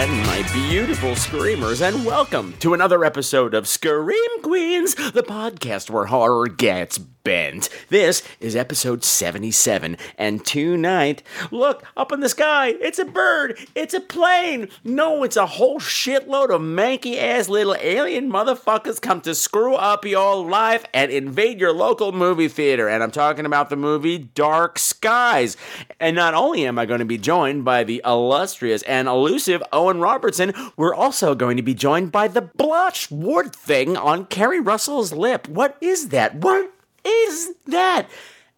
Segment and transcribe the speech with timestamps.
[0.00, 6.06] again, my beautiful screamers, and welcome to another episode of Scream Queens, the podcast where
[6.06, 7.68] horror gets bent.
[7.90, 13.92] This is episode 77, and tonight, look, up in the sky, it's a bird, it's
[13.92, 14.68] a plane.
[14.84, 20.06] No, it's a whole shitload of manky ass little alien motherfuckers come to screw up
[20.06, 22.88] your life and invade your local movie theater.
[22.88, 25.58] And I'm talking about the movie Dark Skies.
[25.98, 29.89] And not only am I going to be joined by the illustrious and elusive Owen
[29.98, 35.12] Robertson, we're also going to be joined by the blotch wart thing on Keri Russell's
[35.12, 35.48] lip.
[35.48, 36.36] What is that?
[36.36, 36.72] What
[37.04, 38.08] is that?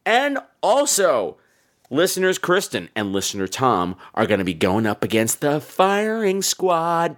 [0.05, 1.39] And also,
[1.91, 7.17] listeners Kristen and listener Tom are going to be going up against the firing squad.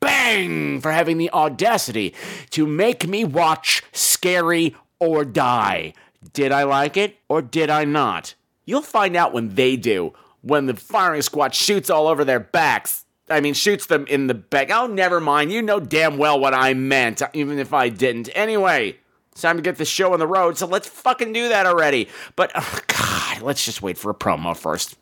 [0.00, 0.80] Bang!
[0.80, 2.14] For having the audacity
[2.50, 5.92] to make me watch Scary or Die.
[6.32, 8.34] Did I like it or did I not?
[8.64, 10.12] You'll find out when they do.
[10.42, 13.04] When the firing squad shoots all over their backs.
[13.30, 14.70] I mean, shoots them in the back.
[14.70, 15.52] Oh, never mind.
[15.52, 18.28] You know damn well what I meant, even if I didn't.
[18.34, 18.98] Anyway,
[19.32, 22.08] it's time to get the show on the road, so let's fucking do that already.
[22.36, 24.96] But, oh, God, let's just wait for a promo first.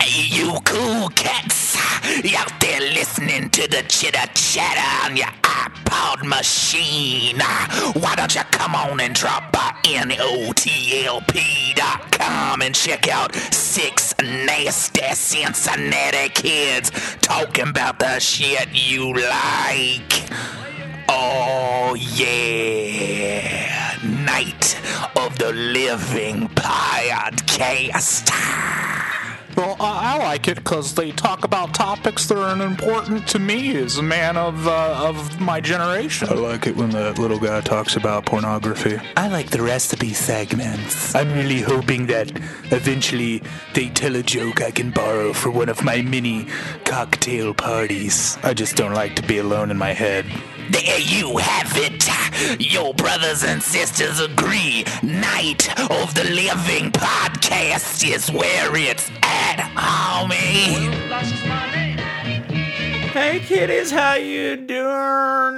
[0.00, 1.66] Hey, you cool cats
[2.24, 2.38] you
[2.78, 7.38] there listening to the chitter chatter on your iPod machine.
[8.02, 10.62] Why don't you come on and drop by NOTLP.com
[12.62, 20.30] and check out six nasty Cincinnati kids talking about the shit you like.
[21.08, 23.96] Oh, yeah.
[24.04, 24.76] Night
[25.16, 28.32] of the Living Podcast.
[29.56, 33.76] Well, I I like it because they talk about topics that are important to me
[33.76, 36.28] as a man of uh, of my generation.
[36.28, 38.98] I like it when the little guy talks about pornography.
[39.16, 41.14] I like the recipe segments.
[41.14, 42.30] I'm really hoping that
[42.70, 43.42] eventually
[43.74, 46.46] they tell a joke I can borrow for one of my mini
[46.84, 48.38] cocktail parties.
[48.42, 50.26] I just don't like to be alone in my head.
[50.70, 52.06] There you have it.
[52.60, 54.84] Your brothers and sisters agree.
[55.02, 60.92] Night of the Living Podcast is where it's at, homie.
[63.12, 64.76] Hey kiddies, how you doing?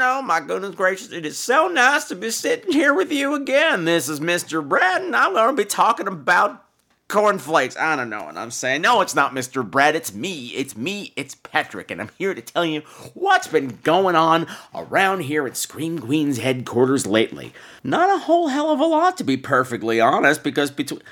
[0.00, 3.84] Oh my goodness gracious, it is so nice to be sitting here with you again.
[3.84, 4.66] This is Mr.
[4.66, 6.64] Brad, and I'm going to be talking about
[7.08, 7.76] cornflakes.
[7.76, 8.82] I don't know what I'm saying.
[8.82, 9.68] No, it's not Mr.
[9.68, 10.48] Brad, it's me.
[10.48, 12.82] It's me, it's Patrick, and I'm here to tell you
[13.14, 17.52] what's been going on around here at Scream Queen's headquarters lately.
[17.82, 21.02] Not a whole hell of a lot, to be perfectly honest, because between.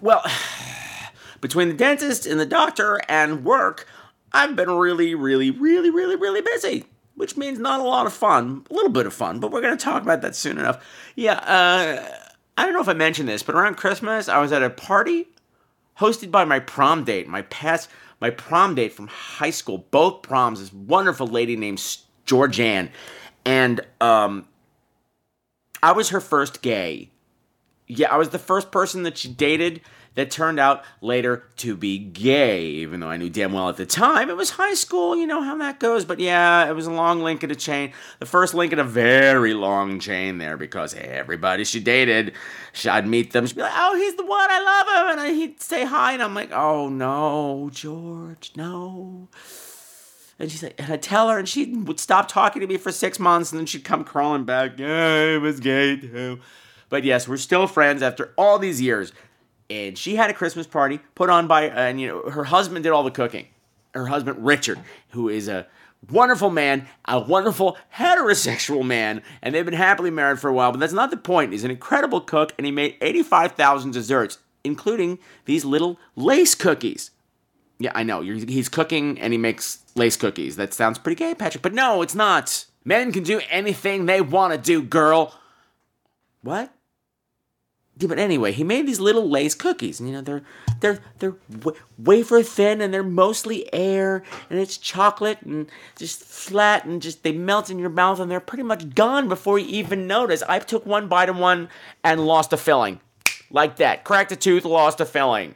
[0.00, 0.24] Well.
[1.40, 3.88] Between the dentist and the doctor and work,
[4.32, 6.84] I've been really, really, really, really, really busy.
[7.16, 8.64] Which means not a lot of fun.
[8.70, 10.86] A little bit of fun, but we're going to talk about that soon enough.
[11.16, 12.18] Yeah, uh,
[12.56, 15.26] I don't know if I mentioned this, but around Christmas, I was at a party
[15.98, 17.88] hosted by my prom date, my past,
[18.20, 19.86] my prom date from high school.
[19.90, 21.78] Both proms, this wonderful lady named
[22.26, 22.90] Georgianne.
[23.44, 24.46] And um,
[25.82, 27.10] I was her first gay.
[27.88, 29.80] Yeah, I was the first person that she dated
[30.14, 33.86] that turned out later to be gay, even though I knew damn well at the
[33.86, 36.04] time it was high school, you know how that goes.
[36.04, 37.92] But yeah, it was a long link in a chain.
[38.18, 42.34] The first link in a very long chain there because everybody she dated,
[42.84, 45.18] I'd meet them, she'd be like, oh, he's the one, I love him.
[45.18, 49.28] And he'd say hi, and I'm like, oh no, George, no.
[50.38, 52.90] And she's like, and I'd tell her, and she would stop talking to me for
[52.90, 54.78] six months, and then she'd come crawling back.
[54.78, 56.40] Yeah, I was gay too.
[56.88, 59.12] But yes, we're still friends after all these years
[59.72, 62.92] and she had a Christmas party put on by, and you know, her husband did
[62.92, 63.46] all the cooking.
[63.94, 64.78] Her husband Richard,
[65.10, 65.66] who is a
[66.10, 70.72] wonderful man, a wonderful heterosexual man, and they've been happily married for a while.
[70.72, 71.52] But that's not the point.
[71.52, 77.10] He's an incredible cook, and he made eighty-five thousand desserts, including these little lace cookies.
[77.78, 78.20] Yeah, I know.
[78.20, 80.54] he's cooking and he makes lace cookies.
[80.54, 81.62] That sounds pretty gay, Patrick.
[81.62, 82.66] But no, it's not.
[82.84, 85.36] Men can do anything they want to do, girl.
[86.42, 86.72] What?
[87.98, 90.42] Yeah, but anyway, he made these little lace cookies, and you know they're
[90.80, 91.36] they're they're
[91.98, 97.32] wafer thin, and they're mostly air, and it's chocolate, and just flat, and just they
[97.32, 100.42] melt in your mouth, and they're pretty much gone before you even notice.
[100.48, 101.68] I took one bite of one
[102.02, 103.00] and lost a filling,
[103.50, 104.04] like that.
[104.04, 105.54] Cracked a tooth, lost a filling,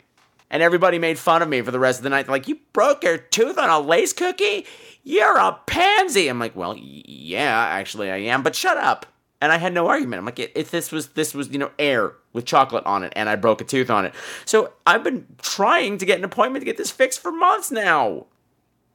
[0.50, 2.26] And everybody made fun of me for the rest of the night.
[2.26, 4.66] They're like, you broke your tooth on a lace cookie?
[5.02, 6.28] You're a pansy.
[6.28, 9.06] I'm like, well, yeah, actually I am, but shut up.
[9.40, 10.20] And I had no argument.
[10.20, 13.28] I'm like, if this was this was you know air with chocolate on it, and
[13.28, 14.14] I broke a tooth on it.
[14.44, 18.26] So I've been trying to get an appointment to get this fixed for months now.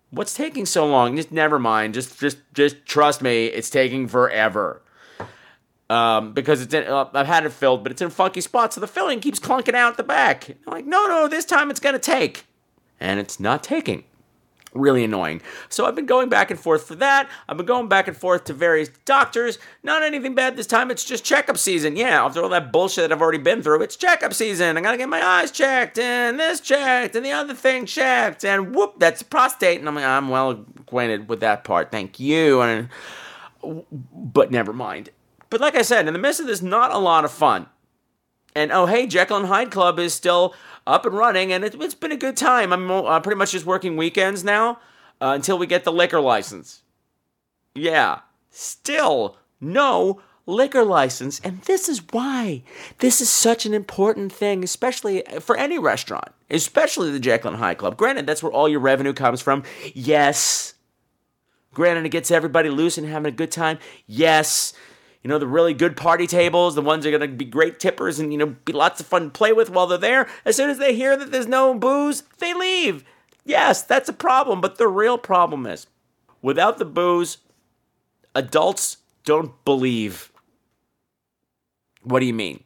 [0.10, 1.16] What's taking so long?
[1.16, 1.94] Just never mind.
[1.94, 3.46] Just just just trust me.
[3.48, 4.82] It's taking forever.
[5.90, 8.74] Um, because it's in, uh, I've had it filled, but it's in a funky spot,
[8.74, 10.50] so the filling keeps clunking out the back.
[10.50, 12.46] I'm like, no, no, this time it's gonna take,
[12.98, 14.06] and it's not taking
[14.74, 15.42] really annoying.
[15.70, 17.30] So I've been going back and forth for that.
[17.48, 19.60] I've been going back and forth to various doctors.
[19.84, 20.92] Not anything bad this time.
[20.92, 21.96] It's just checkup season.
[21.96, 24.78] Yeah, after all that bullshit that I've already been through, it's checkup season.
[24.78, 28.76] I gotta get my eyes checked and this checked and the other thing checked and
[28.76, 29.80] whoop, that's prostate.
[29.80, 31.92] And I'm like, I'm well acquainted with that part.
[31.92, 32.62] Thank you.
[32.62, 32.90] And
[34.14, 35.10] but never mind.
[35.50, 37.68] But like I said, in the midst of this, not a lot of fun.
[38.56, 40.54] And oh, hey, Jekyll and Hyde Club is still
[40.86, 42.74] up and running, and it, has been a good time.
[42.74, 44.80] I'm uh, pretty much just working weekends now
[45.22, 46.82] uh, until we get the liquor license.
[47.74, 48.20] Yeah,
[48.50, 52.64] still no liquor license, and this is why
[52.98, 57.98] this is such an important thing, especially for any restaurant, especially the and Hyde Club.
[57.98, 59.64] Granted, that's where all your revenue comes from.
[59.94, 60.74] Yes.
[61.74, 63.80] Granted, it gets everybody loose and having a good time.
[64.06, 64.74] Yes
[65.24, 67.80] you know, the really good party tables, the ones that are going to be great
[67.80, 70.28] tippers and, you know, be lots of fun to play with while they're there.
[70.46, 73.04] As soon as they hear that there's no booze, they leave.
[73.46, 75.88] Yes, that's a problem, but the real problem is
[76.42, 77.38] without the booze,
[78.34, 80.32] adults don't believe.
[82.04, 82.64] What do you mean?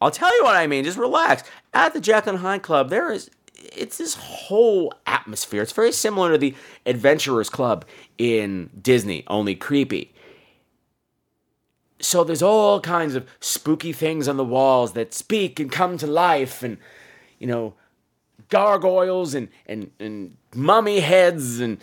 [0.00, 0.82] I'll tell you what I mean.
[0.82, 1.48] Just relax.
[1.72, 5.62] At the Jekyll and Hyde Club, there is it's this whole atmosphere.
[5.62, 6.54] It's very similar to the
[6.84, 7.84] Adventurers Club
[8.18, 10.11] in Disney, only creepy.
[12.02, 16.06] So there's all kinds of spooky things on the walls that speak and come to
[16.06, 16.76] life, and
[17.38, 17.74] you know,
[18.48, 21.78] gargoyles and and and mummy heads and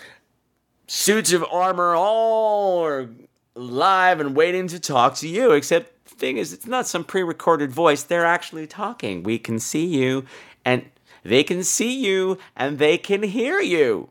[0.88, 3.10] suits of armor, all are
[3.56, 5.52] live and waiting to talk to you.
[5.52, 8.04] Except the thing is, it's not some pre-recorded voice.
[8.04, 9.24] They're actually talking.
[9.24, 10.26] We can see you,
[10.66, 10.86] and
[11.24, 14.10] they can see you, and they can hear you.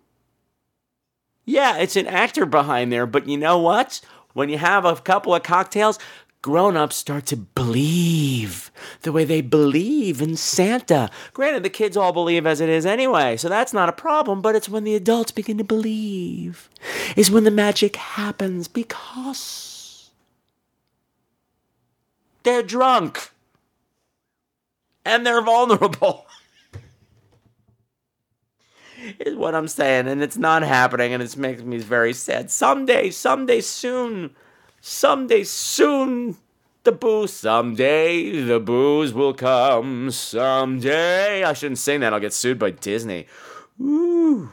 [1.44, 4.00] Yeah, it's an actor behind there, but you know what?
[4.38, 5.98] When you have a couple of cocktails,
[6.42, 8.70] grown ups start to believe
[9.02, 11.10] the way they believe in Santa.
[11.32, 14.54] Granted, the kids all believe as it is anyway, so that's not a problem, but
[14.54, 16.70] it's when the adults begin to believe,
[17.16, 20.10] is when the magic happens because
[22.44, 23.32] they're drunk
[25.04, 26.26] and they're vulnerable.
[29.18, 32.50] is what I'm saying, and it's not happening, and it makes me very sad.
[32.50, 34.34] Someday, someday soon,
[34.80, 36.36] someday soon,
[36.84, 37.32] the booze.
[37.32, 40.10] Someday the booze will come.
[40.10, 42.12] Someday I shouldn't sing that.
[42.12, 43.26] I'll get sued by Disney.
[43.80, 44.50] Ooh.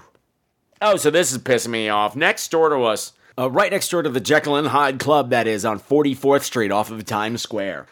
[0.81, 2.15] Oh, so this is pissing me off.
[2.15, 5.47] Next door to us, uh, right next door to the Jekyll and Hyde Club, that
[5.47, 7.87] is on 44th Street off of Times Square.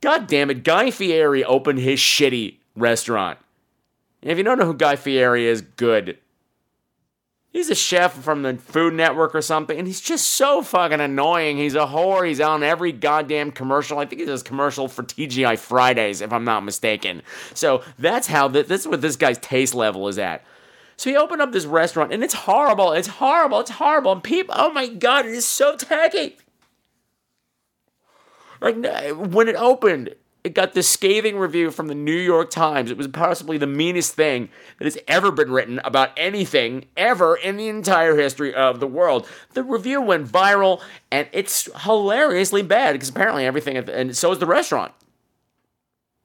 [0.00, 3.38] God damn it, Guy Fieri opened his shitty restaurant.
[4.22, 6.18] If you don't know who Guy Fieri is, good.
[7.52, 11.56] He's a chef from the Food Network or something, and he's just so fucking annoying.
[11.56, 12.26] He's a whore.
[12.26, 13.98] He's on every goddamn commercial.
[13.98, 17.22] I think he does commercial for TGI Fridays, if I'm not mistaken.
[17.54, 20.44] So that's how th- that's what this guy's taste level is at.
[20.96, 22.92] So he opened up this restaurant, and it's horrible.
[22.92, 23.60] It's horrible.
[23.60, 24.12] It's horrible.
[24.12, 26.36] And people, oh my god, it is so tacky.
[28.60, 28.76] Like
[29.16, 32.90] when it opened, it got this scathing review from the New York Times.
[32.90, 37.56] It was possibly the meanest thing that has ever been written about anything ever in
[37.56, 39.28] the entire history of the world.
[39.52, 40.80] The review went viral,
[41.10, 44.92] and it's hilariously bad because apparently everything, and so is the restaurant.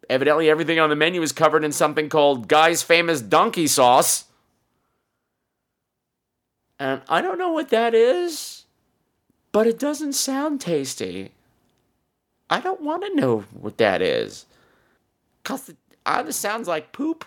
[0.09, 4.25] Evidently, everything on the menu is covered in something called Guy's Famous Donkey Sauce.
[6.79, 8.65] And I don't know what that is,
[9.51, 11.31] but it doesn't sound tasty.
[12.49, 14.45] I don't want to know what that is.
[15.41, 17.25] Because it either sounds like poop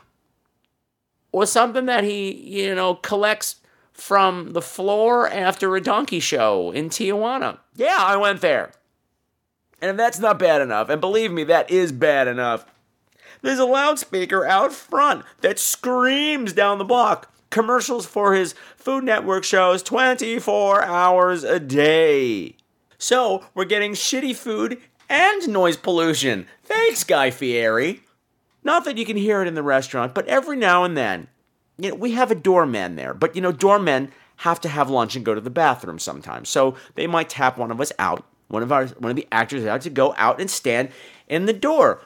[1.33, 3.57] or something that he, you know, collects
[3.93, 7.59] from the floor after a donkey show in Tijuana.
[7.75, 8.73] Yeah, I went there.
[9.81, 12.65] And if that's not bad enough, and believe me, that is bad enough,
[13.43, 19.45] there's a loudspeaker out front that screams down the block commercials for his Food Network
[19.45, 22.57] shows 24 hours a day.
[22.99, 26.47] So we're getting shitty food and noise pollution.
[26.65, 28.01] Thanks, Guy Fieri.
[28.65, 31.29] Not that you can hear it in the restaurant, but every now and then,
[31.79, 33.15] you know, we have a doorman there.
[33.15, 36.49] But you know, doormen have to have lunch and go to the bathroom sometimes.
[36.49, 39.65] So they might tap one of us out, one of our one of the actors
[39.65, 40.91] out to go out and stand
[41.29, 42.01] in the door.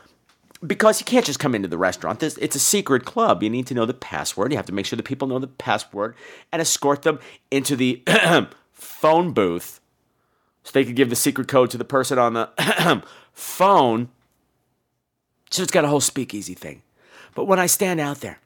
[0.64, 2.20] because you can't just come into the restaurant.
[2.20, 3.42] This, it's a secret club.
[3.42, 4.52] You need to know the password.
[4.52, 6.14] You have to make sure the people know the password
[6.52, 7.18] and escort them
[7.50, 8.02] into the
[8.72, 9.80] phone booth
[10.64, 13.02] so they could give the secret code to the person on the
[13.32, 14.08] phone.
[15.50, 16.82] So it's got a whole speakeasy thing.
[17.34, 18.38] But when I stand out there,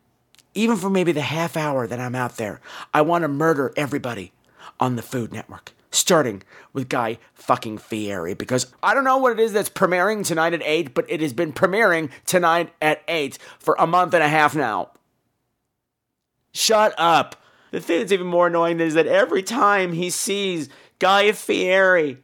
[0.55, 2.61] even for maybe the half hour that I'm out there,
[2.95, 4.33] I want to murder everybody
[4.81, 6.43] on the Food Network, starting
[6.73, 10.63] with Guy fucking Fieri, because I don't know what it is that's premiering tonight at
[10.63, 14.57] 8, but it has been premiering tonight at 8 for a month and a half
[14.57, 14.91] now.
[16.53, 17.37] Shut up.
[17.71, 22.19] The thing that's even more annoying is that every time he sees Guy Fieri,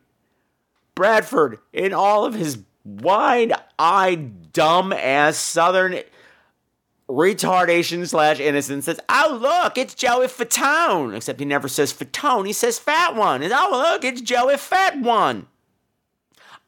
[0.95, 6.00] Bradford, in all of his wide eyed, dumb ass southern
[7.09, 11.14] retardation slash innocence says, Oh, look, it's Joey Fatone.
[11.17, 13.43] Except he never says Fatone, he says Fat One.
[13.43, 15.47] And, oh, look, it's Joey Fat One.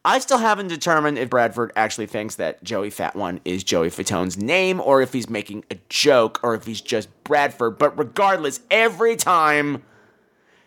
[0.03, 4.37] I still haven't determined if Bradford actually thinks that Joey Fat One is Joey Fatone's
[4.37, 7.79] name or if he's making a joke or if he's just Bradford.
[7.79, 9.81] But regardless, every time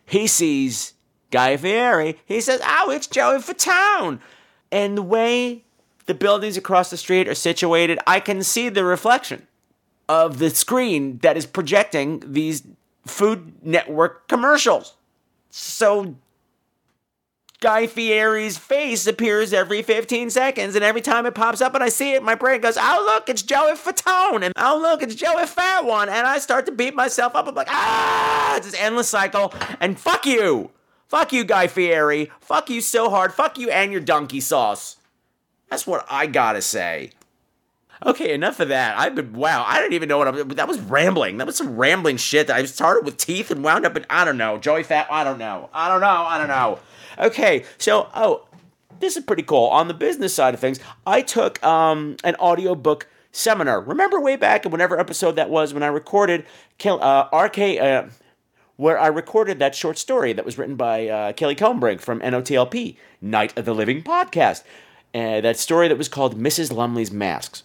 [0.05, 0.95] he sees
[1.31, 4.21] Guy Fieri, he says, Oh, it's Joey Fatone.
[4.71, 5.65] And the way
[6.07, 9.47] the buildings across the street are situated, I can see the reflection
[10.09, 12.63] of the screen that is projecting these
[13.07, 14.95] Food Network commercials.
[15.51, 16.17] So
[17.61, 21.89] Guy Fieri's face appears every 15 seconds, and every time it pops up and I
[21.89, 25.47] see it, my brain goes, "Oh look, it's Joey Fatone," and "Oh look, it's Joey
[25.47, 27.49] Fat One," and I start to beat myself up.
[27.49, 30.71] I'm like, "Ah!" It's this endless cycle, and fuck you,
[31.09, 34.97] fuck you, Guy Fieri, fuck you so hard, fuck you and your donkey sauce.
[35.69, 37.13] That's what I gotta say.
[38.07, 38.97] Okay, enough of that.
[38.97, 39.65] I've been wow.
[39.67, 40.49] I didn't even know what I'm.
[40.51, 41.39] That was rambling.
[41.39, 42.47] That was some rambling shit.
[42.47, 44.57] That I started with teeth and wound up in I don't know.
[44.59, 45.09] Joey Fat.
[45.11, 45.69] I don't know.
[45.75, 46.07] I don't know.
[46.07, 46.79] I don't know.
[47.19, 48.47] Okay, so oh,
[49.01, 49.67] this is pretty cool.
[49.67, 53.81] On the business side of things, I took um, an audiobook seminar.
[53.81, 56.47] Remember way back in whatever episode that was when I recorded
[56.85, 57.59] uh, RK.
[57.59, 58.05] Uh,
[58.79, 62.97] where I recorded that short story that was written by uh, Kelly Combrink from NOTLP,
[63.21, 64.63] Night of the Living podcast.
[65.13, 66.73] Uh, that story that was called Mrs.
[66.73, 67.65] Lumley's Masks.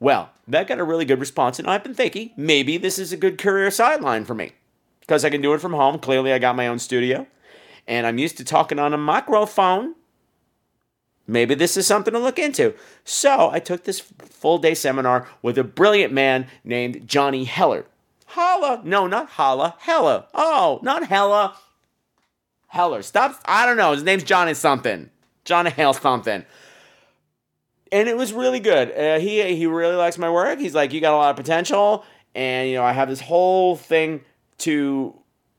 [0.00, 3.16] Well, that got a really good response, and I've been thinking maybe this is a
[3.16, 4.52] good career sideline for me
[4.98, 6.00] because I can do it from home.
[6.00, 7.28] Clearly, I got my own studio,
[7.86, 9.94] and I'm used to talking on a microphone.
[11.28, 12.74] Maybe this is something to look into.
[13.04, 17.86] So I took this full day seminar with a brilliant man named Johnny Heller.
[18.30, 18.80] Holla.
[18.84, 19.76] No, not Holla.
[19.78, 20.26] Hella.
[20.34, 21.56] Oh, not Hella.
[22.68, 23.02] Heller.
[23.02, 23.40] Stop.
[23.44, 23.92] I don't know.
[23.92, 25.10] His name's Johnny something.
[25.44, 26.44] Johnny Hale something
[27.92, 28.92] and it was really good.
[28.96, 30.58] Uh, he he really likes my work.
[30.58, 33.76] He's like, you got a lot of potential, and you know, I have this whole
[33.76, 34.22] thing
[34.58, 35.14] to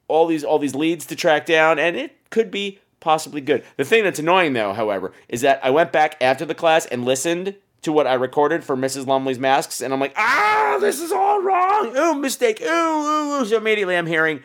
[0.07, 3.63] all these all these leads to track down, and it could be possibly good.
[3.77, 7.05] The thing that's annoying though, however, is that I went back after the class and
[7.05, 9.07] listened to what I recorded for Mrs.
[9.07, 11.95] Lumley's masks, and I'm like, ah, this is all wrong.
[11.97, 12.61] Ooh, mistake.
[12.61, 13.45] Ooh, ooh, ooh.
[13.45, 14.43] So immediately I'm hearing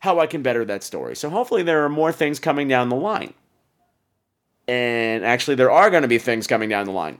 [0.00, 1.16] how I can better that story.
[1.16, 3.34] So hopefully there are more things coming down the line.
[4.68, 7.18] And actually, there are going to be things coming down the line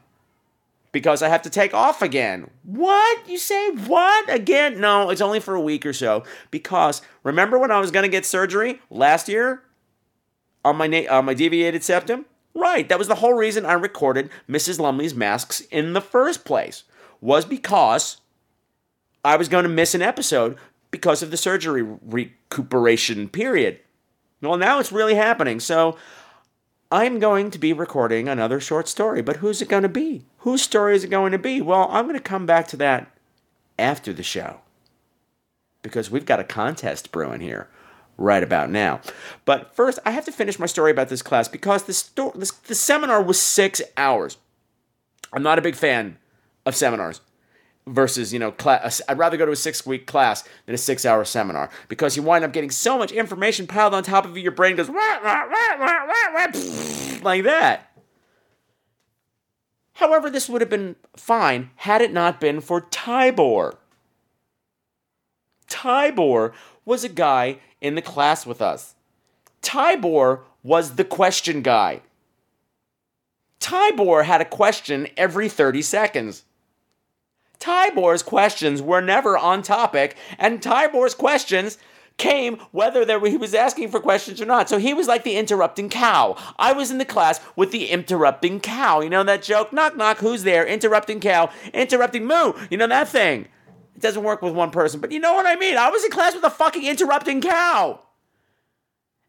[0.92, 2.50] because I have to take off again.
[2.64, 3.28] What?
[3.28, 4.32] You say what?
[4.32, 4.80] Again?
[4.80, 6.24] No, it's only for a week or so.
[6.50, 9.62] Because remember when I was going to get surgery last year
[10.64, 12.24] on my na- on my deviated septum?
[12.56, 14.80] Right, that was the whole reason I recorded Mrs.
[14.80, 16.84] Lumley's masks in the first place.
[17.20, 18.16] Was because
[19.22, 20.56] I was going to miss an episode
[20.90, 23.80] because of the surgery recuperation period.
[24.40, 25.60] Well, now it's really happening.
[25.60, 25.98] So
[26.90, 30.24] I'm going to be recording another short story, but who's it going to be?
[30.38, 31.60] Whose story is it going to be?
[31.60, 33.10] Well, I'm going to come back to that
[33.78, 34.60] after the show
[35.82, 37.68] because we've got a contest brewing here
[38.16, 39.00] right about now.
[39.44, 42.50] But first, I have to finish my story about this class because the, sto- this,
[42.50, 44.38] the seminar was six hours.
[45.32, 46.18] I'm not a big fan
[46.64, 47.20] of seminars
[47.88, 51.04] versus you know class i'd rather go to a six week class than a six
[51.04, 54.42] hour seminar because you wind up getting so much information piled on top of you
[54.42, 56.46] your brain goes wah, wah, wah,
[57.22, 57.92] like that
[59.94, 63.76] however this would have been fine had it not been for tybor
[65.68, 66.52] tybor
[66.84, 68.94] was a guy in the class with us
[69.62, 72.00] tybor was the question guy
[73.60, 76.44] tybor had a question every 30 seconds
[77.58, 81.78] Tybor's questions were never on topic, and Tybor's questions
[82.18, 84.68] came whether there, he was asking for questions or not.
[84.68, 86.36] So he was like the interrupting cow.
[86.58, 89.00] I was in the class with the interrupting cow.
[89.00, 89.72] You know that joke?
[89.72, 90.66] Knock, knock, who's there?
[90.66, 92.52] Interrupting cow, interrupting moo.
[92.70, 93.48] You know that thing?
[93.96, 95.78] It doesn't work with one person, but you know what I mean.
[95.78, 98.00] I was in class with a fucking interrupting cow.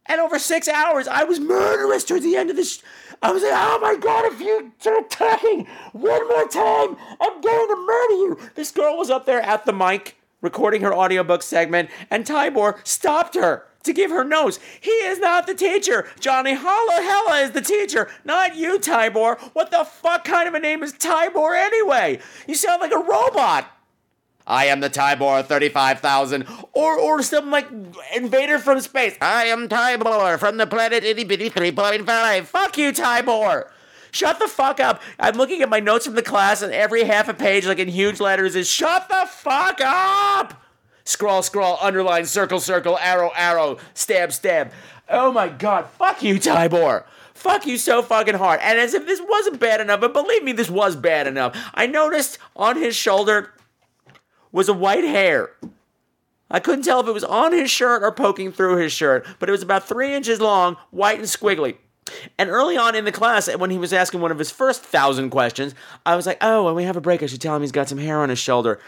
[0.05, 2.75] And over six hours, I was murderous towards the end of this.
[2.75, 2.81] Sh-
[3.21, 7.67] I was like, oh my god, if you start talking one more time, I'm going
[7.69, 8.39] to murder you.
[8.55, 13.35] This girl was up there at the mic recording her audiobook segment, and Tybor stopped
[13.35, 14.59] her to give her notes.
[14.81, 16.07] He is not the teacher.
[16.19, 19.39] Johnny Holla Hella is the teacher, not you, Tybor.
[19.53, 22.19] What the fuck kind of a name is Tybor anyway?
[22.47, 23.71] You sound like a robot.
[24.47, 26.47] I am the Tybor 35,000.
[26.71, 27.67] Or, or something like
[28.15, 29.17] Invader from Space.
[29.21, 32.45] I am Tybor from the planet itty bitty 3.5.
[32.45, 33.69] Fuck you, Tybor.
[34.11, 35.01] Shut the fuck up.
[35.19, 37.89] I'm looking at my notes from the class, and every half a page, like in
[37.89, 40.63] huge letters, is shut the fuck up.
[41.03, 44.71] Scroll, scroll, underline, circle, circle, arrow, arrow, stab, stab.
[45.09, 47.03] Oh my god, fuck you, Tybor.
[47.33, 48.59] Fuck you so fucking hard.
[48.63, 51.55] And as if this wasn't bad enough, but believe me, this was bad enough.
[51.73, 53.53] I noticed on his shoulder
[54.57, 55.51] was a white hair.
[56.49, 59.49] I couldn't tell if it was on his shirt or poking through his shirt, but
[59.49, 61.77] it was about three inches long, white and squiggly.
[62.39, 65.29] And early on in the class, when he was asking one of his first thousand
[65.29, 67.71] questions, I was like, oh, when we have a break, I should tell him he's
[67.71, 68.79] got some hair on his shoulder.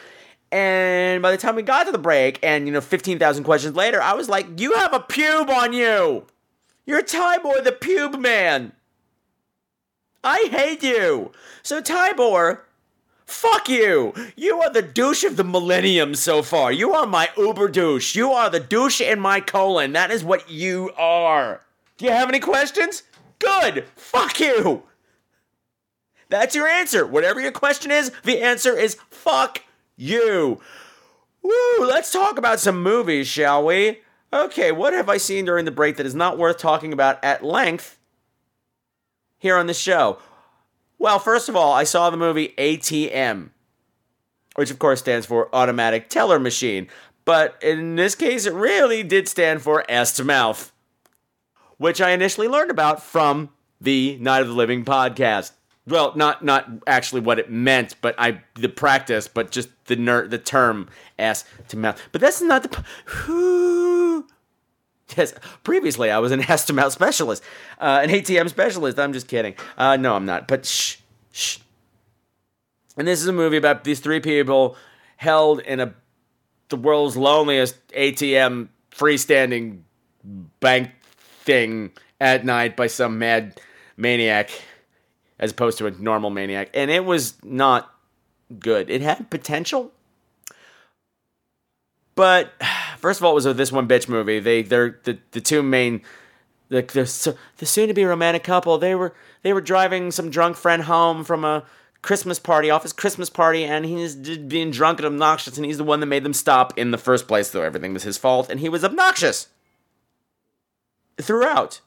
[0.52, 4.02] And by the time we got to the break, and you know, 15,000 questions later,
[4.02, 6.26] I was like, you have a pube on you!
[6.86, 8.72] You're Tybor the pube man!
[10.24, 11.32] I hate you!
[11.62, 12.62] So, Tybor,
[13.29, 14.13] Fuck you!
[14.36, 16.71] You are the douche of the millennium so far.
[16.71, 18.15] You are my uber douche.
[18.15, 19.93] You are the douche in my colon.
[19.93, 21.62] That is what you are.
[21.98, 23.03] Do you have any questions?
[23.38, 23.86] Good!
[23.95, 24.81] Fuck you!
[26.29, 27.05] That's your answer.
[27.05, 29.63] Whatever your question is, the answer is fuck
[29.95, 30.59] you.
[31.43, 31.79] Woo!
[31.81, 34.00] Let's talk about some movies, shall we?
[34.33, 37.43] Okay, what have I seen during the break that is not worth talking about at
[37.43, 38.00] length
[39.38, 40.17] here on the show?
[41.00, 43.51] Well, first of all, I saw the movie ATM,
[44.56, 46.89] which of course stands for Automatic Teller Machine.
[47.24, 50.74] But in this case, it really did stand for ass to mouth,
[51.77, 55.53] which I initially learned about from the Night of the Living podcast.
[55.88, 60.27] Well, not not actually what it meant, but I the practice, but just the ner-
[60.27, 62.00] the term ass to mouth.
[62.12, 62.84] But that's not the.
[63.06, 63.88] Who?
[65.18, 67.44] Yes, previously I was an ass specialist,
[67.80, 69.00] uh, an ATM specialist.
[69.00, 69.56] I'm just kidding.
[69.78, 70.48] Uh, no, I'm not.
[70.48, 70.98] But shh,
[71.31, 71.57] shh.
[72.98, 74.75] And this is a movie about these three people
[75.18, 75.94] held in a
[76.70, 79.81] the world's loneliest ATM freestanding
[80.60, 83.60] bank thing at night by some mad
[83.98, 84.51] maniac,
[85.40, 86.70] as opposed to a normal maniac.
[86.74, 87.94] And it was not
[88.60, 88.90] good.
[88.90, 89.92] It had potential,
[92.16, 92.51] but
[93.00, 94.40] first of all, it was this one bitch movie.
[94.40, 96.01] They they're the the two main
[96.70, 98.77] the the, the soon to be romantic couple.
[98.77, 101.66] They were they were driving some drunk friend home from a
[102.01, 105.83] Christmas party, off his Christmas party, and he's being drunk and obnoxious, and he's the
[105.83, 108.59] one that made them stop in the first place, though everything was his fault, and
[108.62, 109.50] he was obnoxious
[111.22, 111.81] throughout.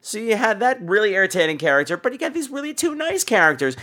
[0.00, 3.76] So you had that really irritating character, but you got these really two nice characters.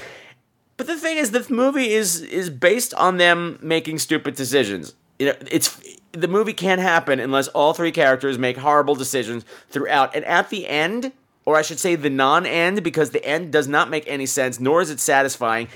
[0.78, 4.94] But the thing is, the movie is is based on them making stupid decisions.
[5.18, 5.78] You know, it's
[6.12, 10.16] the movie can't happen unless all three characters make horrible decisions throughout.
[10.16, 11.12] And at the end,
[11.46, 14.60] or I should say the non end, because the end does not make any sense,
[14.60, 15.68] nor is it satisfying.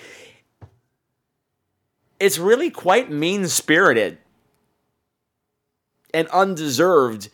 [2.20, 4.18] It's really quite mean spirited
[6.14, 7.30] and undeserved.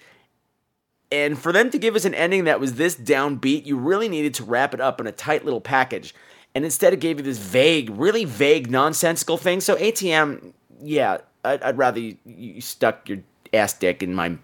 [1.11, 4.33] And for them to give us an ending that was this downbeat, you really needed
[4.35, 6.13] to wrap it up in a tight little package.
[6.55, 9.61] And instead, it gave you this vague, really vague, nonsensical thing.
[9.61, 13.19] So, ATM, yeah, I'd, I'd rather you, you stuck your
[13.53, 14.37] ass dick in my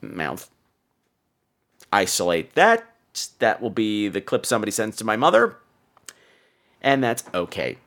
[0.00, 0.50] mouth.
[1.92, 2.86] Isolate that.
[3.38, 5.56] That will be the clip somebody sends to my mother.
[6.80, 7.78] And that's okay.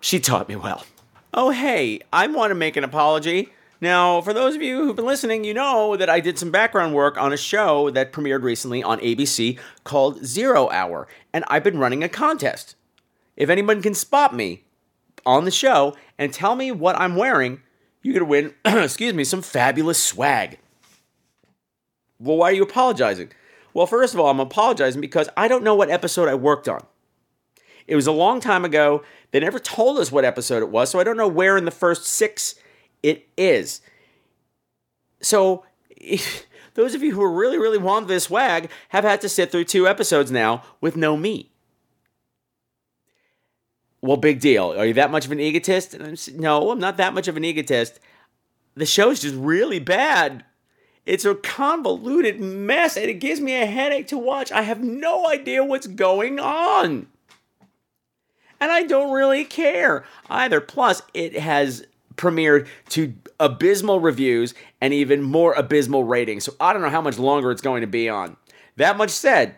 [0.00, 0.84] She taught me well.
[1.32, 3.50] Oh, hey, I want to make an apology.
[3.80, 6.94] Now, for those of you who've been listening, you know that I did some background
[6.94, 11.78] work on a show that premiered recently on ABC called Zero Hour, and I've been
[11.78, 12.74] running a contest.
[13.36, 14.64] If anyone can spot me
[15.24, 17.60] on the show and tell me what I'm wearing,
[18.02, 20.58] you could win, excuse me, some fabulous swag.
[22.18, 23.32] Well, why are you apologizing?
[23.72, 26.84] Well, first of all, I'm apologizing because I don't know what episode I worked on.
[27.86, 29.02] It was a long time ago.
[29.30, 31.70] They never told us what episode it was, so I don't know where in the
[31.70, 32.54] first six
[33.02, 33.80] it is.
[35.22, 35.64] So,
[36.74, 39.88] those of you who really, really want this swag have had to sit through two
[39.88, 41.49] episodes now with no me.
[44.02, 44.72] Well, big deal.
[44.72, 45.94] Are you that much of an egotist?
[45.94, 48.00] I'm, no, I'm not that much of an egotist.
[48.74, 50.44] The show's just really bad.
[51.04, 54.52] It's a convoluted mess and it gives me a headache to watch.
[54.52, 57.08] I have no idea what's going on.
[58.60, 60.60] And I don't really care either.
[60.60, 61.84] Plus, it has
[62.16, 66.44] premiered to abysmal reviews and even more abysmal ratings.
[66.44, 68.36] So I don't know how much longer it's going to be on.
[68.76, 69.56] That much said,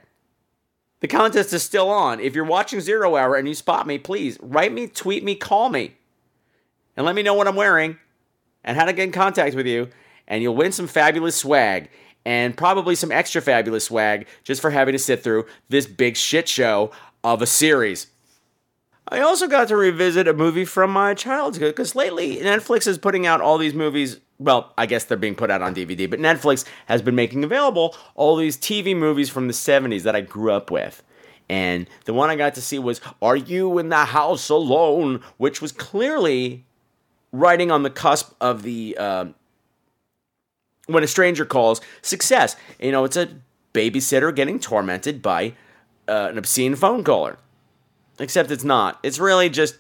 [1.03, 2.21] the contest is still on.
[2.21, 5.69] If you're watching Zero Hour and you spot me, please write me, tweet me, call
[5.69, 5.97] me,
[6.97, 7.99] and let me know what I'm wearing
[8.63, 9.89] and how to get in contact with you.
[10.29, 11.91] And you'll win some fabulous swag
[12.25, 16.49] and probably some extra fabulous swag just for having to sit through this big shit
[16.49, 16.93] show
[17.25, 18.07] of a series.
[19.09, 23.27] I also got to revisit a movie from my childhood because lately Netflix is putting
[23.27, 24.21] out all these movies.
[24.43, 27.95] Well, I guess they're being put out on DVD, but Netflix has been making available
[28.17, 31.03] all these TV movies from the 70s that I grew up with.
[31.49, 35.23] And the one I got to see was Are You in the House Alone?
[35.37, 36.65] which was clearly
[37.31, 39.27] riding on the cusp of the uh,
[40.87, 42.57] When a Stranger Calls success.
[42.81, 43.29] You know, it's a
[43.73, 45.55] babysitter getting tormented by
[46.09, 47.39] uh, an obscene phone caller.
[48.19, 48.99] Except it's not.
[49.05, 49.79] It's really just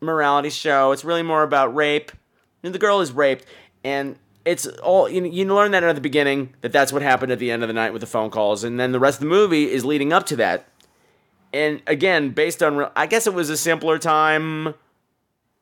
[0.00, 0.92] morality show.
[0.92, 2.12] It's really more about rape.
[2.62, 3.46] The girl is raped,
[3.84, 7.38] and it's all you, you learn that at the beginning that that's what happened at
[7.38, 9.26] the end of the night with the phone calls, and then the rest of the
[9.26, 10.66] movie is leading up to that.
[11.52, 14.74] And again, based on, I guess it was a simpler time.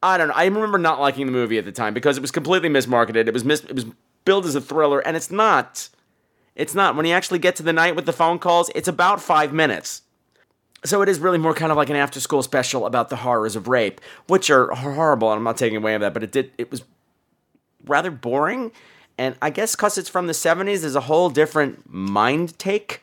[0.02, 0.34] I don't know.
[0.34, 3.26] I remember not liking the movie at the time because it was completely mismarketed.
[3.26, 3.86] It was mis- it was
[4.24, 5.88] billed as a thriller, and it's not.
[6.54, 6.94] It's not.
[6.96, 10.02] When you actually get to the night with the phone calls, it's about five minutes.
[10.84, 13.56] So it is really more kind of like an after school special about the horrors
[13.56, 16.52] of rape, which are horrible, and I'm not taking away of that, but it did
[16.56, 16.84] it was
[17.84, 18.70] rather boring.
[19.16, 23.02] And I guess because it's from the 70s, there's a whole different mind take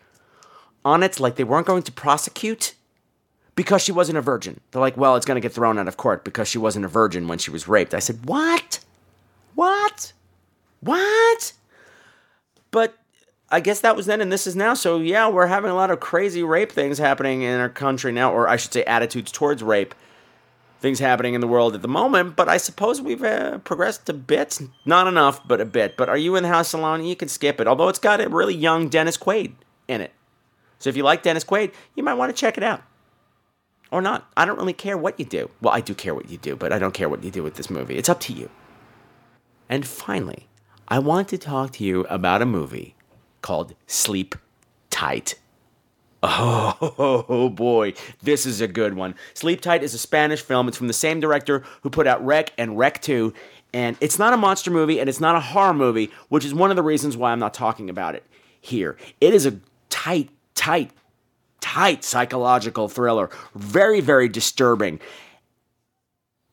[0.85, 1.19] on it.
[1.19, 2.73] Like they weren't going to prosecute
[3.55, 4.61] because she wasn't a virgin.
[4.71, 6.89] They're like, well, it's going to get thrown out of court because she wasn't a
[6.89, 7.93] virgin when she was raped.
[7.93, 8.79] I said, what?
[9.55, 10.13] What?
[10.79, 11.53] What?
[12.71, 12.95] But
[13.55, 14.73] I guess that was then and this is now.
[14.73, 18.33] So yeah, we're having a lot of crazy rape things happening in our country now,
[18.33, 19.95] or I should say attitudes towards rape.
[20.81, 24.13] Things happening in the world at the moment, but I suppose we've uh, progressed a
[24.13, 24.59] bit.
[24.83, 25.95] Not enough, but a bit.
[25.95, 27.05] But are you in the house alone?
[27.05, 27.65] You can skip it.
[27.65, 29.53] Although it's got a really young Dennis Quaid
[29.87, 30.11] in it.
[30.79, 32.83] So if you like Dennis Quaid, you might want to check it out.
[33.89, 34.29] Or not.
[34.35, 35.49] I don't really care what you do.
[35.61, 37.55] Well, I do care what you do, but I don't care what you do with
[37.55, 37.95] this movie.
[37.95, 38.49] It's up to you.
[39.69, 40.49] And finally,
[40.89, 42.95] I want to talk to you about a movie
[43.45, 44.33] called Sleep
[44.89, 45.35] Tight.
[46.23, 49.13] Oh boy, this is a good one.
[49.35, 50.67] Sleep Tight is a Spanish film.
[50.67, 53.31] It's from the same director who put out REC and REC 2.
[53.71, 56.71] And it's not a monster movie and it's not a horror movie, which is one
[56.71, 58.23] of the reasons why I'm not talking about it
[58.59, 58.97] here.
[59.21, 59.59] It is a
[59.91, 60.89] tight, tight,
[61.61, 63.29] tight psychological thriller.
[63.53, 64.99] Very, very disturbing.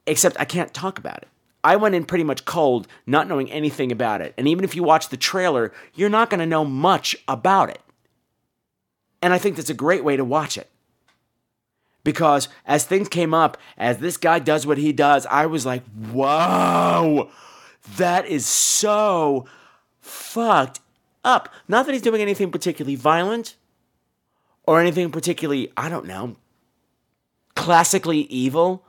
[0.05, 1.27] Except I can't talk about it.
[1.63, 4.33] I went in pretty much cold, not knowing anything about it.
[4.37, 7.79] And even if you watch the trailer, you're not going to know much about it.
[9.21, 10.69] And I think that's a great way to watch it.
[12.03, 15.83] Because as things came up, as this guy does what he does, I was like,
[16.11, 17.29] whoa,
[17.95, 19.45] that is so
[20.01, 20.81] fucked
[21.23, 21.47] up.
[21.69, 23.55] Not that he's doing anything particularly violent
[24.65, 26.35] or anything particularly, I don't know,
[27.55, 28.83] classically evil,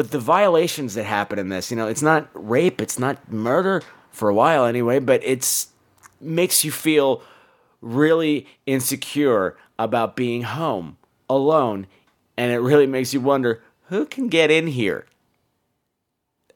[0.00, 3.82] but the violations that happen in this, you know, it's not rape, it's not murder
[4.10, 5.72] for a while anyway, but it's
[6.22, 7.22] makes you feel
[7.82, 10.96] really insecure about being home
[11.28, 11.86] alone
[12.38, 15.04] and it really makes you wonder who can get in here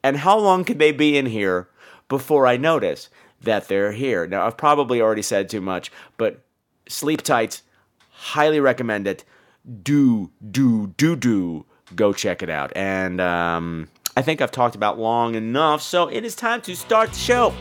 [0.02, 1.68] and how long can they be in here
[2.08, 3.10] before I notice
[3.42, 4.26] that they're here.
[4.26, 6.40] Now, I've probably already said too much, but
[6.88, 7.60] Sleep Tight,
[8.08, 9.22] highly recommend it.
[9.82, 12.72] Do, do, do, do go check it out.
[12.76, 17.10] And um, I think I've talked about long enough, so it is time to start
[17.10, 17.54] the show.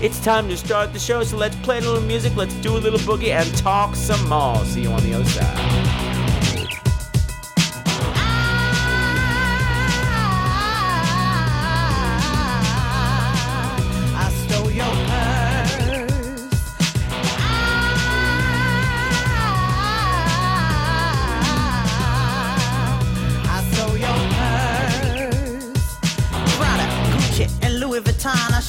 [0.00, 2.78] It's time to start the show, so let's play a little music, let's do a
[2.78, 4.64] little boogie, and talk some more.
[4.64, 6.09] See you on the other side.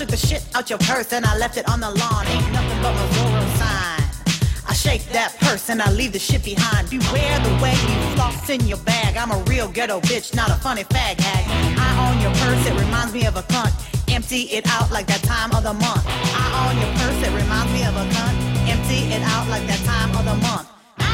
[0.01, 2.25] Shook the shit out your purse and I left it on the lawn.
[2.25, 4.01] Ain't nothing but my Zorro sign.
[4.67, 6.89] I shake that purse and I leave the shit behind.
[6.89, 9.15] Beware the way you floss in your bag.
[9.15, 11.45] I'm a real ghetto bitch, not a funny fag hag.
[11.77, 13.73] I own your purse, it reminds me of a cunt.
[14.11, 16.03] Empty it out like that time of the month.
[16.07, 18.35] I own your purse, it reminds me of a cunt.
[18.73, 20.67] Empty it out like that time of the month.
[20.99, 21.11] Ah,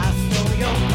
[0.00, 0.87] I stole your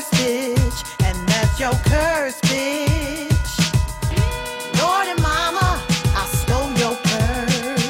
[0.00, 3.58] first, bitch, and that's your curse, bitch.
[4.80, 5.82] Lordy mama,
[6.16, 7.88] I stole your curse.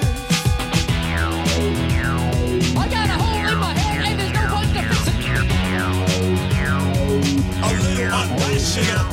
[2.77, 5.15] I got a hole in my head and there's no one to fix it.
[7.63, 9.09] A little unrational.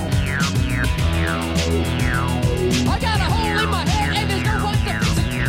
[2.88, 5.48] I got a hole in my head and there's no one to fix it.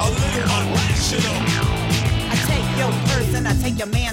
[0.00, 0.54] A little.
[2.26, 2.92] I take your
[3.36, 4.03] and I take your man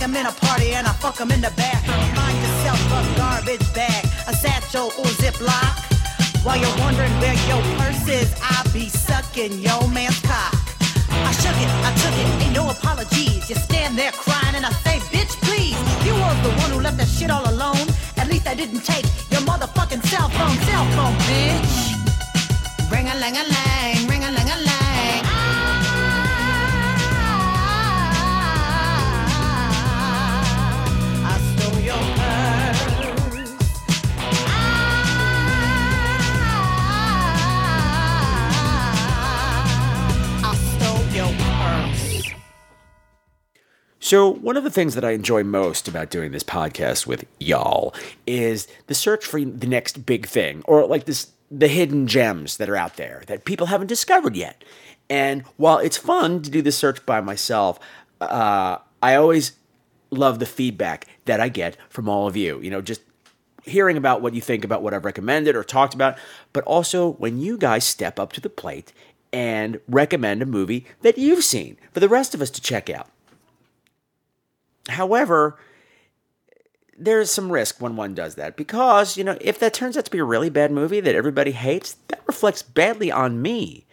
[0.00, 0.06] too.
[0.06, 2.14] I take him in a party and I fuck him in the bathroom.
[2.14, 6.44] Find yourself a garbage bag, a satchel or ziplock.
[6.44, 10.54] While you're wondering where your purse is, I be sucking your man's cock.
[11.10, 13.48] I shook it, I took it, ain't no apologies.
[13.50, 15.76] You stand there crying and I say, bitch, please.
[16.06, 17.86] You was the one who left that shit all alone.
[18.16, 21.76] At least I didn't take your motherfucking cell phone, cell phone, bitch.
[22.90, 24.79] Ring a ling a lang, ring a ling a lang.
[44.10, 47.94] So, one of the things that I enjoy most about doing this podcast with y'all
[48.26, 52.68] is the search for the next big thing, or like this the hidden gems that
[52.68, 54.64] are out there that people haven't discovered yet.
[55.08, 57.78] And while it's fun to do the search by myself,
[58.20, 59.52] uh, I always
[60.10, 62.60] love the feedback that I get from all of you.
[62.60, 63.02] You know, just
[63.64, 66.18] hearing about what you think about what I've recommended or talked about,
[66.52, 68.92] but also when you guys step up to the plate
[69.32, 73.08] and recommend a movie that you've seen for the rest of us to check out.
[74.90, 75.58] However,
[77.00, 80.10] there's some risk when one does that because, you know, if that turns out to
[80.10, 83.86] be a really bad movie that everybody hates, that reflects badly on me.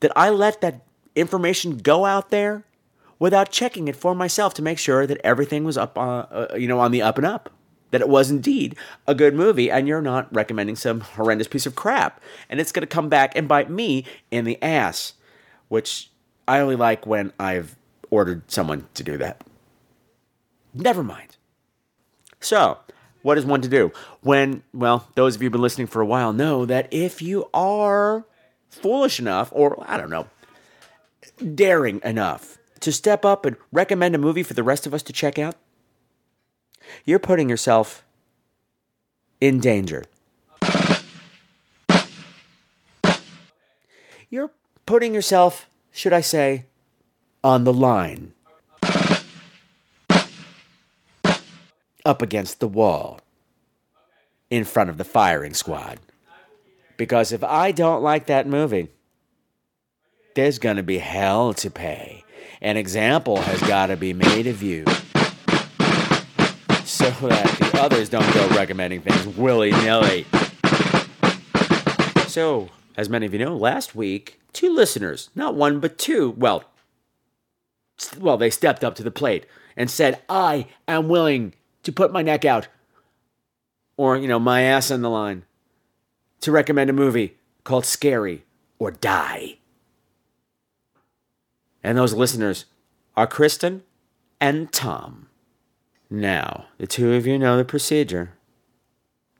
[0.00, 2.64] That I let that information go out there
[3.18, 6.68] without checking it for myself to make sure that everything was up on, uh, you
[6.68, 7.50] know, on the up and up.
[7.92, 8.76] That it was indeed
[9.06, 12.20] a good movie and you're not recommending some horrendous piece of crap.
[12.48, 15.12] And it's going to come back and bite me in the ass,
[15.68, 16.10] which
[16.48, 17.76] I only like when I've
[18.10, 19.42] ordered someone to do that.
[20.74, 21.36] Never mind.
[22.40, 22.78] So,
[23.22, 23.92] what is one to do?
[24.20, 27.48] When, well, those of you who've been listening for a while know that if you
[27.54, 28.24] are
[28.68, 30.26] foolish enough, or I don't know,
[31.54, 35.12] daring enough to step up and recommend a movie for the rest of us to
[35.12, 35.54] check out,
[37.04, 38.04] you're putting yourself
[39.40, 40.04] in danger.
[44.30, 44.50] You're
[44.86, 46.66] putting yourself, should I say,
[47.44, 48.32] on the line.
[52.04, 53.20] Up against the wall
[54.50, 55.98] in front of the firing squad.
[56.96, 58.88] Because if I don't like that movie,
[60.34, 62.24] there's going to be hell to pay.
[62.60, 64.84] An example has got to be made of you
[66.84, 70.26] so that the others don't go recommending things willy nilly.
[72.26, 76.64] So, as many of you know, last week, two listeners, not one but two, well,
[78.18, 82.22] well, they stepped up to the plate and said, I am willing to put my
[82.22, 82.68] neck out
[83.96, 85.44] or, you know, my ass on the line
[86.40, 88.44] to recommend a movie called Scary
[88.78, 89.58] or Die.
[91.82, 92.66] And those listeners
[93.16, 93.82] are Kristen
[94.40, 95.28] and Tom.
[96.10, 98.34] Now, the two of you know the procedure.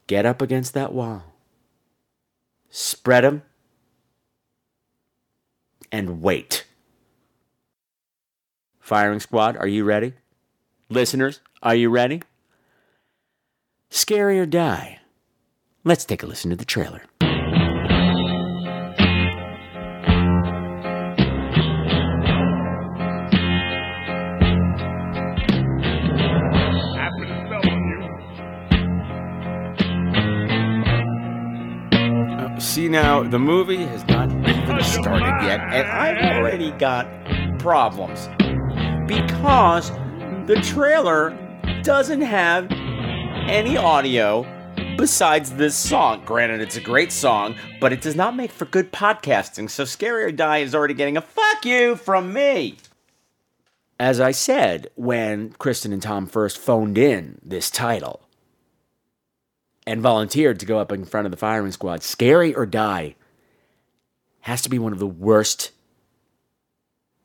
[0.06, 1.22] Get up against that wall,
[2.70, 3.42] spread them,
[5.90, 6.66] and wait.
[8.80, 10.14] Firing squad, are you ready?
[10.88, 12.22] Listeners, are you ready?
[13.94, 15.00] Scary or die?
[15.84, 17.02] Let's take a listen to the trailer.
[26.96, 28.00] Happy to spell on you.
[32.38, 37.06] Uh, see now, the movie has not even started yet, and I've already got
[37.58, 38.30] problems
[39.06, 39.90] because
[40.46, 41.36] the trailer
[41.82, 42.70] doesn't have
[43.48, 44.46] any audio
[44.96, 46.22] besides this song.
[46.24, 49.68] Granted, it's a great song, but it does not make for good podcasting.
[49.68, 52.76] So, Scary or Die is already getting a fuck you from me.
[53.98, 58.22] As I said when Kristen and Tom first phoned in this title,
[59.86, 62.02] and volunteered to go up in front of the firing squad.
[62.02, 63.14] Scary or Die
[64.42, 65.72] has to be one of the worst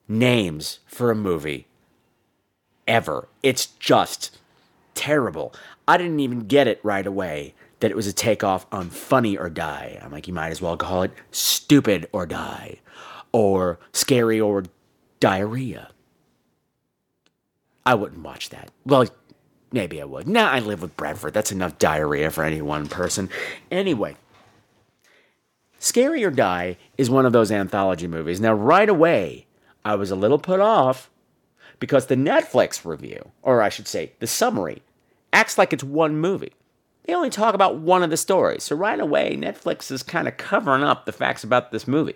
[0.08, 1.67] names for a movie
[2.88, 3.27] ever.
[3.43, 4.38] It's just
[4.97, 5.53] terrible.
[5.88, 9.49] I didn't even get it right away that it was a takeoff on Funny or
[9.49, 9.99] Die.
[10.01, 12.79] I'm like, you might as well call it Stupid or Die
[13.31, 14.63] or Scary or
[15.19, 15.89] Diarrhea.
[17.86, 18.71] I wouldn't watch that.
[18.86, 19.05] Well,
[19.71, 20.27] maybe I would.
[20.27, 21.33] Nah, I live with Bradford.
[21.33, 23.29] That's enough diarrhea for any one person.
[23.71, 24.17] Anyway,
[25.79, 28.41] Scary or Die is one of those anthology movies.
[28.41, 29.45] Now, right away,
[29.86, 31.10] I was a little put off
[31.79, 34.81] because the Netflix review, or I should say, the summary,
[35.33, 36.53] acts like it's one movie.
[37.05, 38.63] They only talk about one of the stories.
[38.63, 42.15] So right away, Netflix is kind of covering up the facts about this movie.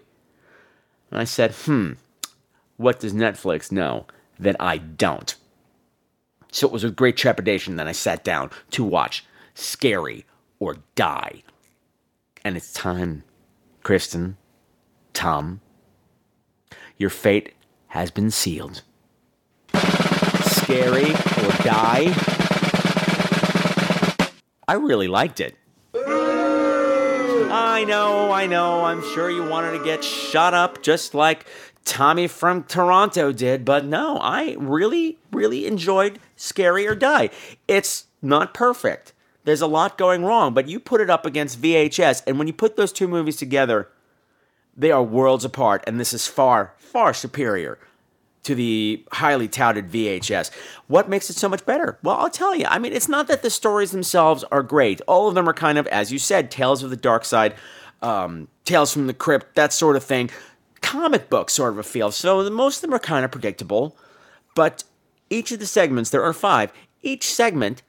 [1.09, 1.93] And I said, hmm,
[2.77, 4.05] what does Netflix know
[4.39, 5.35] that I don't?
[6.51, 10.25] So it was with great trepidation that I sat down to watch Scary
[10.59, 11.43] or Die.
[12.43, 13.23] And it's time,
[13.83, 14.35] Kristen,
[15.13, 15.61] Tom,
[16.97, 17.53] your fate
[17.87, 18.81] has been sealed.
[19.73, 22.40] Scary or Die.
[24.71, 25.57] I really liked it.
[25.93, 28.85] I know, I know.
[28.85, 31.45] I'm sure you wanted to get shut up just like
[31.83, 37.29] Tommy from Toronto did, but no, I really, really enjoyed Scary or Die.
[37.67, 39.11] It's not perfect.
[39.43, 42.53] There's a lot going wrong, but you put it up against VHS, and when you
[42.53, 43.89] put those two movies together,
[44.77, 47.77] they are worlds apart, and this is far, far superior
[48.43, 50.51] to the highly touted VHS.
[50.87, 51.97] What makes it so much better?
[52.03, 52.65] Well, I'll tell you.
[52.67, 55.01] I mean, it's not that the stories themselves are great.
[55.07, 57.55] All of them are kind of, as you said, tales of the dark side,
[58.01, 60.29] um, tales from the crypt, that sort of thing.
[60.81, 62.11] Comic book sort of a feel.
[62.11, 63.95] So most of them are kind of predictable,
[64.55, 64.83] but
[65.29, 66.73] each of the segments, there are five,
[67.03, 67.83] each segment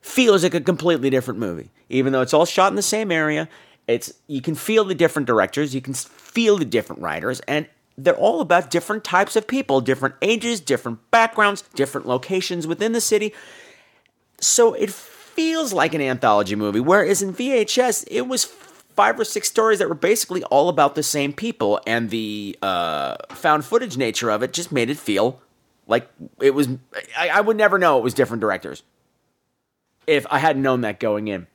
[0.00, 1.70] feels like a completely different movie.
[1.88, 3.48] Even though it's all shot in the same area,
[3.86, 7.66] it's you can feel the different directors, you can feel the different writers, and
[7.98, 13.00] they're all about different types of people, different ages, different backgrounds, different locations within the
[13.00, 13.32] city.
[14.40, 19.48] So it feels like an anthology movie, whereas in VHS, it was five or six
[19.48, 24.30] stories that were basically all about the same people, and the uh, found footage nature
[24.30, 25.40] of it just made it feel
[25.86, 26.68] like it was.
[27.16, 28.82] I, I would never know it was different directors
[30.06, 31.46] if I hadn't known that going in.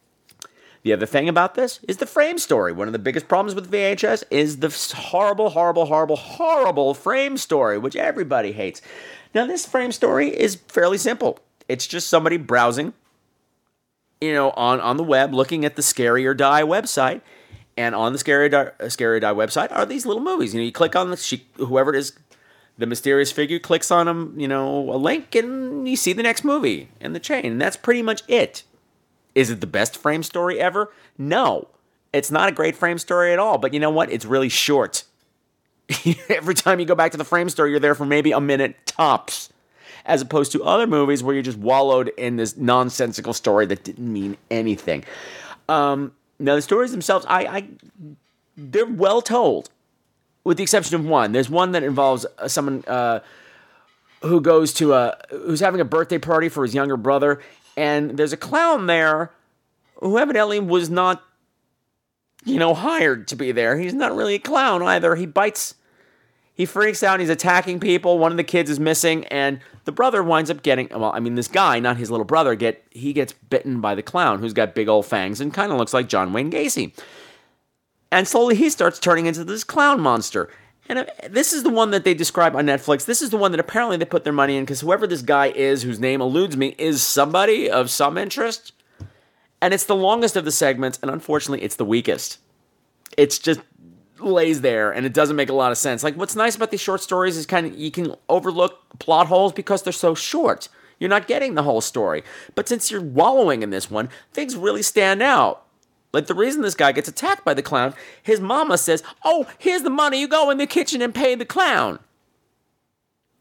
[0.83, 2.71] The other thing about this is the frame story.
[2.71, 7.77] One of the biggest problems with VHS is the horrible, horrible, horrible, horrible frame story,
[7.77, 8.81] which everybody hates.
[9.35, 11.39] Now, this frame story is fairly simple.
[11.69, 12.93] It's just somebody browsing,
[14.19, 17.21] you know, on, on the web, looking at the Scary or Die website.
[17.77, 20.53] And on the Scary Die, uh, Scary or Die website are these little movies.
[20.53, 22.13] You know, you click on the she, whoever it is,
[22.77, 26.43] the mysterious figure clicks on them, you know, a link, and you see the next
[26.43, 27.45] movie in the chain.
[27.45, 28.63] And that's pretty much it.
[29.35, 30.91] Is it the best frame story ever?
[31.17, 31.67] No.
[32.13, 34.11] It's not a great frame story at all, but you know what?
[34.11, 35.03] It's really short.
[36.29, 38.75] Every time you go back to the frame story, you're there for maybe a minute
[38.85, 39.49] tops.
[40.03, 44.11] As opposed to other movies where you just wallowed in this nonsensical story that didn't
[44.11, 45.05] mean anything.
[45.69, 47.67] Um, now the stories themselves, I, I
[48.57, 49.69] they're well told,
[50.43, 51.31] with the exception of one.
[51.31, 53.19] There's one that involves uh, someone uh,
[54.21, 57.39] who goes to a who's having a birthday party for his younger brother,
[57.77, 59.31] and there's a clown there
[59.99, 61.23] who evidently was not,
[62.43, 63.77] you know, hired to be there.
[63.77, 65.15] He's not really a clown either.
[65.15, 65.75] He bites,
[66.53, 68.19] he freaks out, he's attacking people.
[68.19, 71.35] One of the kids is missing, and the brother winds up getting, well, I mean,
[71.35, 74.75] this guy, not his little brother, get he gets bitten by the clown who's got
[74.75, 76.93] big old fangs and kind of looks like John Wayne Gacy.
[78.11, 80.49] And slowly he starts turning into this clown monster.
[80.91, 83.05] And uh, this is the one that they describe on Netflix.
[83.05, 85.47] This is the one that apparently they put their money in because whoever this guy
[85.47, 88.73] is, whose name eludes me, is somebody of some interest.
[89.61, 92.39] And it's the longest of the segments, and unfortunately, it's the weakest.
[93.17, 93.61] It's just
[94.19, 96.03] lays there and it doesn't make a lot of sense.
[96.03, 99.53] Like what's nice about these short stories is kind of you can overlook plot holes
[99.53, 100.67] because they're so short.
[100.99, 102.23] You're not getting the whole story.
[102.53, 105.65] But since you're wallowing in this one, things really stand out.
[106.13, 109.83] Like the reason this guy gets attacked by the clown, his mama says, Oh, here's
[109.83, 111.99] the money, you go in the kitchen and pay the clown.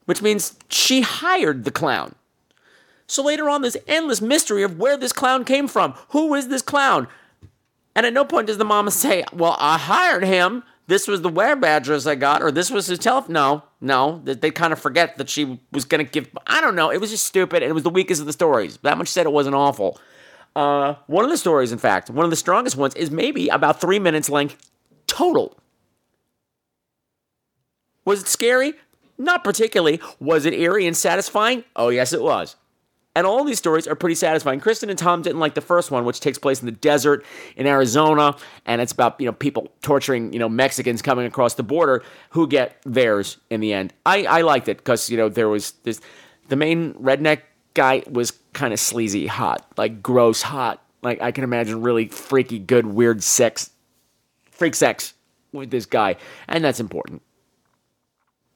[0.07, 2.15] Which means she hired the clown.
[3.07, 5.95] So later on, there's endless mystery of where this clown came from.
[6.11, 7.09] Who is this clown?
[7.97, 10.63] And at no point does the mama say, Well, I hired him.
[10.87, 13.33] This was the wear address I got, or this was his telephone.
[13.33, 14.21] No, no.
[14.25, 16.29] They, they kind of forget that she was going to give.
[16.49, 16.91] I don't know.
[16.91, 18.77] It was just stupid, and it was the weakest of the stories.
[18.79, 20.01] That much said, it wasn't awful.
[20.57, 23.81] Uh, one of the stories, in fact, one of the strongest ones, is maybe about
[23.81, 24.71] three minutes length
[25.07, 25.57] total.
[28.05, 28.75] Was it scary?
[29.19, 30.01] Not particularly.
[30.19, 31.65] Was it eerie and satisfying?
[31.77, 32.57] Oh, yes, it was.
[33.15, 34.61] And all these stories are pretty satisfying.
[34.61, 37.25] Kristen and Tom didn't like the first one, which takes place in the desert
[37.57, 41.65] in Arizona, and it's about you know people torturing you know Mexicans coming across the
[41.65, 43.93] border who get theirs in the end.
[44.07, 46.01] I, I liked it because you know there was this
[46.49, 47.43] the main redneck
[47.75, 50.83] guy was kind of sleazy hot, like gross hot.
[51.03, 53.71] Like I can imagine really freaky, good, weird sex,
[54.51, 55.15] freak sex
[55.53, 57.23] with this guy, and that's important.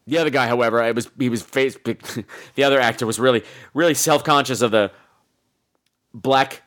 [0.07, 1.76] The other guy, however, it was he was face.
[2.55, 3.42] the other actor was really
[3.72, 4.90] really self conscious of the
[6.12, 6.62] black,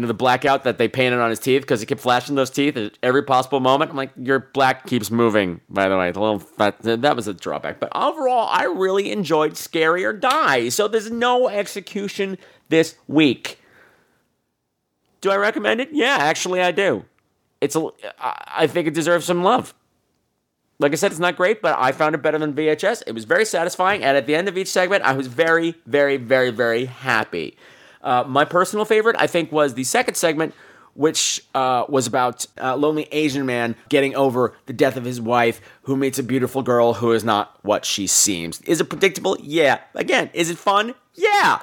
[0.00, 2.48] you know, the blackout that they painted on his teeth because he kept flashing those
[2.48, 3.90] teeth at every possible moment.
[3.90, 5.60] I'm like, your black keeps moving.
[5.68, 7.80] By the way, the little that, that was a drawback.
[7.80, 10.70] But overall, I really enjoyed Scary or Die.
[10.70, 12.38] So there's no execution
[12.70, 13.58] this week.
[15.20, 15.90] Do I recommend it?
[15.92, 17.04] Yeah, actually, I do.
[17.60, 17.90] It's a.
[18.18, 19.74] I think it deserves some love.
[20.78, 23.02] Like I said, it's not great, but I found it better than VHS.
[23.06, 26.16] It was very satisfying, and at the end of each segment, I was very, very,
[26.16, 27.58] very, very happy.
[28.02, 30.54] Uh, my personal favorite, I think, was the second segment,
[30.94, 35.60] which uh, was about a lonely Asian man getting over the death of his wife,
[35.82, 38.60] who meets a beautiful girl who is not what she seems.
[38.62, 39.36] Is it predictable?
[39.40, 39.80] Yeah.
[39.94, 40.94] Again, is it fun?
[41.14, 41.60] Yeah.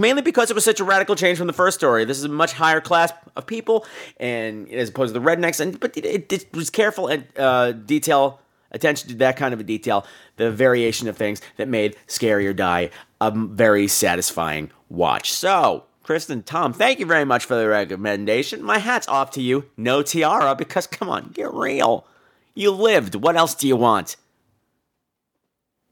[0.00, 2.04] Mainly because it was such a radical change from the first story.
[2.04, 3.84] This is a much higher class of people,
[4.18, 8.40] and as opposed to the rednecks, and but it, it was careful and uh, detail
[8.70, 10.06] attention to that kind of a detail,
[10.36, 12.90] the variation of things that made Scary or Die
[13.20, 15.32] a very satisfying watch.
[15.32, 18.62] So, Kristen, Tom, thank you very much for the recommendation.
[18.62, 19.66] My hat's off to you.
[19.76, 22.06] No tiara, because come on, get real.
[22.54, 23.14] You lived.
[23.14, 24.16] What else do you want?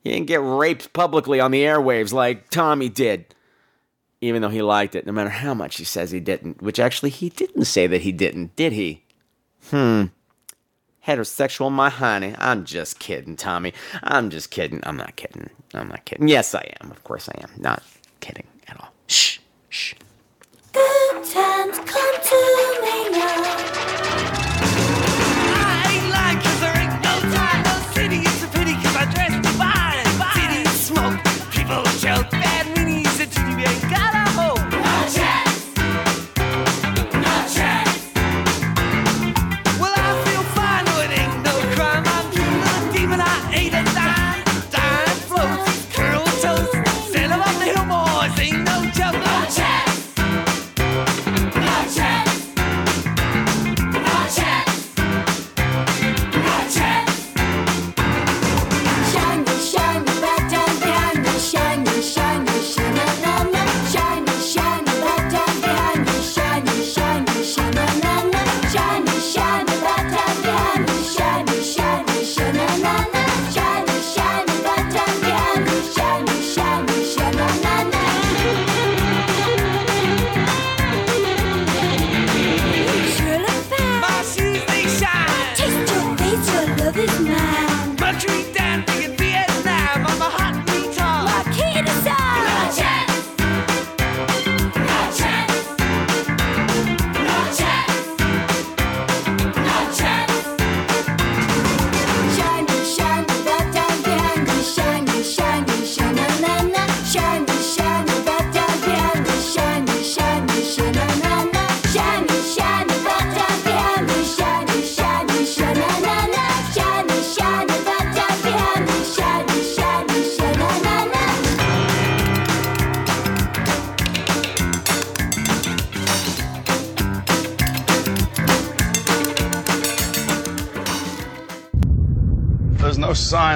[0.03, 3.35] You didn't get raped publicly on the airwaves like Tommy did.
[4.21, 7.11] Even though he liked it, no matter how much he says he didn't, which actually
[7.11, 9.05] he didn't say that he didn't, did he?
[9.71, 10.05] Hmm.
[11.07, 12.35] Heterosexual, my honey.
[12.39, 13.73] I'm just kidding, Tommy.
[14.03, 14.81] I'm just kidding.
[14.83, 15.51] I'm not kidding.
[15.73, 16.27] I'm not kidding.
[16.27, 16.91] Yes, I am.
[16.91, 17.51] Of course I am.
[17.57, 17.83] Not
[18.21, 18.89] kidding at all.
[19.07, 19.39] Shh.
[19.69, 19.95] Shh.
[20.73, 24.43] Good times come to me now.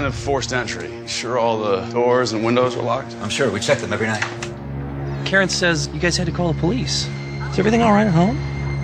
[0.00, 0.90] No sign of forced entry.
[1.06, 3.14] Sure, all the doors and windows were locked.
[3.16, 3.50] I'm sure.
[3.50, 4.24] We check them every night.
[5.26, 7.06] Karen says you guys had to call the police.
[7.50, 8.36] Is everything all right at home?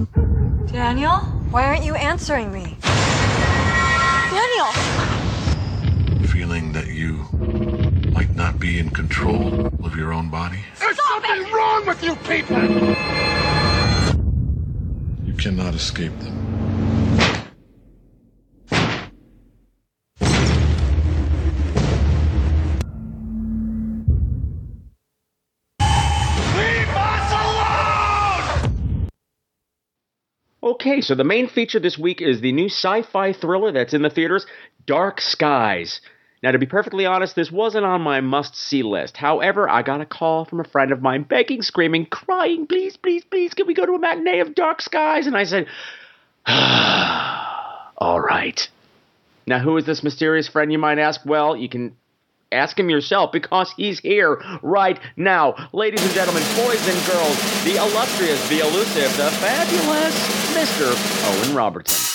[0.72, 1.20] Daniel,
[1.52, 2.78] why aren't you answering me?
[4.32, 4.72] Daniel!
[6.28, 7.26] Feeling that you
[8.12, 10.64] might not be in control of your own body?
[10.80, 12.62] There's something wrong with you people.
[15.26, 16.53] You cannot escape them.
[30.86, 34.02] Okay, so the main feature this week is the new sci fi thriller that's in
[34.02, 34.46] the theaters,
[34.86, 36.02] Dark Skies.
[36.44, 39.16] Now, to be perfectly honest, this wasn't on my must see list.
[39.16, 43.24] However, I got a call from a friend of mine begging, screaming, crying, please, please,
[43.24, 45.26] please, can we go to a matinee of Dark Skies?
[45.26, 45.68] And I said,
[47.98, 48.68] all right.
[49.48, 51.22] Now, who is this mysterious friend, you might ask?
[51.26, 51.96] Well, you can
[52.54, 55.56] ask him yourself because he's here right now.
[55.74, 61.48] Ladies and gentlemen, boys and girls, the illustrious, the elusive, the fabulous Mr.
[61.48, 62.14] Owen Robertson.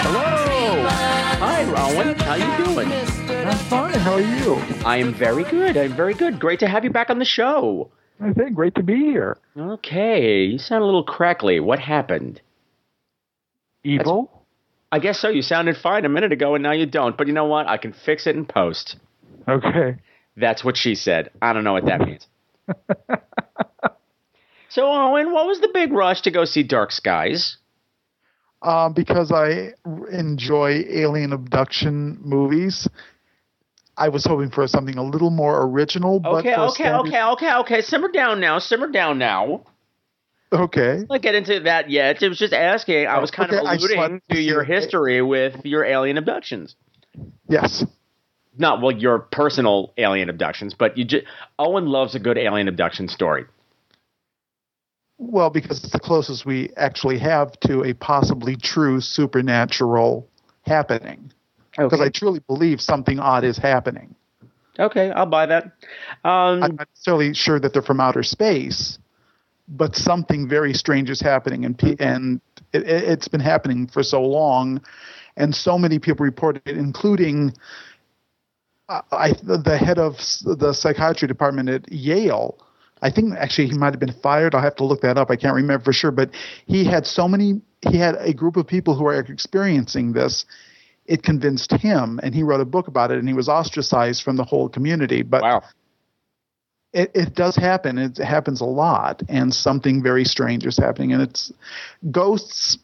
[0.00, 0.88] Hello.
[1.40, 2.14] Hi, Owen.
[2.18, 2.92] How you doing?
[2.92, 3.94] I'm fine.
[3.94, 4.54] How are you?
[4.84, 5.76] I am very good.
[5.76, 6.38] I'm very good.
[6.38, 7.90] Great to have you back on the show.
[8.20, 9.38] I think great to be here.
[9.56, 11.60] Okay, you sound a little crackly.
[11.60, 12.40] What happened?
[13.84, 14.44] Evil?
[14.90, 15.28] I guess so.
[15.28, 17.16] You sounded fine a minute ago, and now you don't.
[17.16, 17.68] But you know what?
[17.68, 18.96] I can fix it in post.
[19.46, 19.96] Okay.
[20.36, 21.30] That's what she said.
[21.42, 22.26] I don't know what that means.
[24.68, 27.58] so, Owen, what was the big rush to go see Dark Skies?
[28.62, 29.74] Um, because I
[30.10, 32.88] enjoy alien abduction movies.
[33.98, 37.54] I was hoping for something a little more original, but Okay, okay, standard- okay, okay,
[37.60, 37.80] okay.
[37.82, 38.58] Simmer down now.
[38.60, 39.64] Simmer down now.
[40.52, 40.98] okay.
[40.98, 42.22] Let's not get into that yet.
[42.22, 43.06] It was just asking.
[43.06, 44.80] I was kind Okay, of alluding to your hear it.
[44.82, 46.76] history with your alien abductions.
[47.48, 47.84] Yes.
[48.56, 51.26] Not well, your personal alien abductions, but you just
[51.58, 53.44] Owen loves a good alien abduction story.
[55.18, 60.28] Well, because it's the closest we actually have to a possibly true supernatural
[60.62, 61.32] happening.
[61.78, 62.06] Because Okay.
[62.06, 64.14] I truly believe something odd is happening.
[64.78, 65.64] Okay, I'll buy that.
[66.24, 68.98] Um, I'm not necessarily sure that they're from outer space,
[69.68, 72.40] but something very strange is happening, and pe- and
[72.72, 74.80] it, it's been happening for so long,
[75.36, 77.52] and so many people reported it, including
[78.88, 82.58] uh, I, the head of the psychiatry department at Yale.
[83.02, 84.54] I think actually he might have been fired.
[84.54, 85.30] I'll have to look that up.
[85.30, 86.30] I can't remember for sure, but
[86.66, 87.60] he had so many.
[87.82, 90.46] He had a group of people who are experiencing this.
[91.08, 94.36] It convinced him, and he wrote a book about it, and he was ostracized from
[94.36, 95.22] the whole community.
[95.22, 95.62] But wow.
[96.92, 97.96] it, it does happen.
[97.96, 101.14] It happens a lot, and something very strange is happening.
[101.14, 101.50] And it's
[102.10, 102.76] ghosts.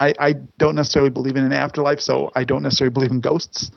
[0.00, 3.70] I, I don't necessarily believe in an afterlife, so I don't necessarily believe in ghosts.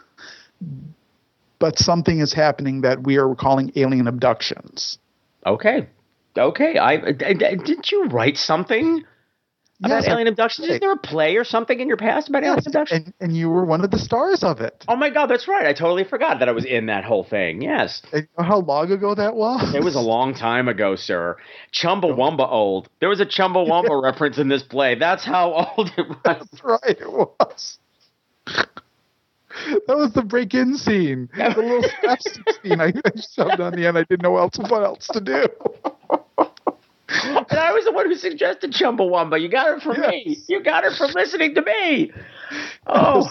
[1.60, 4.98] But something is happening that we are calling alien abductions.
[5.46, 5.88] Okay.
[6.36, 6.78] Okay.
[6.80, 9.04] I, I- I- didn't you write something
[9.84, 10.68] about Yes, alien abductions?
[10.68, 13.06] Is there a play or something in your past about alien abductions?
[13.06, 14.86] And, and you were one of the stars of it.
[14.88, 15.66] Oh my God, that's right.
[15.66, 17.62] I totally forgot that I was in that whole thing.
[17.62, 18.02] Yes.
[18.14, 19.74] And you know How long ago that was?
[19.74, 21.38] It was a long time ago, sir.
[21.74, 22.90] Chumbawamba old.
[23.00, 24.96] There was a Chumbawamba reference in this play.
[24.96, 26.18] That's how old it was.
[26.24, 27.78] That's right, it was.
[29.88, 31.30] That was the break-in scene.
[31.36, 33.98] The little slapstick scene I, I shoved on the end.
[33.98, 35.46] I didn't know else what else to do.
[37.50, 39.42] And I was the one who suggested Chumbawamba.
[39.42, 40.38] You got it from me.
[40.48, 42.12] You got it from listening to me.
[42.88, 43.30] Oh.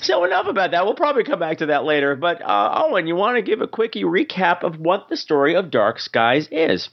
[0.00, 0.84] So enough about that.
[0.84, 2.16] We'll probably come back to that later.
[2.16, 5.70] But uh, Owen, you want to give a quickie recap of what the story of
[5.70, 6.88] Dark Skies is?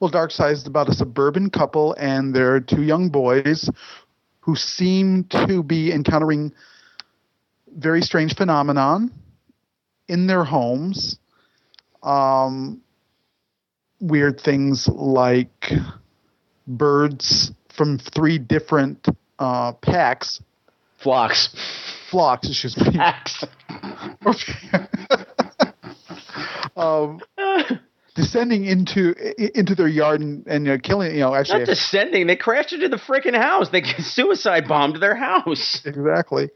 [0.00, 3.70] Well, Dark Skies is about a suburban couple and their two young boys
[4.40, 6.52] who seem to be encountering
[7.76, 9.10] very strange phenomenon
[10.08, 11.18] in their homes.
[12.02, 12.82] Um,
[14.04, 15.72] weird things like
[16.66, 19.06] birds from three different
[19.38, 20.40] uh, packs.
[20.98, 21.54] Flocks.
[22.10, 22.92] Flocks, excuse me.
[22.92, 23.44] Packs.
[26.76, 27.20] um,
[28.14, 29.14] descending into
[29.58, 32.26] into their yard and, and killing, you know, actually Not descending.
[32.26, 33.70] They crashed into the freaking house.
[33.70, 35.82] They suicide bombed their house.
[35.84, 36.50] Exactly.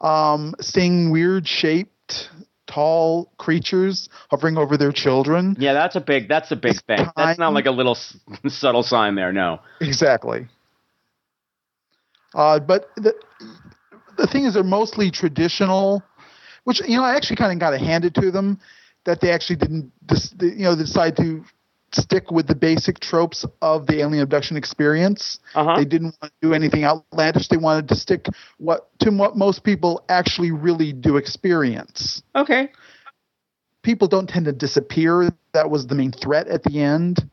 [0.00, 2.30] Um, seeing weird shaped,
[2.72, 5.56] tall creatures hovering over their children.
[5.58, 6.28] Yeah, that's a big.
[6.28, 7.06] That's a big thing.
[7.16, 7.94] That's not like a little
[8.48, 9.32] subtle sign there.
[9.32, 9.60] No.
[9.80, 10.46] Exactly.
[12.34, 13.14] Uh, but the
[14.16, 16.02] the thing is, they're mostly traditional,
[16.64, 18.58] which you know I actually kind of got to hand it to them
[19.04, 21.44] that they actually didn't, dis, you know, decide to
[21.94, 25.38] stick with the basic tropes of the alien abduction experience.
[25.54, 25.76] Uh-huh.
[25.76, 27.48] They didn't want to do anything outlandish.
[27.48, 28.26] They wanted to stick
[28.58, 32.22] what to what most people actually really do experience.
[32.34, 32.70] Okay.
[33.82, 35.30] People don't tend to disappear.
[35.52, 37.28] That was the main threat at the end.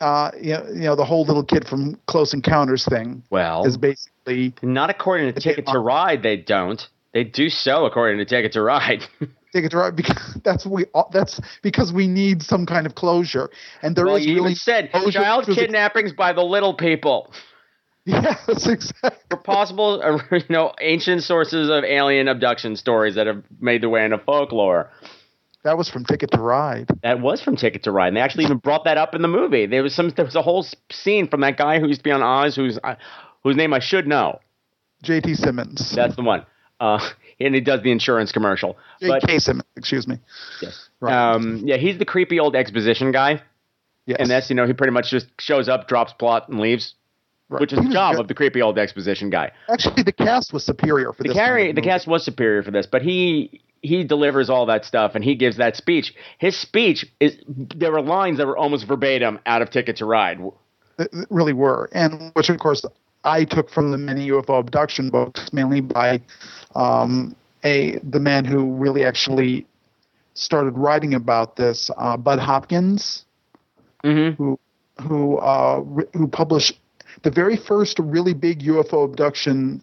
[0.00, 3.76] Uh, you know, you know the whole little kid from Close Encounters thing Well, is
[3.76, 6.22] basically not according to Ticket to Ride.
[6.22, 6.88] They don't.
[7.12, 9.02] They do so according to Ticket to Ride.
[9.52, 13.50] Ticket to Ride because that's we that's because we need some kind of closure,
[13.82, 17.32] and there is well, you really said child to kidnappings by the little people.
[18.08, 19.10] Yes, exactly.
[19.28, 23.90] For possible, uh, you know, ancient sources of alien abduction stories that have made their
[23.90, 24.90] way into folklore.
[25.64, 26.88] That was from Ticket to Ride.
[27.02, 29.28] That was from Ticket to Ride, and they actually even brought that up in the
[29.28, 29.66] movie.
[29.66, 32.12] There was some, there was a whole scene from that guy who used to be
[32.12, 32.94] on Oz, who's uh,
[33.42, 34.40] whose name I should know.
[35.02, 35.34] J.T.
[35.34, 35.92] Simmons.
[35.92, 36.46] That's the one.
[36.80, 37.06] Uh,
[37.40, 38.76] and he does the insurance commercial.
[39.00, 39.22] But.
[39.40, 40.18] Simmons, excuse me.
[40.62, 40.88] Yes.
[41.02, 43.42] Um, yeah, he's the creepy old exposition guy.
[44.06, 44.16] Yes.
[44.20, 46.94] And that's, you know, he pretty much just shows up, drops plot, and leaves,
[47.50, 47.60] Right.
[47.62, 48.20] which is the job good.
[48.22, 49.52] of the creepy old exposition guy.
[49.70, 51.36] Actually, the cast was superior for The, this.
[51.36, 55.24] carry, the cast was superior for this, but he he delivers all that stuff and
[55.24, 56.12] he gives that speech.
[56.38, 60.40] His speech is there were lines that were almost verbatim out of Ticket to Ride.
[60.98, 62.84] Th- really were, and which of course
[63.24, 66.20] I took from the many UFO abduction books, mainly by
[66.74, 69.66] um, a the man who really actually
[70.34, 71.90] started writing about this.
[71.96, 73.24] Uh, Bud Hopkins,
[74.04, 74.40] Mm-hmm.
[74.40, 74.58] who
[75.02, 75.82] who uh,
[76.14, 76.78] who published
[77.22, 79.82] the very first really big UFO abduction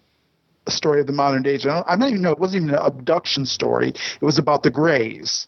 [0.69, 1.65] story of the modern age.
[1.65, 3.89] I don't, I don't even know it wasn't even an abduction story.
[3.89, 5.47] It was about the Greys,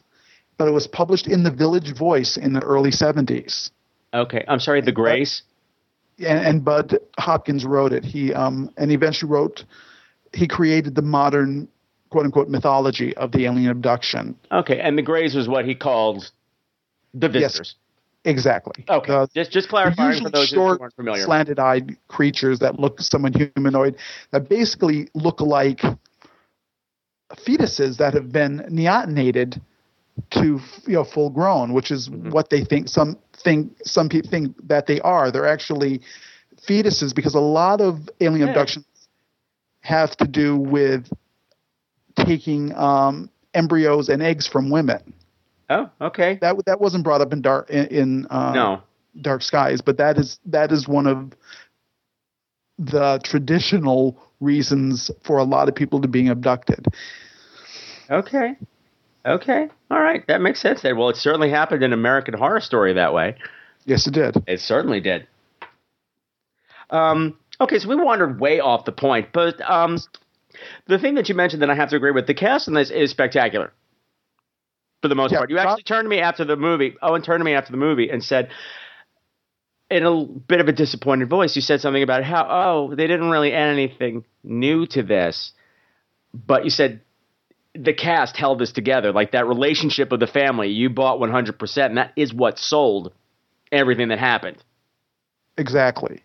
[0.57, 3.71] but it was published in the Village Voice in the early '70s.
[4.13, 5.43] Okay, I'm sorry, the Grace.
[6.19, 8.03] And, and Bud Hopkins wrote it.
[8.03, 9.65] He um and he eventually wrote
[10.33, 11.67] he created the modern
[12.09, 14.35] quote unquote mythology of the alien abduction.
[14.51, 16.31] Okay, and the Grays was what he called
[17.13, 17.75] the visitors.
[17.75, 17.75] Yes,
[18.25, 18.83] Exactly.
[18.89, 21.23] Okay, just just clarifying for those who short, aren't familiar.
[21.23, 23.95] slanted-eyed creatures that look somewhat humanoid
[24.31, 25.81] that basically look like
[27.35, 29.61] fetuses that have been neonated
[30.31, 32.29] to you know full grown, which is Mm-hmm.
[32.31, 35.31] what they think some think some people think that they are.
[35.31, 36.01] They're actually
[36.67, 38.49] fetuses because a lot of alien Yeah.
[38.49, 38.85] abductions
[39.81, 41.09] have to do with
[42.15, 45.13] taking um, embryos and eggs from women.
[45.69, 46.37] Oh, okay.
[46.41, 48.81] That that wasn't brought up in dark in, in uh, No.
[49.21, 51.33] dark skies, but that is that is one of
[52.79, 56.85] the traditional reasons for a lot of people to being abducted.
[58.09, 58.55] Okay.
[59.25, 59.67] Okay.
[59.91, 60.25] All right.
[60.27, 60.97] That makes sense then.
[60.97, 63.35] Well, it certainly happened in American Horror Story that way.
[63.85, 64.35] Yes, it did.
[64.47, 65.27] It certainly did.
[66.89, 69.97] Um, okay, so we wandered way off the point, but um,
[70.87, 72.89] the thing that you mentioned that I have to agree with, the cast in this
[72.89, 73.73] is spectacular.
[75.01, 75.49] For the most Yeah, part.
[75.49, 78.09] You actually turned to me after the movie, Owen turned to me after the movie
[78.09, 78.49] and said,
[79.89, 83.29] in a bit of a disappointed voice, you said something about how, oh, they didn't
[83.29, 85.51] really add anything new to this.
[86.33, 87.01] But you said
[87.83, 90.69] the cast held this together, like that relationship of the family.
[90.69, 93.13] You bought 100%, and that is what sold
[93.71, 94.57] everything that happened.
[95.57, 96.21] Exactly.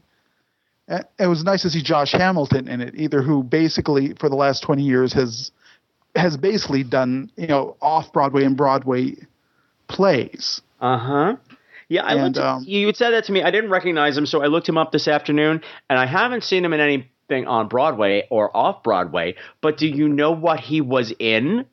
[1.19, 4.63] It was nice to see Josh Hamilton in it, either who basically for the last
[4.63, 5.51] twenty years has
[6.15, 9.15] has basically done you know off Broadway and Broadway
[9.89, 10.61] plays.
[10.81, 11.37] Uh huh.
[11.89, 12.39] Yeah, I And, looked.
[12.47, 13.43] um, you said that to me.
[13.43, 16.65] I didn't recognize him, so I looked him up this afternoon, and I haven't seen
[16.65, 16.81] him in
[17.33, 19.35] anything on Broadway or off Broadway.
[19.61, 21.67] But do you know what he was in?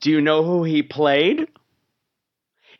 [0.00, 1.48] Do you know who he played?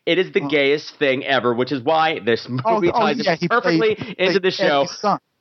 [0.07, 3.37] It is the gayest thing ever, which is why this movie Oh, oh, ties yeah,
[3.41, 4.87] it perfectly played- into the show.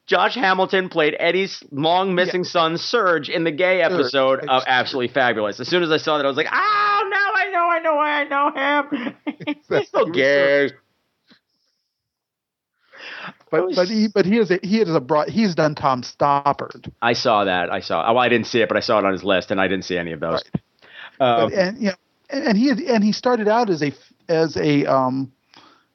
[0.05, 5.61] Josh Hamilton played Eddie's long missing son Serge in the gay episode of Absolutely Fabulous.
[5.61, 7.97] As soon as I saw that, I was like, "Oh no, I know, I know,
[7.99, 9.15] I know him.
[9.69, 10.71] He's so gay."
[13.53, 16.91] But but he but he is a, he is a broad he's done Tom Stoppard.
[17.03, 17.71] I saw that.
[17.71, 18.03] I saw.
[18.11, 19.85] Oh, I didn't see it, but I saw it on his list, and I didn't
[19.85, 20.43] see any of those.
[21.19, 21.95] Um, But, and you know
[22.31, 23.93] and, and he and he started out as a
[24.27, 25.31] as a um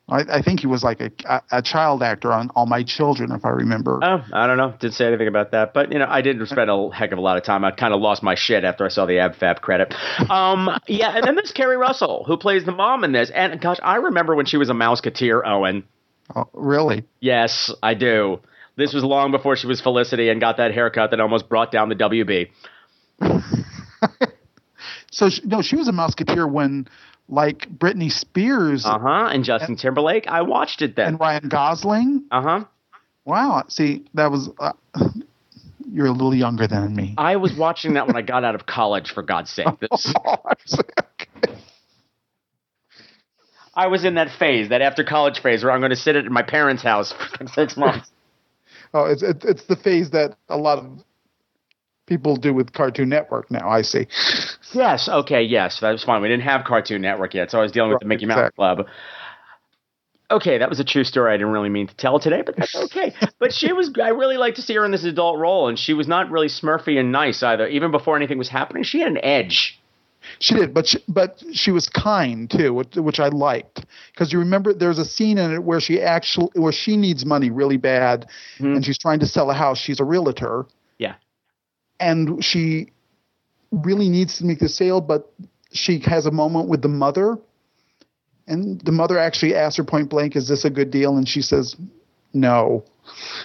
[0.08, 3.32] I, I think he was like a, a a child actor on All My Children
[3.32, 3.98] if I remember.
[4.04, 4.72] Oh, I don't know.
[4.78, 7.20] Didn't say anything about that, but you know, I didn't spend a heck of a
[7.20, 7.64] lot of time.
[7.64, 9.92] I kind of lost my shit after I saw the AbFab credit.
[10.30, 13.78] Um, yeah, and then there's Keri Russell who plays the mom in this, and gosh,
[13.82, 15.82] I remember when she was a Mouseketeer, Owen.
[16.36, 17.04] Oh, really?
[17.20, 18.40] Yes, I do.
[18.76, 21.88] This was long before she was Felicity and got that haircut that almost brought down
[21.88, 22.50] the WB.
[25.10, 26.86] So she, no, she was a Mouseketeer when
[27.30, 29.28] like Britney Spears Uh huh.
[29.32, 31.06] And Justin Timberlake, I watched it then.
[31.08, 32.24] and Ryan Gosling.
[32.30, 32.64] Uh huh.
[33.24, 33.64] Wow.
[33.68, 34.72] See, that was uh,
[35.90, 37.14] you're a little younger than me.
[37.16, 39.10] I was watching that when I got out of college.
[39.12, 40.12] For God's sake, This-
[43.78, 46.24] I was in that phase, that after college phase, where I'm going to sit at
[46.26, 48.10] my parents' house for six months.
[48.94, 50.86] Oh, it's it's it's the phase that a lot of
[52.06, 53.68] people do with Cartoon Network now.
[53.68, 54.06] I see.
[54.72, 55.08] Yes.
[55.08, 55.42] Okay.
[55.42, 56.22] Yes, that was fine.
[56.22, 58.86] We didn't have Cartoon Network yet, so I was dealing with the Mickey Mouse Club.
[60.30, 61.32] Okay, that was a true story.
[61.32, 63.14] I didn't really mean to tell today, but that's okay.
[63.38, 63.90] but she was.
[64.02, 66.48] I really like to see her in this adult role, and she was not really
[66.48, 67.66] smurfy and nice either.
[67.66, 69.78] Even before anything was happening, she had an edge.
[70.40, 74.38] She did, but she, but she was kind too, which, which I liked because you
[74.38, 78.26] remember there's a scene in it where she actually where she needs money really bad,
[78.58, 79.78] and she's trying to sell a house.
[79.78, 80.66] She's a realtor,
[80.98, 81.14] Yeah.
[82.00, 82.90] and she
[83.70, 85.30] really needs to make the sale, but
[85.72, 87.38] she has a moment with the mother,
[88.46, 91.42] and the mother actually asks her point blank, "Is this a good deal?" And she
[91.42, 91.76] says,
[92.34, 92.84] "No."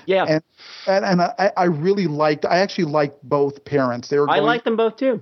[0.05, 0.25] Yeah.
[0.27, 0.43] And
[0.87, 2.45] and, and I, I really liked.
[2.45, 4.09] I actually liked both parents.
[4.09, 4.29] They were.
[4.29, 5.21] I going- like them both too.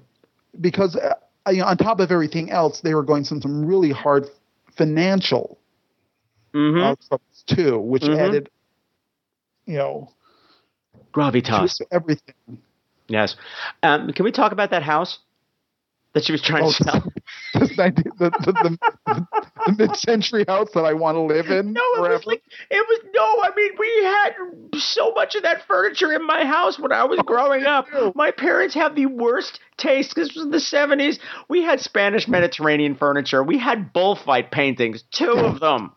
[0.60, 1.14] because uh,
[1.50, 4.26] you know, on top of everything else, they were going through some really hard
[4.78, 5.58] financial
[6.54, 7.14] Mm-hmm.
[7.14, 7.18] uh,
[7.48, 8.20] too, which Mhm.
[8.20, 8.50] added,
[9.66, 10.12] you know,
[11.14, 11.78] Gravitas.
[11.78, 12.36] to everything.
[13.08, 13.36] Yes.
[13.84, 15.20] Um, can we talk about that house
[16.14, 17.14] that she was trying Oh, to sell?
[17.54, 19.28] This 19 the, the, the,
[19.66, 21.74] the mid-century house that I want to live in.
[21.74, 23.24] No, it was like it was no.
[23.44, 27.20] I mean, we had so much of that furniture in my house when I was
[27.20, 27.88] oh, growing up.
[28.16, 30.16] My parents had the worst taste.
[30.16, 31.20] This was the seventies.
[31.48, 33.44] We had Spanish Mediterranean furniture.
[33.44, 35.94] We had bullfight paintings, two of them.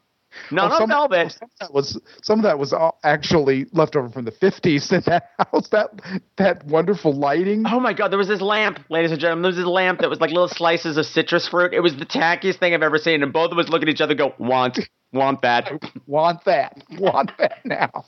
[0.51, 1.32] None Oh, of velvet.
[1.32, 4.91] Some of that was some of that was all actually left over from the fifties
[4.93, 5.68] in that house.
[5.68, 5.91] That
[6.37, 7.64] that wonderful lighting.
[7.66, 9.43] Oh my god, there was this lamp, ladies and gentlemen.
[9.43, 11.72] There was this lamp that was like little slices of citrus fruit.
[11.74, 13.22] It was the tackiest thing I've ever seen.
[13.22, 14.78] And both of us look at each other and go, want,
[15.12, 15.70] want that.
[16.07, 16.82] Want that?
[16.99, 18.05] Want that now?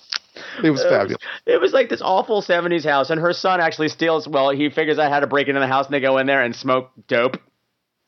[0.63, 1.17] It was fabulous.
[1.47, 3.09] It was like this awful 70s house.
[3.11, 5.87] And her son actually steals, well, he figures out how to break into the house
[5.87, 7.39] and they go in there and smoke dope.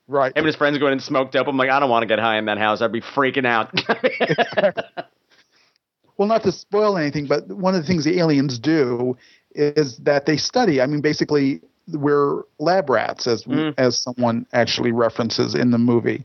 [0.08, 0.32] Right.
[0.32, 1.46] Him and his friends going and smoked up.
[1.46, 2.80] I'm like, I don't want to get high in that house.
[2.80, 3.72] I'd be freaking out.
[6.18, 9.16] Well, not to spoil anything, but one of the things the aliens do
[9.52, 10.82] is that they study.
[10.82, 13.46] I mean, basically, we're lab rats, as
[13.78, 16.24] as someone actually references in the movie,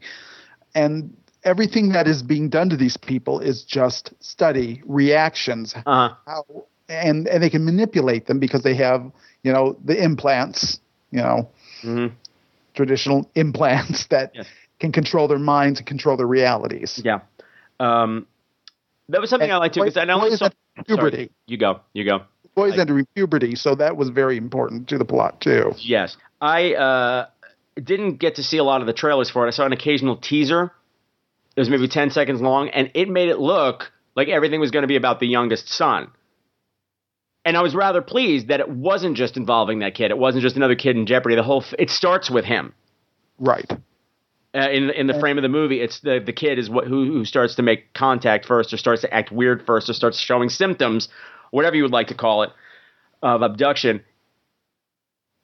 [0.74, 6.16] and everything that is being done to these people is just study reactions, uh-huh.
[6.26, 9.12] how, and and they can manipulate them because they have
[9.44, 10.80] you know the implants,
[11.12, 11.48] you know,
[11.84, 12.16] Mm-hmm.
[12.74, 14.34] Traditional implants that
[14.80, 17.02] can control their minds and control their realities.
[17.04, 17.22] yeah.
[17.80, 18.28] Um,
[19.10, 20.50] that was something I liked too because I boys saw
[20.86, 21.18] puberty.
[21.18, 22.24] Sorry, you go, you go.
[22.56, 25.74] boys entering puberty, so that was very important to the plot too.
[25.80, 27.28] Yes, I uh,
[27.76, 29.50] didn't get to see a lot of the trailers for it.
[29.50, 30.72] I saw an occasional teaser.
[31.56, 34.84] It was maybe ten seconds long, and it made it look like everything was going
[34.84, 36.10] to be about the youngest son.
[37.46, 40.12] And I was rather pleased that it wasn't just involving that kid.
[40.12, 41.36] It wasn't just another kid in jeopardy.
[41.36, 42.74] The whole f- it starts with him.
[43.38, 43.70] Right.
[44.56, 47.06] Uh, in in the frame of the movie, it's the the kid is what who
[47.06, 50.48] who starts to make contact first, or starts to act weird first, or starts showing
[50.48, 51.10] symptoms,
[51.52, 52.52] whatever you would like to call it,
[53.22, 54.04] of abduction.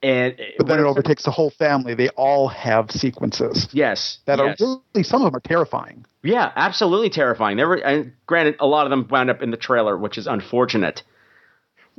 [0.01, 1.93] And But then it overtakes the whole family.
[1.93, 4.61] They all have sequences yes, that yes.
[4.61, 6.05] are really some of them are terrifying.
[6.23, 7.57] Yeah, absolutely terrifying.
[7.57, 10.27] There were, and granted, a lot of them wound up in the trailer, which is
[10.27, 11.03] unfortunate.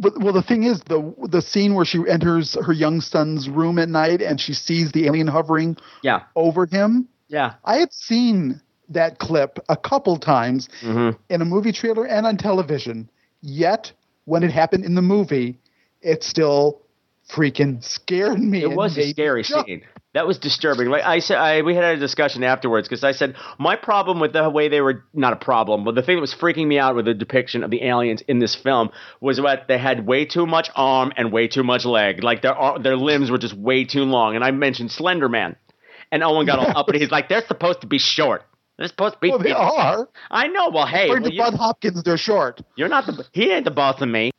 [0.00, 3.88] Well, the thing is, the the scene where she enters her young son's room at
[3.88, 7.08] night and she sees the alien hovering Yeah, over him.
[7.28, 7.54] yeah.
[7.64, 11.20] I had seen that clip a couple times Mm-hmm.
[11.28, 13.10] in a movie trailer and on television.
[13.42, 13.92] Yet,
[14.24, 15.58] when it happened in the movie,
[16.02, 16.82] it still
[17.28, 18.62] freaking scared me.
[18.62, 19.66] It was a scary jump.
[19.66, 19.82] scene.
[20.12, 20.88] That was disturbing.
[20.88, 24.32] Like I said, I, we had a discussion afterwards because I said my problem with
[24.32, 26.96] the way they were not a problem, but the thing that was freaking me out
[26.96, 28.90] with the depiction of the aliens in this film
[29.20, 32.24] was that they had way too much arm and way too much leg.
[32.24, 34.34] Like their their limbs were just way too long.
[34.34, 35.54] And I mentioned Slender Man,
[36.10, 38.42] and Owen got all up and He's like, they're supposed to be short.
[38.78, 39.28] They're supposed to be.
[39.28, 40.08] Well, they are.
[40.30, 40.70] I know.
[40.70, 42.62] Well, hey, According well, to Bud Hopkins, they're short.
[42.76, 43.26] you're not the.
[43.32, 44.32] He ain't the boss of me.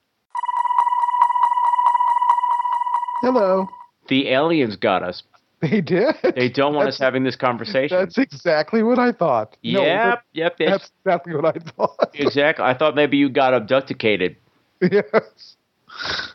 [3.21, 3.69] Hello.
[4.09, 5.23] The aliens got us.
[5.69, 6.15] They did.
[6.35, 7.95] They don't want us having this conversation.
[7.97, 9.57] That's exactly what I thought.
[9.63, 12.09] No, Yep, that- yep, it's- That's exactly what I thought.
[12.15, 12.65] Exactly.
[12.65, 14.35] I thought maybe you got abducticated.
[14.81, 15.55] yes.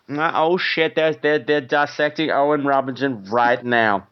[0.08, 0.94] Oh shit!
[0.94, 4.06] They're they're they're dissecting Owen Robinson right now.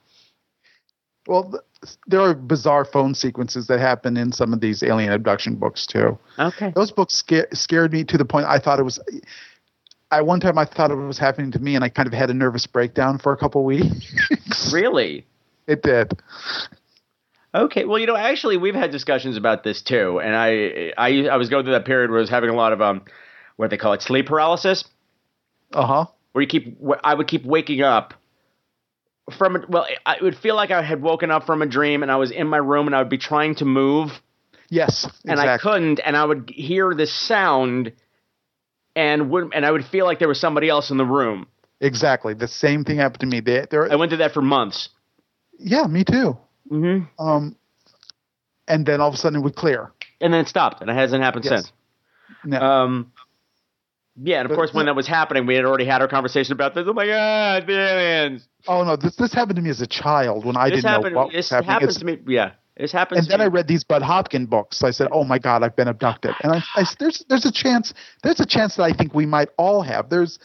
[1.28, 5.54] Well, th- there are bizarre phone sequences that happen in some of these alien abduction
[5.54, 6.18] books too.
[6.38, 6.72] Okay.
[6.74, 8.98] Those books sca- scared me to the point I thought it was.
[10.18, 12.30] I one time I thought it was happening to me, and I kind of had
[12.30, 14.72] a nervous breakdown for a couple weeks.
[14.72, 15.26] Really?
[15.66, 16.12] It did.
[17.54, 17.86] Okay.
[17.86, 21.48] Well, you know, actually, we've had discussions about this too, and I I I was
[21.48, 23.02] going through that period where I was having a lot of um,
[23.56, 24.84] what they call it, sleep paralysis,
[25.72, 26.06] Uh huh.
[26.32, 28.12] where you keep I would keep waking up
[29.38, 32.12] from well, I- it would feel like I had woken up from a dream, and
[32.12, 34.20] I was in my room, and I would be trying to move,
[34.68, 35.08] Yes.
[35.24, 37.92] and I couldn't, and I would hear this sound,
[38.96, 41.46] and would and I would feel like there was somebody else in the room.
[41.80, 42.34] Exactly.
[42.34, 43.40] The same thing happened to me.
[43.40, 44.88] They, I went through that for months.
[45.58, 46.36] yeah, me too.
[46.70, 47.22] Mm-hmm.
[47.22, 47.56] Um,
[48.66, 49.92] and then all of a sudden it would clear.
[50.20, 51.52] and then it stopped, and it hasn't happened Yes.
[51.64, 51.72] since.
[52.44, 52.58] No.
[52.60, 53.12] Um,
[54.16, 56.52] yeah, and of But- course, when that was happening, we had already had our conversation
[56.52, 56.84] about this.
[56.88, 58.46] Oh my god, the aliens!
[58.68, 61.14] oh no, this this happened to me as a child when I this didn't happened.
[61.14, 61.70] know what was happening.
[61.70, 62.34] happens It's- to me.
[62.34, 63.20] Yeah, this happens.
[63.20, 64.82] and then to I read these Bud Hopkins books.
[64.82, 67.94] I said, "Oh my God, I've been abducted." And I, I, there's there's a chance
[68.22, 70.10] there's a chance that I think we might all have.
[70.10, 70.38] There's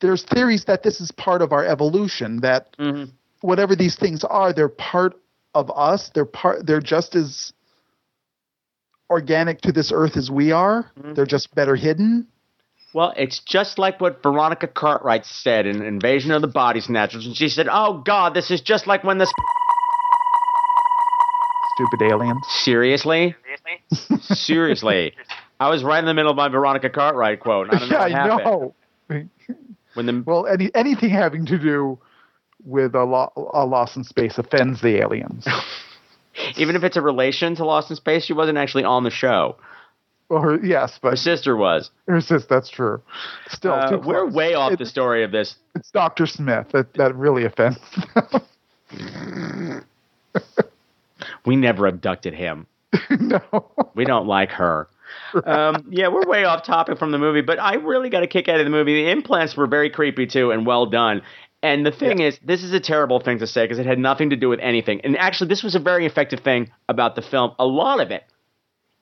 [0.00, 2.40] there's theories that this is part of our evolution.
[2.40, 3.10] That Mhm.
[3.40, 5.14] whatever these things are, they're part
[5.54, 6.10] of us.
[6.14, 6.66] They're part.
[6.66, 7.52] They're just as
[9.10, 10.90] organic to this earth as we are.
[10.98, 11.14] Mm-hmm.
[11.14, 12.28] They're just better hidden.
[12.94, 17.34] Well, it's just like what Veronica Cartwright said in Invasion of the Body Snatchers, and
[17.34, 19.32] she said, "Oh God, this is just like when this."
[21.86, 22.46] Stupid aliens.
[22.48, 23.34] Seriously,
[24.20, 25.14] seriously,
[25.60, 27.68] I was right in the middle of my Veronica Cartwright quote.
[27.72, 28.46] and I don't know yeah, what
[29.10, 29.28] I know.
[29.94, 31.98] When the Well, any anything having to do
[32.64, 35.46] with a, lo- a loss in space offends the aliens.
[36.56, 39.56] Even if it's a relation to Lost in Space, she wasn't actually on the show.
[40.30, 41.90] Well, her, yes, but Her sister was.
[42.08, 42.46] her sister.
[42.48, 43.02] That's true.
[43.48, 45.56] Still, Uh, too we're way off It- the story of this.
[45.74, 47.78] It's Doctor Smith that that really offends.
[51.44, 52.66] We never abducted him.
[53.10, 53.40] no.
[53.94, 54.88] We don't like her.
[55.44, 58.48] Um, yeah, we're way off topic from the movie, but I really got a kick
[58.48, 59.04] out of the movie.
[59.04, 61.22] The implants were very creepy too and well done.
[61.62, 64.30] And the thing is, this is a terrible thing to say because it had nothing
[64.30, 65.00] to do with anything.
[65.02, 67.52] And actually, this was a very effective thing about the film.
[67.58, 68.24] A lot of it,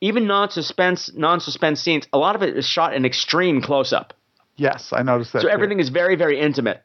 [0.02, 4.12] even non-suspense, non-suspense scenes, a lot of it is shot in extreme close-up.
[4.56, 5.42] Yes, I noticed that.
[5.42, 5.54] So too.
[5.54, 6.82] everything is very, very intimate.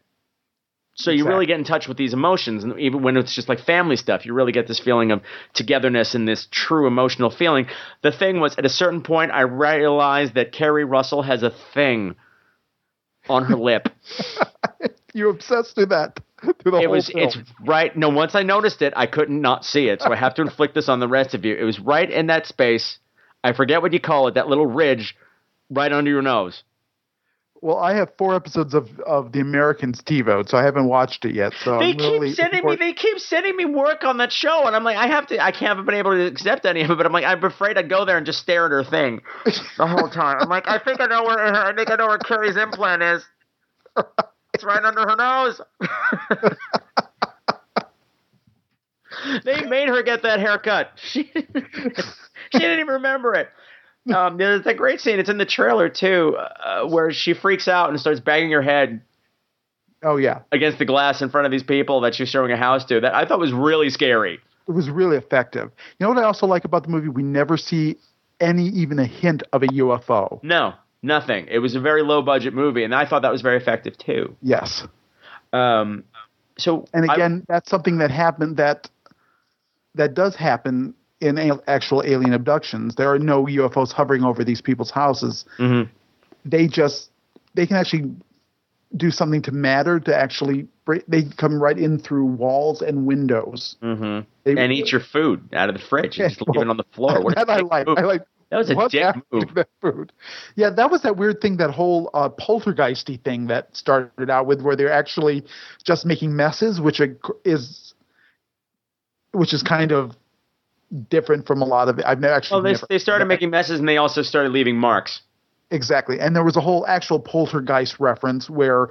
[0.97, 3.59] So you really get in touch with these emotions, and even when it's just like
[3.59, 5.21] family stuff, you really get this feeling of
[5.53, 7.67] togetherness and this true emotional feeling.
[8.01, 12.15] The thing was, at a certain point, I realized that Keri Russell has a thing
[13.27, 13.89] on her lip.
[15.13, 17.25] you obsessed with that through the it whole was, film.
[17.25, 17.95] it's right.
[17.97, 20.01] No, once I noticed it, I couldn't not see it.
[20.01, 21.55] So I have to inflict this on the rest of you.
[21.55, 22.99] It was right in that space.
[23.43, 25.15] I forget what you call it, that little ridge
[25.69, 26.63] right under your nose.
[27.61, 31.33] Well, I have four episodes of, of the Americans TiVo, so I haven't watched it
[31.33, 31.53] yet.
[31.63, 32.91] So they I'm really keep sending looking me.
[32.91, 35.43] They keep sending me work on that show, and I'm like, I have to.
[35.43, 36.97] I can't have been able to accept any of it.
[36.97, 39.87] But I'm like, I'm afraid I'd go there and just stare at her thing the
[39.87, 40.37] whole time.
[40.41, 41.39] I'm like, I think I know where.
[41.39, 43.25] I think I know where Keri's implant is.
[44.53, 45.61] It's right under her nose.
[49.43, 50.91] they made her get that haircut.
[50.95, 53.49] She, she didn't even remember it.
[54.13, 55.19] Um, there's that great scene.
[55.19, 59.01] It's in the trailer too, uh, where she freaks out and starts banging her head
[60.03, 62.85] Oh yeah, against the glass in front of these people that she's showing a house
[62.85, 62.99] to.
[62.99, 64.39] That I thought was really scary.
[64.67, 65.71] it was really effective.
[65.99, 67.07] You know what I also like about the movie?
[67.09, 67.97] We never see
[68.39, 70.43] any even a hint of a UFO.
[70.43, 71.47] No, nothing.
[71.49, 74.35] It was a very low budget movie, and I thought that was very effective too.
[74.43, 74.85] Yes,
[75.53, 76.03] Um,
[76.59, 78.89] so and I- again, that's something that happened that
[79.95, 82.95] that does happen in a- actual alien abductions.
[82.95, 85.45] There are no UFOs hovering over these people's houses.
[85.57, 85.89] Mhm.
[86.43, 87.09] They just
[87.53, 88.11] they can actually
[88.97, 90.67] do something to matter to actually
[91.07, 93.75] they come right in through walls and windows.
[93.81, 94.25] Mhm.
[94.43, 96.17] They- and eat your food out of the fridge.
[96.19, 97.21] You just leave it on the floor.
[97.21, 97.87] What that I like.
[97.87, 97.97] move.
[97.97, 98.21] I like.
[98.51, 99.55] That was a dick move.
[99.55, 100.11] that food?
[100.55, 104.61] Yeah, that was that weird thing, that whole uh, poltergeisty thing that started out with,
[104.61, 105.43] where they're actually
[105.83, 107.01] just making messes, which
[107.43, 107.95] is,
[109.31, 110.15] which is kind of
[111.09, 111.99] different from a lot of.
[111.99, 112.05] It.
[112.05, 112.55] I've never actually.
[112.55, 115.21] Well, they, never, they started making messes, and they also started leaving marks.
[115.71, 118.89] exactly, and there was a whole actual poltergeist reference where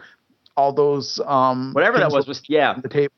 [0.56, 2.74] all those um Whatever that was was yeah.
[2.80, 3.14] the table.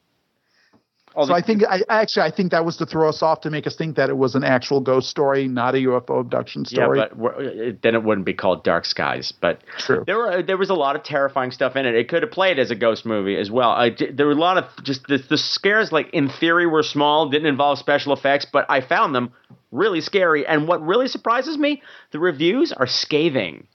[1.24, 3.66] So I think I actually I think that was to throw us off to make
[3.66, 6.98] us think that it was an actual ghost story, not a UFO abduction story.
[6.98, 9.32] Yeah, but then it wouldn't be called Dark Skies.
[9.32, 10.04] But True.
[10.06, 11.94] there were there was a lot of terrifying stuff in it.
[11.94, 13.70] It could have played as a ghost movie as well.
[13.70, 17.30] I, there were a lot of just the, the scares, like in theory, were small,
[17.30, 19.32] didn't involve special effects, but I found them
[19.72, 20.46] really scary.
[20.46, 23.66] And what really surprises me, the reviews are scathing.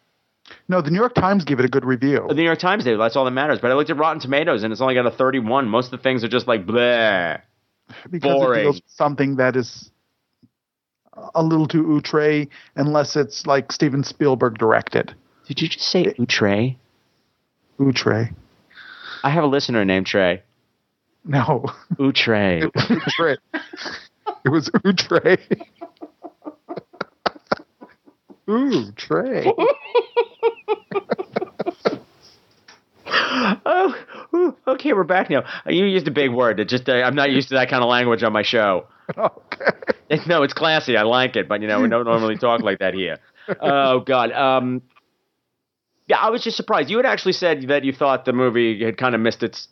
[0.67, 2.25] No, the New York Times gave it a good review.
[2.27, 2.99] The New York Times did.
[2.99, 3.59] That's all that matters.
[3.61, 5.67] But I looked at Rotten Tomatoes, and it's only got a 31.
[5.67, 7.41] Most of the things are just like bleh.
[8.09, 8.59] because boring.
[8.59, 9.91] it deals something that is
[11.35, 15.15] a little too outre, unless it's like Steven Spielberg directed.
[15.47, 16.75] Did you just say outre?
[17.79, 18.29] Outre.
[19.23, 20.43] I have a listener named Trey.
[21.23, 21.65] No,
[21.99, 22.33] Outre.
[22.73, 23.37] it was outre.
[24.43, 25.37] it was outre.
[28.49, 29.45] Ooh, Trey.
[33.05, 35.43] oh, okay, we're back now.
[35.65, 36.59] You used a big word.
[36.59, 38.87] It just uh, I'm not used to that kind of language on my show.
[40.09, 40.97] It's- no, it's classy.
[40.97, 43.17] I like it, but you know we don't normally talk like that here.
[43.59, 44.31] Oh God.
[44.31, 44.81] Um,
[46.07, 46.89] yeah, I was just surprised.
[46.89, 49.67] You had actually said that you thought the movie had kind of missed its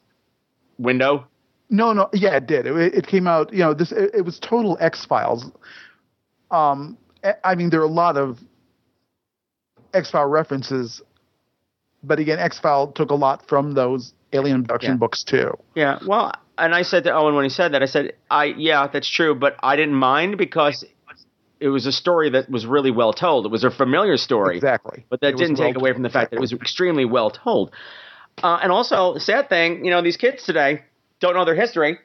[0.77, 1.27] window.
[1.69, 2.65] No, no, yeah, it did.
[2.65, 3.51] It, it came out.
[3.53, 5.45] You know, this it, it was total X Files.
[6.51, 6.97] Um,
[7.43, 8.39] I mean, there are a lot of
[9.93, 11.01] X File references,
[12.03, 14.97] but again, X File took a lot from those alien abduction Yeah.
[14.97, 15.57] books too.
[15.75, 18.87] Yeah, well, and I said to Owen when he said that, I said, "I yeah,
[18.87, 20.85] that's true, but I didn't mind because
[21.59, 23.45] it was a story that was really well told.
[23.45, 25.05] It was a familiar story, Exactly.
[25.09, 27.29] but that It didn't take well away from the fact that it was extremely well
[27.31, 27.71] told.
[28.41, 30.83] Uh, and also, sad thing, you know, these kids today
[31.19, 31.99] don't know their history.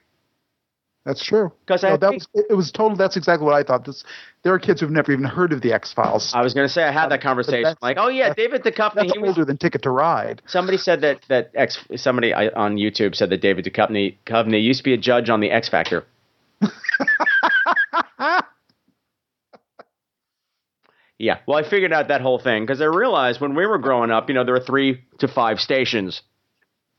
[1.05, 1.53] That's true.
[1.67, 2.97] 'Cause I no, that was, it was total.
[2.97, 3.85] That's exactly what I thought.
[3.85, 4.05] This,
[4.43, 6.33] there are kids who've never even heard of the X Files.
[6.35, 8.95] I was going to say I had that conversation, like, oh yeah, David Duchovny.
[8.95, 10.41] That's He was, older than Ticket to Ride.
[10.47, 14.85] somebody said that that X somebody on YouTube said that David Duchovny Duchovny used to
[14.85, 16.05] be a judge on the X Factor.
[21.19, 24.11] Yeah, well, I figured out that whole thing because I realized when we were growing
[24.11, 26.23] up, you know, there were three to five stations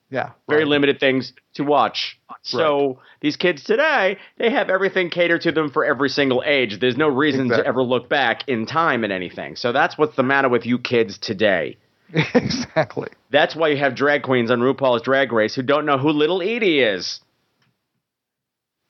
[0.10, 0.32] Yeah.
[0.47, 0.70] very right.
[0.70, 2.20] limited things to watch.
[2.43, 6.80] So these kids today, they have everything catered to them for every single age.
[6.80, 9.56] There's no reason to ever look back in time at anything.
[9.56, 11.78] So that's what's the matter with you kids today.
[12.14, 13.10] exactly.
[13.32, 16.41] That's why you have drag queens on RuPaul's Drag Race who don't know who Little
[16.41, 17.20] Edie is.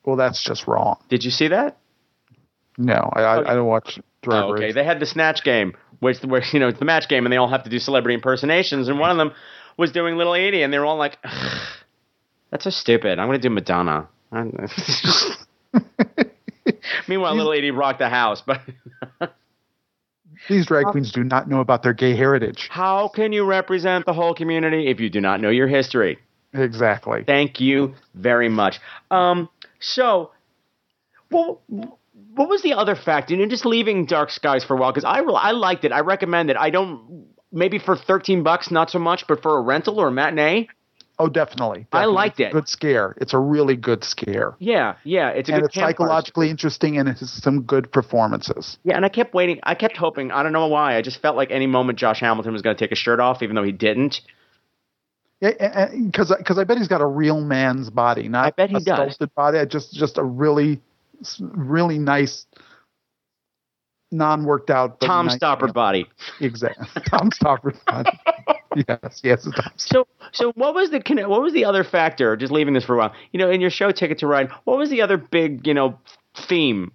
[0.03, 0.97] Well, that's just wrong.
[1.09, 1.77] Did you see that?
[2.77, 4.75] No, I, I, I don't watch Drag Oh, okay, Race.
[4.75, 7.37] they had the snatch game, which where you know it's the match game, and they
[7.37, 9.31] all have to do celebrity impersonations, and one of them
[9.77, 11.17] was doing Little Edie, and they were all like,
[12.51, 13.19] "That's so stupid.
[13.19, 14.07] I'm going to do Madonna."
[17.07, 18.61] Meanwhile, Little Edie rocked the house, but
[20.49, 22.67] These drag queens do not know about their gay heritage.
[22.71, 26.19] how can you represent the whole community if you do not know your history?
[26.53, 27.23] Exactly.
[27.25, 28.79] Thank you very much.
[29.11, 29.49] Um,
[29.79, 30.31] so,
[31.31, 31.61] well,
[32.35, 33.29] what was the other fact?
[33.31, 35.91] You know, just leaving Dark Skies for a while because I re- I liked it.
[35.91, 36.57] I recommend it.
[36.57, 37.25] I don't
[37.55, 40.67] maybe for thirteen bucks, not so much, but for a rental or a matinee,
[41.17, 41.87] Oh, definitely.
[41.93, 42.51] I liked it.
[42.51, 43.15] Good scare.
[43.21, 44.55] It's a really good scare.
[44.59, 48.77] yeah, yeah, it's a and good it's psychologically interesting and it has some good performances.
[48.83, 49.59] Yeah, and I kept waiting.
[49.63, 50.31] I kept hoping.
[50.31, 50.97] I don't know why.
[50.97, 53.41] I just felt like any moment Josh Hamilton was going to take his shirt off,
[53.41, 54.21] even though he didn't.
[55.39, 58.77] Yeah, because because I bet he's got a real man's body, not I bet he
[58.77, 58.95] a does.
[59.15, 59.65] sculpted body.
[59.67, 60.81] Just just a really
[61.39, 62.45] really nice,
[64.15, 64.99] non worked out.
[65.01, 66.07] Tom nice- Stopper body.
[66.39, 66.87] Exactly.
[67.09, 68.11] Tom Stopper body.
[68.87, 69.47] yes, yes.
[69.77, 72.35] So, so what was the what was the other factor?
[72.35, 73.13] Just leaving this for a while.
[73.31, 75.99] You know, in your show Ticket to Ride, what was the other big you know
[76.47, 76.91] theme?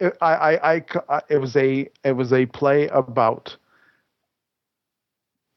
[0.00, 3.56] It, I, I, I, I- it was a it was a play about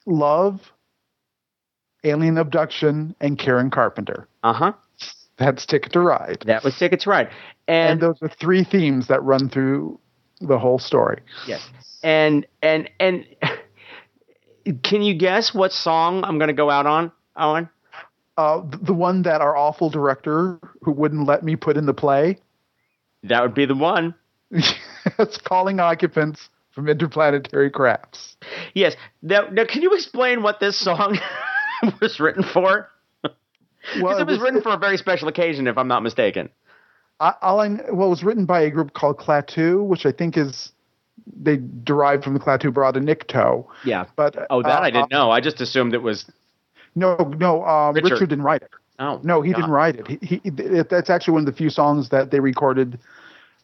[0.06, 0.72] love,
[2.04, 4.28] alien abduction, and Karen Carpenter.
[4.44, 4.74] Uh huh.
[5.38, 6.44] That's Ticket to Ride.
[6.46, 7.30] That was Ticket to Ride,
[7.68, 10.00] and, And those are three themes that run through
[10.42, 11.22] the whole story.
[11.48, 11.68] yes,
[12.04, 13.26] and and and
[14.84, 17.12] can you guess what song I'm going to go out on?
[17.36, 17.70] Owen?
[18.38, 22.38] Uh, the one that our awful director, who wouldn't let me put in the play,
[23.24, 24.14] That would be the one.
[25.20, 28.36] it's calling occupants from interplanetary crafts.
[28.74, 28.96] Yes.
[29.22, 31.18] Now, now can you explain what this song
[32.02, 32.90] was written for?
[33.22, 36.50] Because it was written for a very special occasion, if I'm not mistaken.
[37.20, 40.38] I, all I, well, it was written by a group called Klaatu, which I think
[40.38, 40.72] is
[41.42, 43.66] they derived from the Klaatu Barada Nikto.
[43.84, 44.06] Yeah.
[44.16, 45.32] But Oh, that uh, I didn't know.
[45.32, 46.26] I just assumed it was.
[46.94, 47.66] No, no.
[47.66, 48.12] Um, Richard.
[48.12, 48.30] Richard.
[48.30, 48.72] didn't write it.
[49.00, 49.20] Oh.
[49.24, 49.58] No, he God.
[49.58, 50.08] didn't write it.
[50.08, 53.00] He, he it, that's actually one of the few songs that they recorded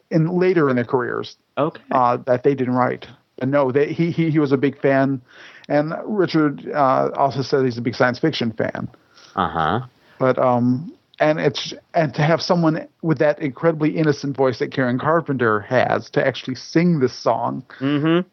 [0.09, 1.37] in later in their careers.
[1.57, 1.81] Okay.
[1.91, 3.07] Uh, that they didn't write.
[3.41, 5.19] And no, they, he he he was a big fan,
[5.67, 8.87] and Richard uh, also said he's a big science fiction fan.
[9.35, 9.79] Uh huh.
[10.19, 14.99] But um, and it's and to have someone with that incredibly innocent voice that Karen
[14.99, 18.25] Carpenter has to actually sing this song, Mm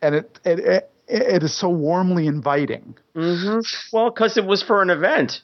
[0.00, 2.96] and it it it, it is so warmly inviting.
[3.14, 3.20] hmm.
[3.20, 3.96] Mm hmm.
[3.96, 5.42] Well, because it was for an event.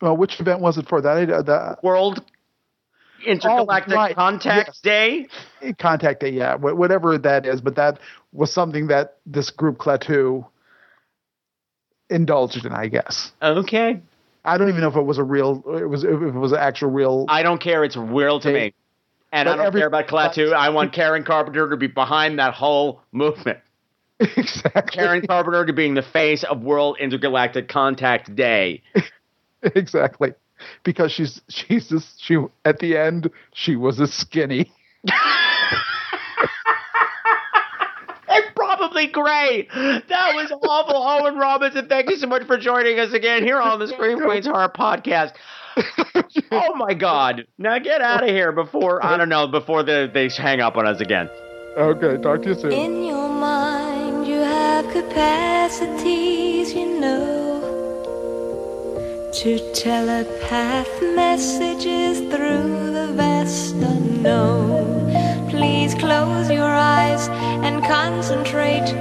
[0.00, 1.00] Well, which event was it for?
[1.00, 2.22] That uh, the World
[3.26, 4.14] Intergalactic Oh, right.
[4.14, 4.80] Contact Yes.
[4.80, 5.28] Day.
[5.78, 7.60] contact day, yeah, wh- whatever that is.
[7.60, 7.98] But that
[8.32, 10.46] was something that this group Klaatu
[12.10, 13.32] indulged in, I guess.
[13.42, 14.00] Okay.
[14.46, 16.58] I don't even know if it was a real, it was if it was an
[16.58, 17.26] actual real.
[17.28, 17.84] I don't care.
[17.84, 18.74] It's real to me.
[19.32, 20.52] And I don't every- care about Klaatu.
[20.52, 23.58] I want Karen Carpenter to be behind that whole movement.
[24.20, 24.82] exactly.
[24.92, 28.82] Karen Carpenter to being the face of World Intergalactic Contact Day.
[29.62, 30.32] exactly.
[30.84, 34.72] Because she's she's just, she at the end she was a skinny.
[38.96, 39.68] It's probably great.
[40.08, 40.96] That was awful.
[41.26, 44.46] Owen Robertson, thank you so much for joining us again here on the Scream Queens
[44.46, 45.32] Horror Podcast.
[46.50, 47.46] Oh my God.
[47.58, 50.86] Now get out of here before, I don't know, before the, they hang up on
[50.86, 51.28] us again.
[51.76, 52.72] Okay, talk to you soon.
[52.72, 57.60] In your mind, you have capacities, you know,
[59.34, 65.25] to telepath messages through the vast unknown.
[65.56, 67.28] Please close your eyes
[67.64, 68.92] and concentrate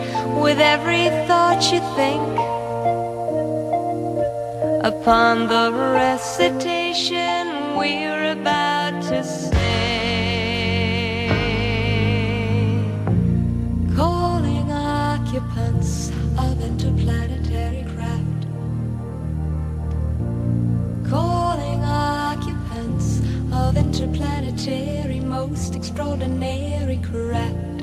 [0.42, 2.24] with every thought you think
[4.86, 9.65] upon the recitation we're about to sing.
[23.76, 27.82] Of interplanetary most extraordinary craft.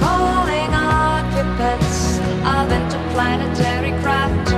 [0.00, 4.50] Calling occupants of interplanetary craft.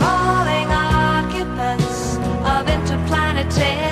[0.00, 3.91] Calling occupants of interplanetary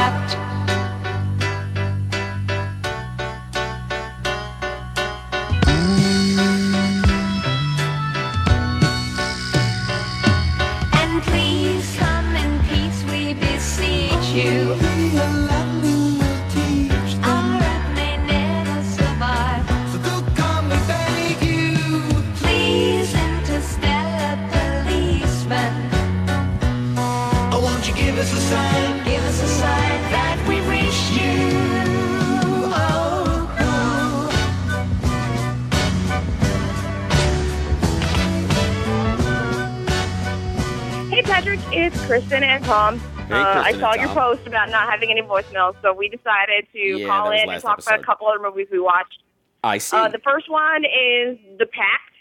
[43.95, 47.49] saw your post about not having any voicemails, so we decided to Yeah, call in
[47.49, 48.05] and talk about a episode.
[48.05, 49.23] couple other movies we watched.
[49.63, 49.97] I see.
[49.97, 52.13] Uh, the first one is The Pact.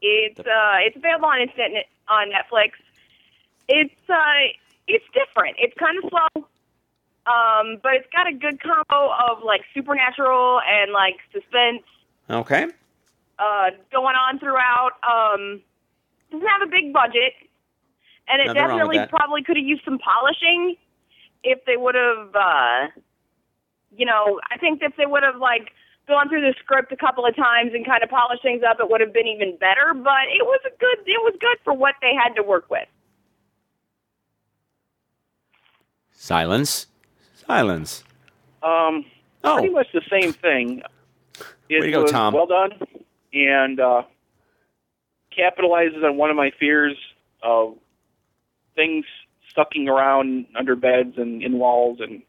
[0.00, 2.72] It's uh, it's available on internet on Netflix.
[3.68, 4.54] It's uh,
[4.86, 5.56] it's different.
[5.58, 6.44] It's kind of slow,
[7.26, 11.82] um, but it's got a good combo of like supernatural and like suspense
[12.30, 12.66] okay.
[13.38, 14.92] uh, going on throughout.
[15.02, 15.60] Um,
[16.30, 17.34] doesn't have a big budget,
[18.28, 20.76] and it Nothing definitely probably could have used some polishing
[21.44, 22.88] if they would have, uh,
[23.96, 25.70] you know, I think if they would have like
[26.06, 28.90] gone through the script a couple of times and kind of polished things up, it
[28.90, 29.92] would have been even better.
[29.94, 32.88] But it was a good, it was good for what they had to work with.
[36.12, 36.86] Silence.
[37.34, 38.04] Silence.
[38.62, 39.04] Um,
[39.44, 39.54] Oh.
[39.58, 40.82] pretty much the same thing.
[41.68, 42.34] It Way to go, was Tom.
[42.34, 42.72] well done,
[43.32, 44.02] and uh,
[45.36, 46.96] capitalizes on one of my fears
[47.42, 47.76] of
[48.74, 49.04] things
[49.58, 52.22] sucking around under beds and in walls and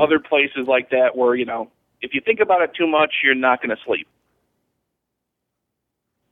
[0.00, 3.34] other places like that, where you know, if you think about it too much, you're
[3.34, 4.08] not going to sleep.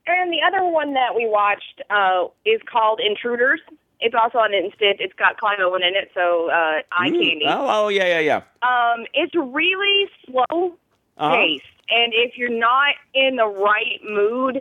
[0.07, 3.61] And the other one that we watched uh, is called Intruders.
[4.01, 4.97] It's also on Instant.
[5.01, 7.20] It's got Clive Owen in it, so uh, eye Mm.
[7.22, 7.45] candy.
[7.49, 8.41] Oh, oh, yeah, yeah, yeah.
[8.62, 10.77] Um, it's really slow
[11.16, 11.37] Uh-huh.
[11.37, 14.61] paced, and if you're not in the right mood,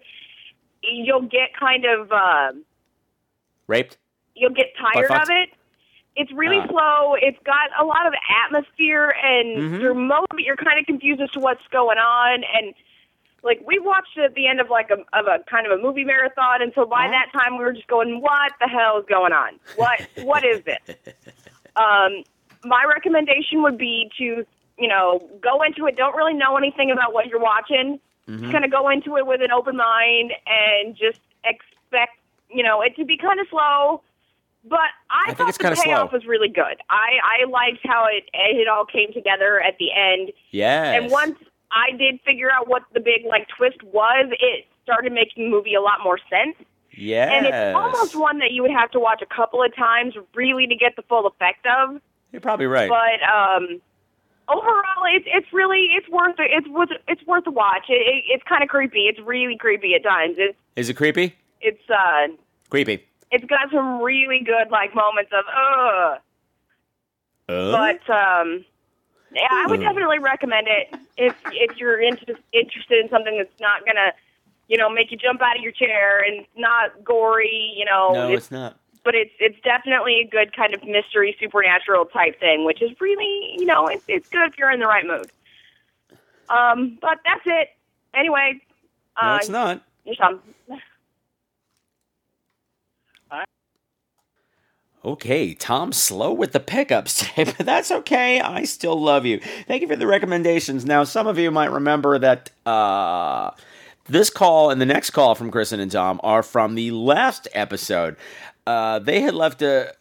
[0.82, 2.52] you'll get kind of uh,
[3.68, 3.98] Raped.
[4.36, 5.50] You'll get tired of it.
[6.16, 6.68] It's really Ah.
[6.68, 7.16] slow.
[7.16, 8.14] It's got a lot of
[8.46, 9.80] atmosphere, and Mhm.
[9.80, 12.44] through most of it, you're kind of confused as to what's going on.
[12.44, 12.74] And
[13.42, 15.82] like we watched it at the end of like a of a kind of a
[15.82, 19.06] movie marathon, and so by that time we were just going, "What the hell is
[19.06, 19.60] going on?
[19.76, 20.80] What what is this?"
[21.76, 22.24] Um,
[22.64, 24.46] my recommendation would be to
[24.78, 25.96] you know go into it.
[25.98, 28.00] Don't really know anything about what you're watching.
[28.30, 28.46] Mm-hmm.
[28.46, 28.52] Mhm.
[28.52, 32.18] Kind of go into it with an open mind and just expect
[32.52, 34.02] you know it to be kind of slow.
[34.66, 35.84] But I, think thought it's the slow.
[35.84, 36.78] payoff was really good.
[36.90, 40.32] I I liked how it it all came together at the end.
[40.52, 41.02] Yes.
[41.02, 41.38] And once
[41.72, 45.76] I did figure out what the big like twist was, it started making the movie
[45.76, 46.56] a lot more sense.
[46.96, 47.30] Yes.
[47.34, 50.68] And it's almost one that you would have to watch a couple of times really
[50.68, 52.00] to get the full effect of.
[52.32, 52.90] You're probably right.
[52.90, 53.82] But um,
[54.48, 56.52] overall, it's it's really it's worth it.
[56.52, 57.86] It's worth it's worth a watch.
[57.90, 59.08] It, it, it's kind of creepy.
[59.08, 60.36] It's really creepy at times.
[60.38, 61.36] It's Is it creepy?
[61.62, 62.28] it's uh
[62.70, 63.06] Creepy.
[63.34, 66.20] It's got some really good like moments of ugh.
[67.50, 67.72] Uh?
[67.72, 68.64] But um,
[69.34, 69.86] yeah, I would Ugh.
[69.86, 74.14] definitely recommend it if if you're inter- interested in something that's not gonna,
[74.68, 77.74] you know, make you jump out of your chair and not gory.
[77.76, 78.78] You know, no, it's, it's not.
[79.04, 83.56] but it's it's definitely a good kind of mystery supernatural type thing, which is really
[83.58, 85.30] you know it's it's good if you're in the right mood.
[86.50, 87.70] Um, but that's it.
[88.14, 88.62] Anyway,
[89.22, 89.82] No, uh, it's not.
[90.06, 90.42] You're some.
[95.06, 98.40] Okay, Tom slow with the pickups today, but that's okay.
[98.40, 99.42] I still love you.
[99.68, 100.86] Thank you for the recommendations.
[100.86, 103.52] Now, some of you might remember that uh,
[104.06, 108.16] this call and the next call from Kristen and Tom are from the last episode.
[108.66, 109.94] Uh, they had left a.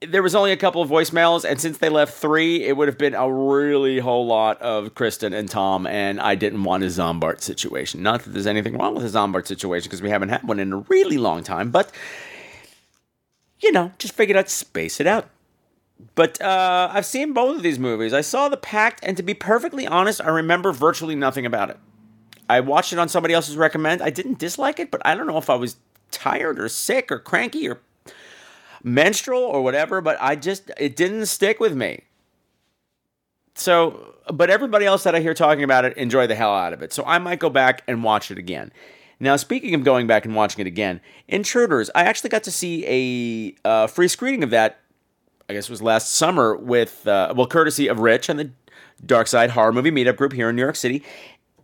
[0.00, 2.98] There was only a couple of voicemails, and since they left three, it would have
[2.98, 7.40] been a really whole lot of Kristen and Tom, and I didn't want a Zombart
[7.40, 8.02] situation.
[8.02, 10.72] Not that there's anything wrong with a Zombart situation, because we haven't had one in
[10.72, 11.92] a really long time, but
[13.62, 15.28] you know, just figured I'd space it out.
[16.14, 18.12] But uh, I've seen both of these movies.
[18.12, 21.78] I saw The Pact, and to be perfectly honest, I remember virtually nothing about it.
[22.48, 24.02] I watched it on somebody else's recommend.
[24.02, 25.76] I didn't dislike it, but I don't know if I was
[26.10, 27.80] tired or sick or cranky or
[28.82, 32.02] menstrual or whatever, but I just, it didn't stick with me.
[33.54, 36.82] So, but everybody else that I hear talking about it enjoy the hell out of
[36.82, 36.92] it.
[36.92, 38.72] So I might go back and watch it again.
[39.22, 43.54] Now, speaking of going back and watching it again, Intruders, I actually got to see
[43.64, 44.80] a uh, free screening of that
[45.48, 48.50] I guess it was last summer with, uh, well, courtesy of Rich and the
[49.04, 51.02] Dark Side Horror Movie Meetup Group here in New York City.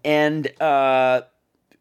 [0.05, 1.22] And uh,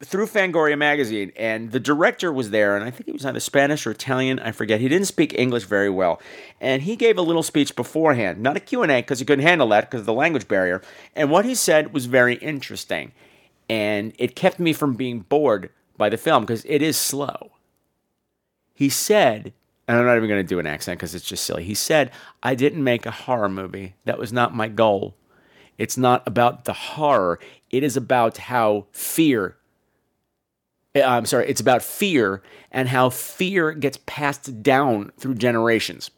[0.04, 3.86] through Fangoria magazine, and the director was there, and I think he was either Spanish
[3.86, 4.80] or Italian, I forget.
[4.80, 6.22] He didn't speak English very well,
[6.62, 9.90] and he gave a little speech beforehand, not a Q&A because he couldn't handle that
[9.90, 10.82] because of the language barrier.
[11.16, 13.12] And what he said was very interesting,
[13.70, 17.52] and it kept me from being bored by the film because it is slow.
[18.74, 19.54] He said,
[19.88, 21.64] and I'm not even going to do an accent because it's just silly.
[21.64, 22.12] He said,
[22.44, 23.96] "I didn't make a horror movie.
[24.06, 25.16] That was not my goal."
[25.78, 27.40] It's not about the horror.
[27.70, 29.58] It is about how fear
[30.98, 32.42] uh, I'm sorry, it's about fear
[32.72, 36.12] and how fear gets passed down through generations.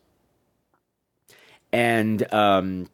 [1.71, 2.89] And um,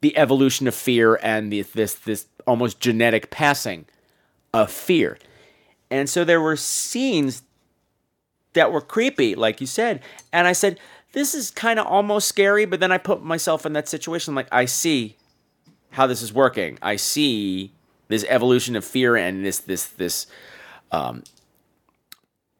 [0.00, 3.86] the evolution of fear and the, this this almost genetic passing
[4.52, 5.18] of fear.
[5.90, 7.42] And so there were scenes
[8.54, 10.00] that were creepy, like you said.
[10.32, 10.78] And I said,
[11.12, 14.48] this is kind of almost scary, but then I put myself in that situation like
[14.50, 15.16] I see
[15.90, 16.78] how this is working.
[16.82, 17.72] I see
[18.08, 20.26] this evolution of fear and this this this
[20.92, 21.22] um,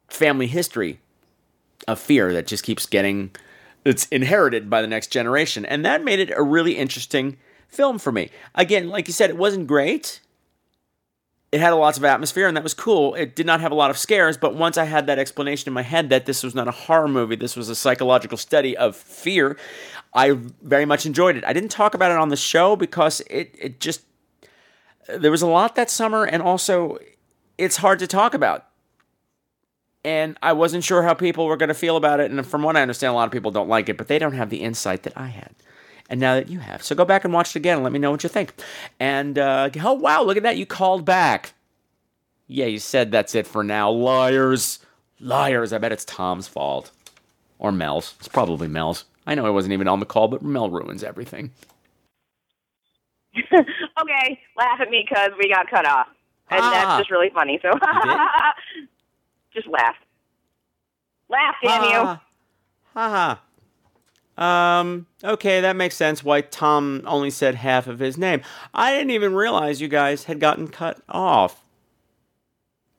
[0.07, 0.99] family history
[1.87, 3.31] of fear that just keeps getting
[3.83, 7.37] it's inherited by the next generation and that made it a really interesting
[7.75, 10.21] film for me again like you said it wasn't great
[11.51, 13.75] it had a lots of atmosphere and that was cool it did not have a
[13.75, 16.55] lot of scares but once i had that explanation in my head that this was
[16.55, 19.57] not a horror movie this was a psychological study of fear
[20.13, 20.31] i
[20.61, 23.79] very much enjoyed it i didn't talk about it on the show because it, it
[23.79, 24.01] just
[25.07, 26.97] there was a lot that summer, and also
[27.57, 28.65] it's hard to talk about.
[30.03, 32.29] And I wasn't sure how people were going to feel about it.
[32.29, 34.33] And from what I understand, a lot of people don't like it, but they don't
[34.33, 35.55] have the insight that I had.
[36.09, 36.83] And now that you have.
[36.83, 38.53] So go back and watch it again and let me know what you think.
[38.99, 40.57] And, uh, oh, wow, look at that.
[40.57, 41.53] You called back.
[42.47, 43.89] Yeah, you said that's it for now.
[43.89, 44.79] Liars.
[45.19, 45.73] Liars.
[45.73, 46.91] I bet it's Tom's fault.
[47.57, 48.13] Or Mel's.
[48.19, 49.05] It's probably Mel's.
[49.25, 51.51] I know I wasn't even on the call, but Mel ruins everything.
[53.53, 56.07] okay, laugh at me because we got cut off,
[56.49, 56.69] and Ah.
[56.71, 57.59] that's just really funny.
[57.61, 57.69] So
[59.53, 59.95] just laugh,
[61.29, 62.19] laugh, damn you.
[62.93, 63.35] Haha.
[64.37, 68.41] Um, okay, that makes sense why Tom only said half of his name.
[68.73, 71.63] I didn't even realize you guys had gotten cut off.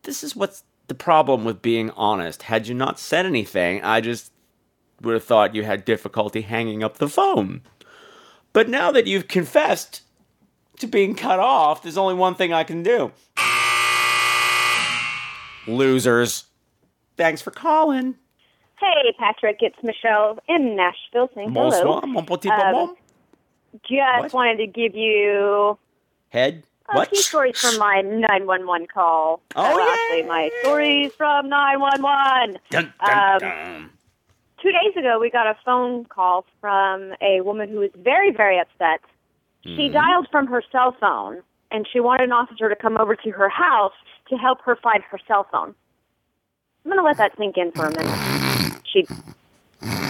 [0.03, 2.45] This is what's the problem with being honest.
[2.45, 4.33] Had you not said anything, I just
[5.03, 7.63] would have thought you had difficulty hanging up the phone.
[8.53, 10.03] But now that you've confessed
[10.79, 13.13] to being cut off, there's only one thing I can do.
[15.67, 16.45] Losers.
[17.17, 18.15] Thanks for calling.
[18.79, 21.71] Hey, Patrick, it's Michelle in Nashville saying hello.
[21.71, 22.97] Bonsoir, mon petit Um, bonbon.
[23.89, 25.79] Just wanted to give you
[26.31, 26.63] Head.
[26.91, 27.09] a What?
[27.09, 29.41] few stories from my 911 call.
[29.55, 32.59] Oh, Uh, actually, my stories from 911.
[32.71, 33.91] Dun, Um, dun.
[34.63, 38.59] Two days ago, we got a phone call from a woman who was very, very
[38.59, 39.01] upset.
[39.65, 39.93] She Mhm.
[39.93, 43.49] dialed from her cell phone, and she wanted an officer to come over to her
[43.49, 43.95] house
[44.29, 45.75] to help her find her cell phone.
[46.85, 48.46] I'm going to let that sink in for a minute.
[48.97, 49.07] She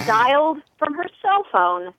[0.07, 1.93] dialed from her cell phone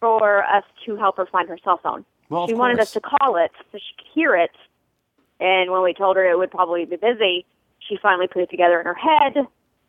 [0.00, 2.04] for us to help her find her cell phone.
[2.30, 4.52] Well, she wanted us to call it so she could hear it.
[5.40, 7.44] And when we told her it would probably be busy,
[7.78, 9.36] she finally put it together in her head,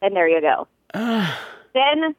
[0.02, 0.68] and there you go.
[0.94, 2.16] then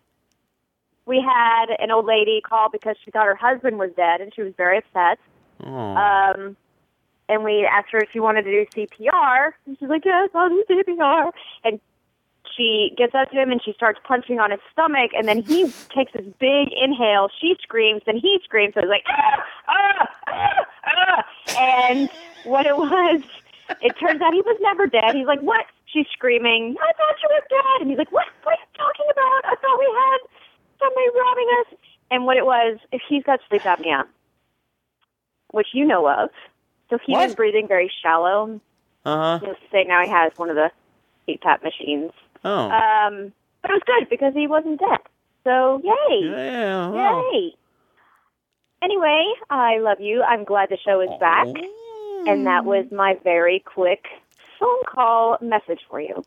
[1.07, 4.43] we had an old lady call because she thought her husband was dead, and she
[4.43, 5.19] was very upset.
[5.65, 5.69] Oh.
[5.69, 6.57] Um,
[7.29, 10.49] and we asked her if she wanted to do CPR, and she's like, "Yes, I'll
[10.49, 11.31] do CPR."
[11.65, 11.81] And
[12.61, 15.65] she gets up to him and she starts punching on his stomach, and then he
[15.95, 17.29] takes this big inhale.
[17.41, 18.75] She screams, and he screams.
[18.75, 21.25] So it's like, ah, ah, ah, ah.
[21.59, 22.11] and
[22.45, 23.23] what it was,
[23.81, 25.15] it turns out he was never dead.
[25.15, 28.27] He's like, "What?" She's screaming, "I thought you were dead!" And he's like, "What?
[28.43, 29.41] What are you talking about?
[29.45, 30.19] I thought we had
[30.79, 31.79] somebody robbing us."
[32.11, 34.05] And what it was, if he's got sleep apnea,
[35.53, 36.31] which you know of,
[36.91, 38.61] so he was breathing very shallow.
[39.05, 39.55] Uh huh.
[39.73, 40.71] Say now he has one of the
[41.27, 42.13] CPAP machines.
[42.45, 42.71] Oh.
[42.71, 44.99] Um, but it was good because he wasn't dead.
[45.45, 46.21] So yay!
[46.23, 46.89] Yeah.
[46.89, 47.31] wow.
[47.33, 47.55] Yay!
[48.83, 50.23] Anyway, I love you.
[50.23, 51.47] I'm glad the show is back,
[52.27, 54.07] and that was my very quick
[54.59, 56.25] phone call message for you.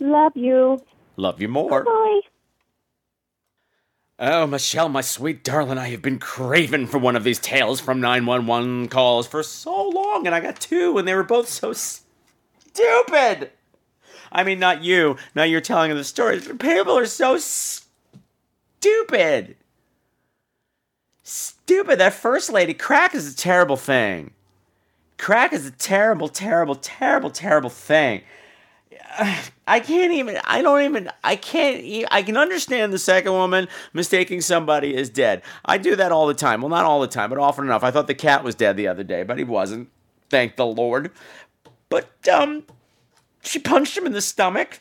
[0.00, 0.82] Love you.
[1.16, 1.84] Love you more.
[1.84, 2.20] Bye.
[4.18, 8.00] Oh, Michelle, my sweet darling, I have been craving for one of these tales from
[8.00, 13.50] 911 calls for so long, and I got two, and they were both so stupid.
[14.34, 15.16] I mean, not you.
[15.34, 17.38] Now you're telling the stories, people are so
[18.80, 19.56] stupid.
[21.22, 22.00] Stupid.
[22.00, 24.32] That first lady, crack is a terrible thing.
[25.16, 28.22] Crack is a terrible, terrible, terrible, terrible thing.
[29.66, 30.38] I can't even.
[30.44, 31.08] I don't even.
[31.22, 32.06] I can't.
[32.10, 35.42] I can understand the second woman mistaking somebody as dead.
[35.64, 36.60] I do that all the time.
[36.60, 37.84] Well, not all the time, but often enough.
[37.84, 39.88] I thought the cat was dead the other day, but he wasn't.
[40.30, 41.12] Thank the Lord.
[41.88, 42.64] But um,
[43.44, 44.80] she punched him in the stomach.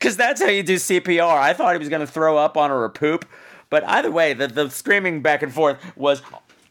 [0.00, 1.36] Cause that's how you do CPR.
[1.36, 3.26] I thought he was gonna throw up on her or poop,
[3.68, 6.22] but either way, the the screaming back and forth was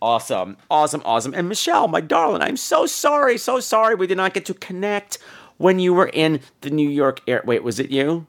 [0.01, 1.35] awesome, awesome, awesome.
[1.35, 5.19] And Michelle, my darling, I'm so sorry, so sorry we did not get to connect
[5.57, 7.43] when you were in the New York air.
[7.45, 8.25] Wait, was it you?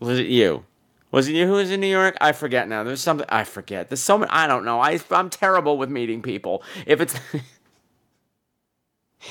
[0.00, 0.64] Was it you?
[1.12, 2.16] Was it you who was in New York?
[2.20, 2.82] I forget now.
[2.82, 3.88] There's something I forget.
[3.88, 4.30] There's so many.
[4.32, 4.80] I don't know.
[4.80, 6.64] I I'm terrible with meeting people.
[6.86, 7.14] If it's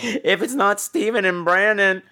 [0.01, 2.03] if it's not Steven and Brandon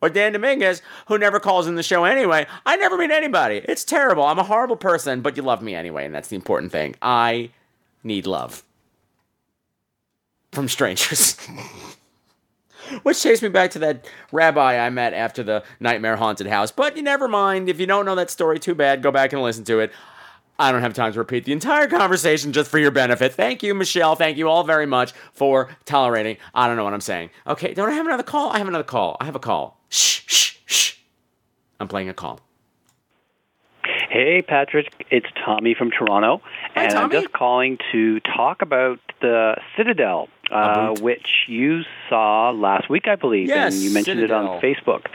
[0.00, 3.62] or Dan Dominguez, who never calls in the show anyway, I never meet anybody.
[3.64, 4.24] It's terrible.
[4.24, 6.94] I'm a horrible person, but you love me anyway, and that's the important thing.
[7.00, 7.50] I
[8.02, 8.62] need love
[10.52, 11.36] from strangers.
[13.02, 16.70] Which takes me back to that rabbi I met after the Nightmare Haunted House.
[16.70, 17.70] But you never mind.
[17.70, 19.02] If you don't know that story, too bad.
[19.02, 19.90] Go back and listen to it.
[20.58, 23.32] I don't have time to repeat the entire conversation just for your benefit.
[23.32, 24.14] Thank you, Michelle.
[24.14, 26.36] Thank you all very much for tolerating.
[26.54, 27.30] I don't know what I'm saying.
[27.46, 28.50] Okay, don't I have another call?
[28.50, 29.16] I have another call.
[29.20, 29.80] I have a call.
[29.88, 30.92] Shh, shh, shh.
[31.80, 32.40] I'm playing a call.
[34.08, 36.40] Hey, Patrick, it's Tommy from Toronto,
[36.76, 43.08] and I'm just calling to talk about the Citadel, uh, which you saw last week,
[43.08, 45.06] I believe, Yes, and you mentioned it on Facebook.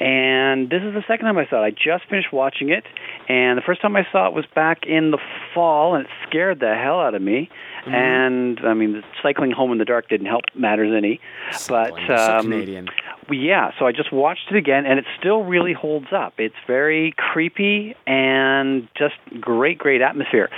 [0.00, 1.66] And this is the second time I saw it.
[1.66, 2.84] I just finished watching it,
[3.28, 5.18] and the first time I saw it was back in the
[5.54, 7.50] fall, and it scared the hell out of me.
[7.84, 7.94] Mhm.
[7.94, 11.20] And I mean, the cycling home in the dark didn't help matters any.
[11.68, 12.88] But um, Canadian.
[13.30, 16.34] yeah, so I just watched it again, and it still really holds up.
[16.38, 20.50] It's very creepy and just great, great atmosphere.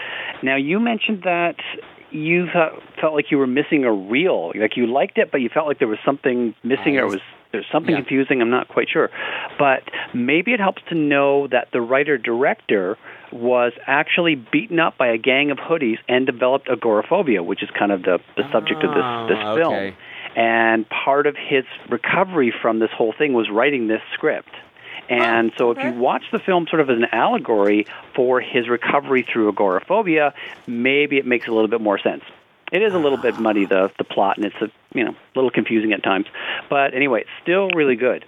[0.42, 1.56] Now, you mentioned that
[2.10, 4.52] you felt felt like you were missing a reel.
[4.54, 7.20] Like you liked it, but you felt like there was something missing, or it was
[7.52, 8.00] there's something Yeah.
[8.00, 8.40] confusing.
[8.42, 9.10] I'm not quite sure,
[9.58, 12.96] but maybe it helps to know that the writer director
[13.32, 17.92] was actually beaten up by a gang of hoodies and developed agoraphobia, which is kind
[17.92, 19.74] of the the subject of this this Ah, film.
[19.74, 19.94] okay.
[20.36, 24.54] And part of his recovery from this whole thing was writing this script.
[25.10, 29.22] And so, if you watch the film sort of as an allegory for his recovery
[29.22, 30.34] through agoraphobia,
[30.66, 32.22] maybe it makes a little bit more sense.
[32.72, 35.34] It is a little bit muddy the the plot, and it's a you know a
[35.34, 36.26] little confusing at times.
[36.68, 38.24] But anyway, it's still really good.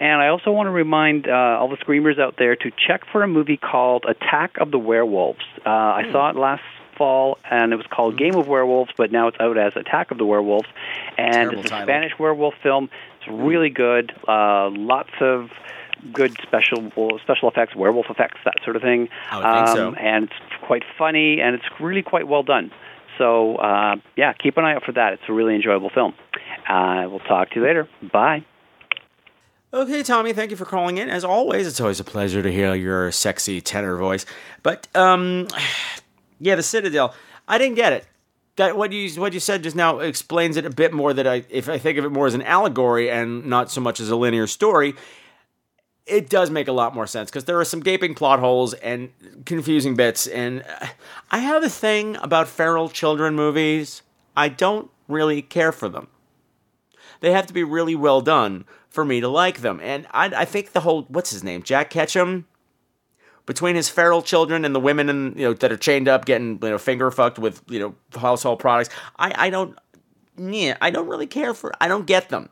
[0.00, 3.22] And I also want to remind uh, all the screamers out there to check for
[3.22, 5.44] a movie called Attack of the Werewolves.
[5.64, 6.62] Uh, I saw it last
[6.98, 10.18] fall, and it was called Game of Werewolves, but now it's out as Attack of
[10.18, 10.68] the Werewolves.
[11.16, 11.86] And Terrible it's a title.
[11.86, 12.90] Spanish werewolf film.
[13.20, 14.12] It's really good.
[14.28, 15.50] Uh, lots of
[16.12, 16.90] good special
[17.22, 19.08] special effects, werewolf effects, that sort of thing.
[19.30, 19.88] I would think so.
[19.88, 22.70] Um, and it's quite funny, and it's really quite well done.
[23.18, 25.14] So uh, yeah, keep an eye out for that.
[25.14, 26.14] It's a really enjoyable film.
[26.68, 27.88] Uh, we'll talk to you later.
[28.12, 28.44] Bye.
[29.72, 31.10] Okay, Tommy, thank you for calling in.
[31.10, 34.24] As always, it's always a pleasure to hear your sexy tenor voice.
[34.62, 35.48] But um
[36.40, 37.14] yeah, the Citadel.
[37.48, 38.06] I didn't get it.
[38.56, 41.44] That what you what you said just now explains it a bit more that I
[41.50, 44.16] if I think of it more as an allegory and not so much as a
[44.16, 44.94] linear story,
[46.06, 49.10] it does make a lot more sense because there are some gaping plot holes and
[49.44, 50.64] confusing bits and
[51.30, 54.02] I have a thing about feral children movies.
[54.36, 56.08] I don't really care for them
[57.20, 59.80] they have to be really well done for me to like them.
[59.82, 62.46] And I, I think the whole what's his name, Jack Ketchum,
[63.44, 66.58] between his feral children and the women and you know that are chained up getting
[66.62, 68.94] you know finger fucked with you know household products.
[69.18, 69.78] I I don't
[70.38, 72.48] yeah I don't really care for I don't get them.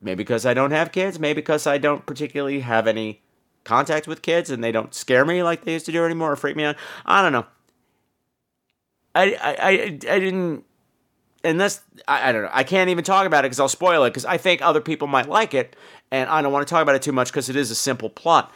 [0.00, 1.18] Maybe because I don't have kids.
[1.18, 3.22] Maybe because I don't particularly have any
[3.64, 6.36] contact with kids and they don't scare me like they used to do anymore or
[6.36, 6.76] freak me out.
[7.04, 7.46] I don't know.
[9.14, 9.70] I I I,
[10.14, 10.64] I didn't
[11.42, 12.50] that's I, I don't know.
[12.52, 15.08] I can't even talk about it because I'll spoil it because I think other people
[15.08, 15.76] might like it,
[16.10, 18.10] and I don't want to talk about it too much because it is a simple
[18.10, 18.52] plot.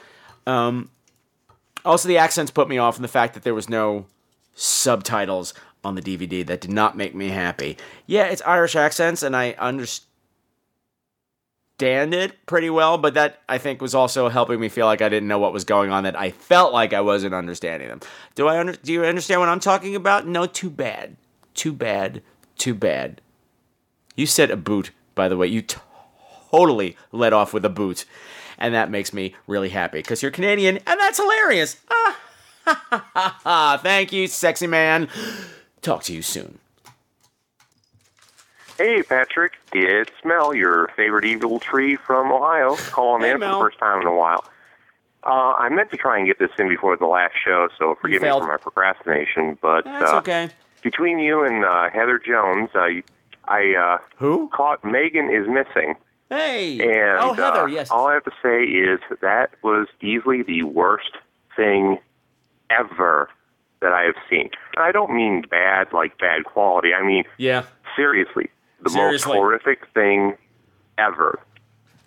[0.47, 0.91] Um,
[1.85, 4.07] also, the accents put me off, and the fact that there was no
[4.55, 5.55] subtitles
[5.85, 7.77] on the DVD that did not make me happy.
[8.07, 10.09] Yeah, it's Irish accents, and I understand
[11.81, 15.29] it pretty well, but that I think was also helping me feel like I didn't
[15.29, 16.05] know what was going on.
[16.05, 18.01] That I felt like I wasn't understanding them.
[18.35, 20.27] Do I under, Do you understand what I'm talking about?
[20.27, 21.17] No, too bad.
[21.55, 22.23] Too bad.
[22.57, 23.21] Too bad.
[24.15, 25.49] You said a boot, by the way.
[25.49, 25.63] You
[26.51, 28.05] totally let off with a boot.
[28.59, 31.77] And that makes me really happy because you're Canadian and that's hilarious.
[32.65, 33.81] Ah, ha, ha, ha, ha.
[33.83, 35.09] Thank you, sexy man.
[35.81, 36.61] Talk to you soon.
[38.83, 39.53] Hey, Patrick.
[39.73, 44.09] It's Mel, your favorite evil tree from Ohio, calling in for the first time in
[44.09, 44.45] a while.
[45.23, 48.23] Uh, I meant to try and get this in before the last show, so forgive
[48.23, 49.57] me for my procrastination.
[49.63, 50.49] But That's uh, okay.
[50.83, 53.05] between you and uh, Heather Jones, uh, you,
[53.45, 55.95] I uh, who caught Megan is missing.
[56.29, 56.81] Hey.
[56.81, 57.61] And oh, Heather.
[57.61, 57.89] uh, yes.
[57.89, 61.13] all I have to say is that was easily the worst
[61.55, 61.99] thing
[62.69, 63.29] ever
[63.81, 64.51] that I have seen.
[64.75, 66.93] And I don't mean bad like bad quality.
[66.95, 67.63] I mean Yeah.
[67.95, 68.51] seriously,
[68.83, 69.33] the Seriously.
[69.33, 70.37] most horrific thing
[70.99, 71.41] ever.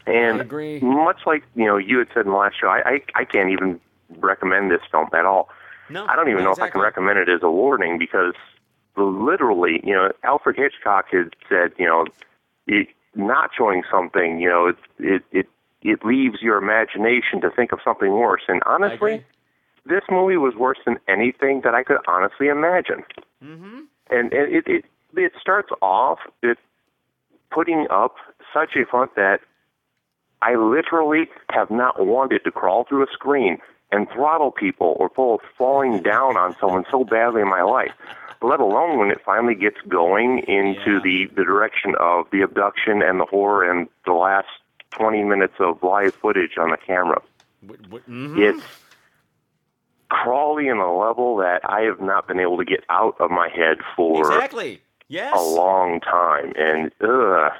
[0.05, 0.79] And I agree.
[0.81, 3.49] much like you know you had said in the last show, I I, I can't
[3.49, 3.79] even
[4.17, 5.49] recommend this film at all.
[5.89, 8.33] No, I don't even know if I can recommend it as a warning because
[8.97, 12.05] literally, you know, Alfred Hitchcock had said, you know,
[12.67, 15.47] it, not showing something, you know, it it it
[15.81, 18.41] it leaves your imagination to think of something worse.
[18.47, 19.23] And honestly,
[19.85, 23.03] this movie was worse than anything that I could honestly imagine.
[23.43, 23.81] Mm-hmm.
[24.09, 24.85] And, and it, it
[25.17, 26.57] it starts off with
[27.51, 28.15] putting up
[28.53, 29.39] such a front that
[30.41, 33.57] I literally have not wanted to crawl through a screen
[33.91, 37.91] and throttle people or pull falling down on someone so badly in my life.
[38.41, 43.19] Let alone when it finally gets going into the, the direction of the abduction and
[43.19, 44.47] the horror and the last
[44.91, 47.21] 20 minutes of live footage on the camera.
[47.65, 48.37] Mhm.
[48.37, 48.63] It's
[50.09, 53.49] crawly in a level that I have not been able to get out of my
[53.49, 54.81] head for Exactly.
[55.07, 55.33] Yes.
[55.37, 56.53] a long time.
[56.57, 57.51] And ugh.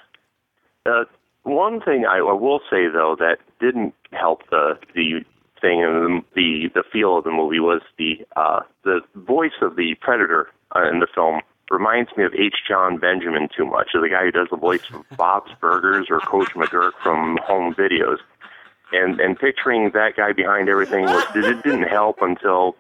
[0.85, 1.05] Uh,
[1.43, 5.23] one thing I, I will say though that didn't help the the
[5.61, 9.95] thing and the the feel of the movie was the uh, the voice of the
[10.01, 11.41] predator uh, in the film
[11.71, 12.55] reminds me of H.
[12.67, 16.49] Jon Benjamin too much, the guy who does the voice of Bob's Burgers or Coach
[16.49, 18.17] McGuirk from Home Videos.
[18.91, 22.75] And and picturing that guy behind everything was it didn't help until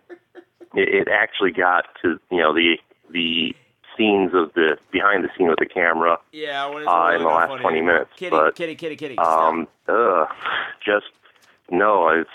[0.75, 2.77] it, it actually got to you know the
[3.11, 3.55] the
[3.97, 6.67] scenes of the behind the scene with the camera Yeah.
[6.67, 8.09] When it's uh, really in the last funny 20 minutes.
[8.15, 9.17] Kitty, but kitty, kitty, kitty.
[9.17, 10.27] um, ugh,
[10.85, 11.07] just
[11.69, 12.09] no.
[12.09, 12.29] It's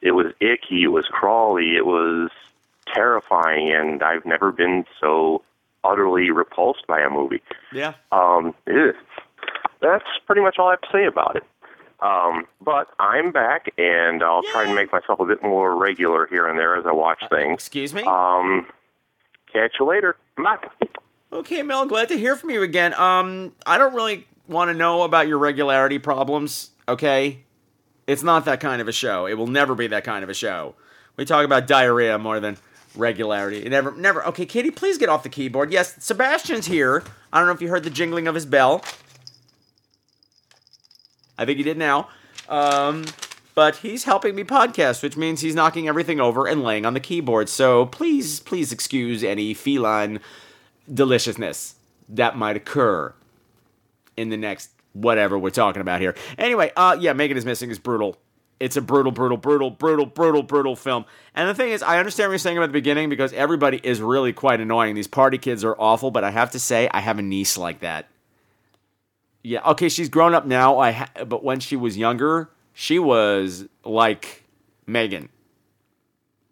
[0.00, 0.82] it was icky.
[0.84, 1.76] It was crawly.
[1.76, 2.30] It was
[2.92, 5.42] terrifying, and I've never been so
[5.84, 7.42] utterly repulsed by a movie.
[7.72, 7.94] Yeah.
[8.12, 8.92] Um, ew.
[9.80, 11.44] that's pretty much all I have to say about it.
[12.00, 16.48] Um, but I'm back, and I'll try and make myself a bit more regular here
[16.48, 17.54] and there as I watch things.
[17.54, 18.02] Excuse me.
[18.02, 18.66] Um,
[19.52, 20.16] catch you later.
[20.36, 20.58] Bye.
[21.32, 22.92] Okay, Mel, glad to hear from you again.
[22.92, 27.38] Um, I don't really want to know about your regularity problems, okay?
[28.06, 29.24] It's not that kind of a show.
[29.24, 30.74] It will never be that kind of a show.
[31.16, 32.58] We talk about diarrhea more than
[32.94, 33.64] regularity.
[33.64, 34.26] It never, never.
[34.26, 35.72] Okay, Kitty, please get off the keyboard.
[35.72, 37.02] Yes, Sebastian's here.
[37.32, 38.84] I don't know if you heard the jingling of his bell.
[41.38, 42.08] I think he did now.
[42.50, 43.06] Um,
[43.54, 47.00] but he's helping me podcast, which means he's knocking everything over and laying on the
[47.00, 47.48] keyboard.
[47.48, 50.20] So please, please excuse any feline
[50.92, 51.74] deliciousness
[52.08, 53.14] that might occur
[54.16, 56.14] in the next whatever we're talking about here.
[56.38, 58.16] Anyway, uh yeah, Megan is missing is brutal.
[58.60, 61.04] It's a brutal, brutal, brutal, brutal, brutal, brutal film.
[61.34, 64.00] And the thing is, I understand what you're saying about the beginning because everybody is
[64.00, 64.94] really quite annoying.
[64.94, 67.80] These party kids are awful, but I have to say, I have a niece like
[67.80, 68.06] that.
[69.42, 70.78] Yeah, okay, she's grown up now.
[70.78, 74.44] I ha- but when she was younger, she was like
[74.86, 75.28] Megan.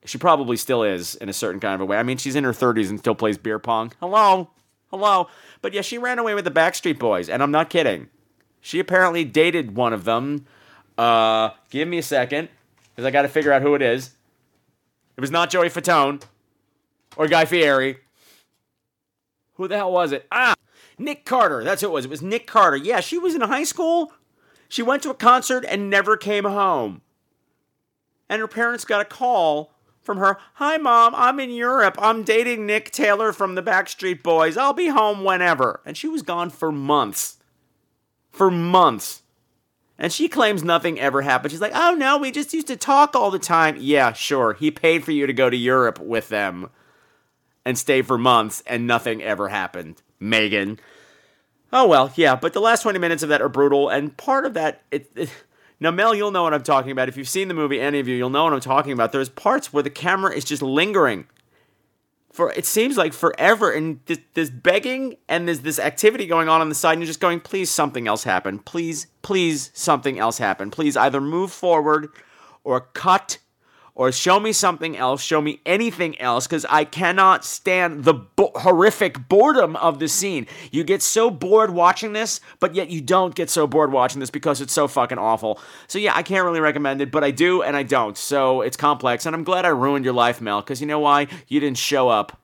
[0.04, 1.98] She probably still is in a certain kind of a way.
[1.98, 3.92] I mean, she's in her 30s and still plays beer pong.
[4.00, 4.50] Hello.
[4.90, 5.28] Hello.
[5.62, 8.08] But yeah, she ran away with the Backstreet Boys, and I'm not kidding.
[8.60, 10.46] She apparently dated one of them.
[10.96, 12.48] Uh, give me a second,
[12.90, 14.16] because I got to figure out who it is.
[15.16, 16.22] It was not Joey Fatone
[17.16, 17.98] or Guy Fieri.
[19.54, 20.26] Who the hell was it?
[20.32, 20.54] Ah,
[20.98, 21.62] Nick Carter.
[21.62, 22.06] That's who it was.
[22.06, 22.76] It was Nick Carter.
[22.76, 24.12] Yeah, she was in high school.
[24.68, 27.02] She went to a concert and never came home.
[28.28, 29.69] And her parents got a call
[30.02, 31.96] from her Hi, mom, I'm in Europe.
[31.98, 34.56] I'm dating Nick Taylor from the Backstreet Boys.
[34.56, 35.80] I'll be home whenever.
[35.84, 37.38] And she was gone for months.
[38.30, 39.22] For months.
[39.98, 41.52] And she claims nothing ever happened.
[41.52, 43.76] She's like, oh no, we just used to talk all the time.
[43.78, 44.54] Yeah, sure.
[44.54, 46.70] He paid for you to go to Europe with them
[47.66, 50.00] and stay for months, and nothing ever happened.
[50.18, 50.80] Megan.
[51.70, 54.54] Oh well, yeah, but the last 20 minutes of that are brutal, and part of
[54.54, 55.30] that, it, it-
[55.80, 57.08] now Mel, you'll know what I'm talking about.
[57.08, 59.12] If you've seen the movie, any of you, you'll know what I'm talking about.
[59.12, 61.26] There's parts where the camera is just lingering
[62.32, 66.60] for it seems like forever, and this, this begging and there's this activity going on
[66.60, 68.58] on the side, and you're just going, please, something else happen.
[68.60, 70.70] Please, please, something else happen.
[70.70, 72.08] Please, either move forward
[72.62, 73.38] or cut
[74.00, 78.52] or show me something else, show me anything else, because I cannot stand the bo-
[78.54, 80.46] horrific boredom of the scene.
[80.72, 84.30] You get so bored watching this, but yet you don't get so bored watching this
[84.30, 85.60] because it's so fucking awful.
[85.86, 88.16] So yeah, I can't really recommend it, but I do and I don't.
[88.16, 91.26] So it's complex, and I'm glad I ruined your life, Mel, because you know why?
[91.48, 92.40] You didn't show up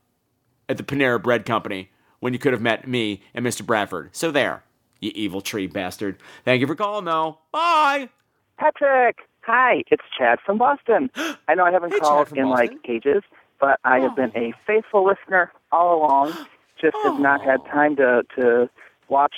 [0.69, 1.89] at the Panera Bread Company
[2.21, 3.65] when you could have met me and Mr.
[3.65, 4.11] Bradford.
[4.15, 4.63] So there,
[5.01, 6.19] you evil tree bastard.
[6.45, 7.39] Thank you for calling, though.
[7.51, 8.11] Bye.
[8.59, 11.09] Patrick, hi, it's Chad from Boston.
[11.49, 13.23] I know I haven't Hey, called in like ages,
[13.61, 16.37] but I have been a faithful listener all along.
[16.81, 18.69] Just have not had time to to
[19.09, 19.35] watch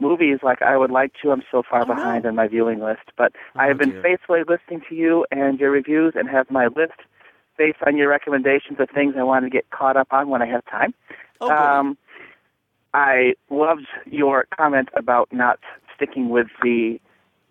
[0.00, 1.32] movies like I would like to.
[1.32, 4.02] I'm so far behind on my viewing list, but I have been dear.
[4.02, 7.00] faithfully listening to you and your reviews, and have my list
[7.58, 10.46] based on your recommendations of things I want to get caught up on when I
[10.46, 10.94] have time.
[11.40, 11.98] Oh, um,
[12.94, 15.58] I loved your comment about not
[15.94, 17.00] sticking with the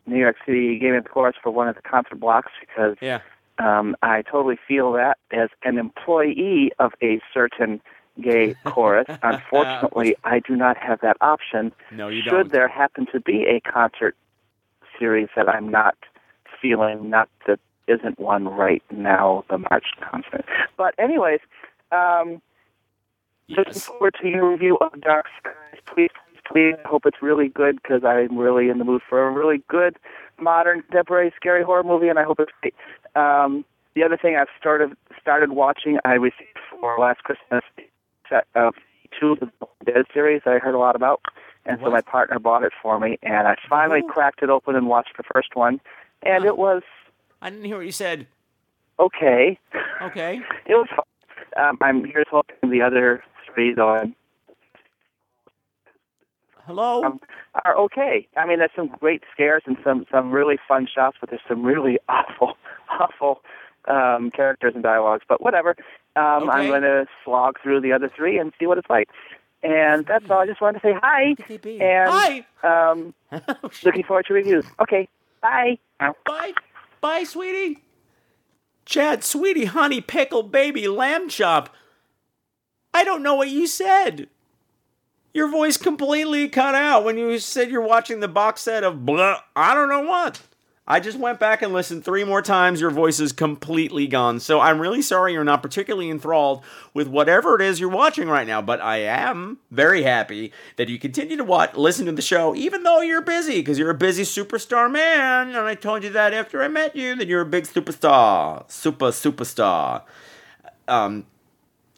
[0.06, 3.20] New York City Gay Men's Chorus for one of the concert blocks because Yeah.
[3.60, 7.82] um, I totally feel that as an employee of a certain
[8.22, 9.08] gay chorus.
[9.24, 11.72] Unfortunately, I do not have that option.
[11.92, 12.52] No, you Should don't.
[12.52, 14.16] there happen to be a concert
[15.00, 15.96] series that I'm not
[16.62, 20.46] feeling, not that isn't one right now, the March concert.
[20.78, 21.40] But anyways,
[21.92, 22.42] um,
[23.50, 25.80] looking forward to your review of Dark Skies.
[25.86, 26.12] Please,
[26.52, 26.76] please.
[26.84, 29.98] I hope it's really good because I'm really in the mood for a really good
[30.40, 32.76] modern contemporary scary horror movie, and I hope it's great.
[33.16, 33.66] Um,
[33.96, 34.92] the other thing I've started
[35.22, 37.64] started watching, I received for last Christmas
[38.30, 38.74] set of
[39.20, 39.52] two of the
[39.86, 41.22] Dead series that I heard a lot about,
[41.66, 44.88] and so my partner bought it for me, and I finally cracked it open and
[44.88, 45.82] watched the first one,
[46.24, 46.84] and it was
[47.42, 48.28] I didn't hear what you said.
[49.00, 49.58] okay.
[50.02, 50.40] Okay.
[50.66, 50.88] It was.
[51.58, 53.24] Um, I'm here's hoping the other
[53.54, 54.16] three though I'm-
[56.66, 57.04] Hello.
[57.04, 57.20] um,
[57.66, 58.28] are okay.
[58.38, 61.64] I mean, there's some great scares and some some really fun shots, but there's some
[61.64, 62.54] really awful,
[62.90, 63.42] awful
[63.88, 65.24] um, characters and dialogues.
[65.28, 65.76] But whatever.
[66.18, 69.08] Um, I'm going to slog through the other three and see what it's like.
[69.64, 70.40] And that's all.
[70.40, 71.36] I just wanted to say hi.
[71.80, 72.46] And Hi.
[72.64, 73.14] um,
[73.84, 74.66] looking forward to reviews.
[74.82, 75.08] Okay.
[75.42, 75.78] Bye.
[76.00, 76.54] Bye.
[77.00, 77.82] Bye, sweetie.
[78.86, 81.74] Chad, sweetie, honey, pickle, baby, lamb chop.
[82.94, 84.28] I don't know what you said.
[85.34, 89.40] Your voice completely cut out when you said you're watching the box set of blah.
[89.56, 90.42] I don't know what.
[90.88, 92.82] I just went back and listened three more times.
[92.82, 94.42] Your voice is completely gone.
[94.42, 98.46] So I'm really sorry you're not particularly enthralled with whatever it is you're watching right
[98.46, 98.62] now.
[98.62, 102.84] But I am very happy that you continue to watch, listen to the show, even
[102.84, 105.50] though you're busy, because you're a busy superstar man.
[105.50, 109.12] And I told you that after I met you, that you're a big superstar, super
[109.12, 110.02] superstar.
[110.90, 111.26] Um,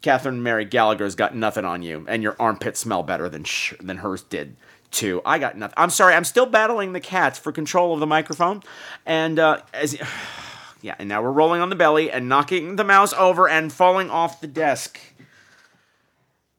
[0.03, 3.97] Catherine Mary Gallagher's got nothing on you, and your armpits smell better than sh- than
[3.97, 4.57] hers did
[4.91, 5.21] too.
[5.25, 5.73] I got nothing.
[5.77, 6.13] I'm sorry.
[6.13, 8.61] I'm still battling the cats for control of the microphone,
[9.05, 9.97] and uh, as
[10.81, 14.11] yeah, and now we're rolling on the belly and knocking the mouse over and falling
[14.11, 14.99] off the desk.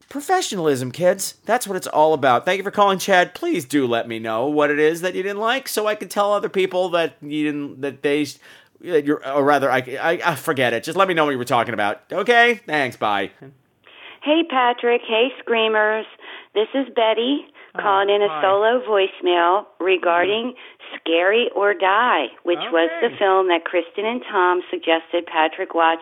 [0.09, 1.35] Professionalism, kids.
[1.45, 2.45] That's what it's all about.
[2.45, 3.35] Thank you for calling, Chad.
[3.35, 6.09] Please do let me know what it is that you didn't like, so I can
[6.09, 8.25] tell other people that you didn't that they
[8.85, 10.83] you're or rather I, I I forget it.
[10.83, 12.01] Just let me know what you were talking about.
[12.11, 12.61] Okay.
[12.65, 12.97] Thanks.
[12.97, 13.31] Bye.
[14.23, 15.01] Hey, Patrick.
[15.07, 16.05] Hey, Screamers.
[16.55, 17.45] This is Betty
[17.75, 18.41] oh, calling in a hi.
[18.41, 20.53] solo voicemail regarding
[20.95, 26.01] Scary or Die, which was the film that Kristen and Tom suggested Patrick watch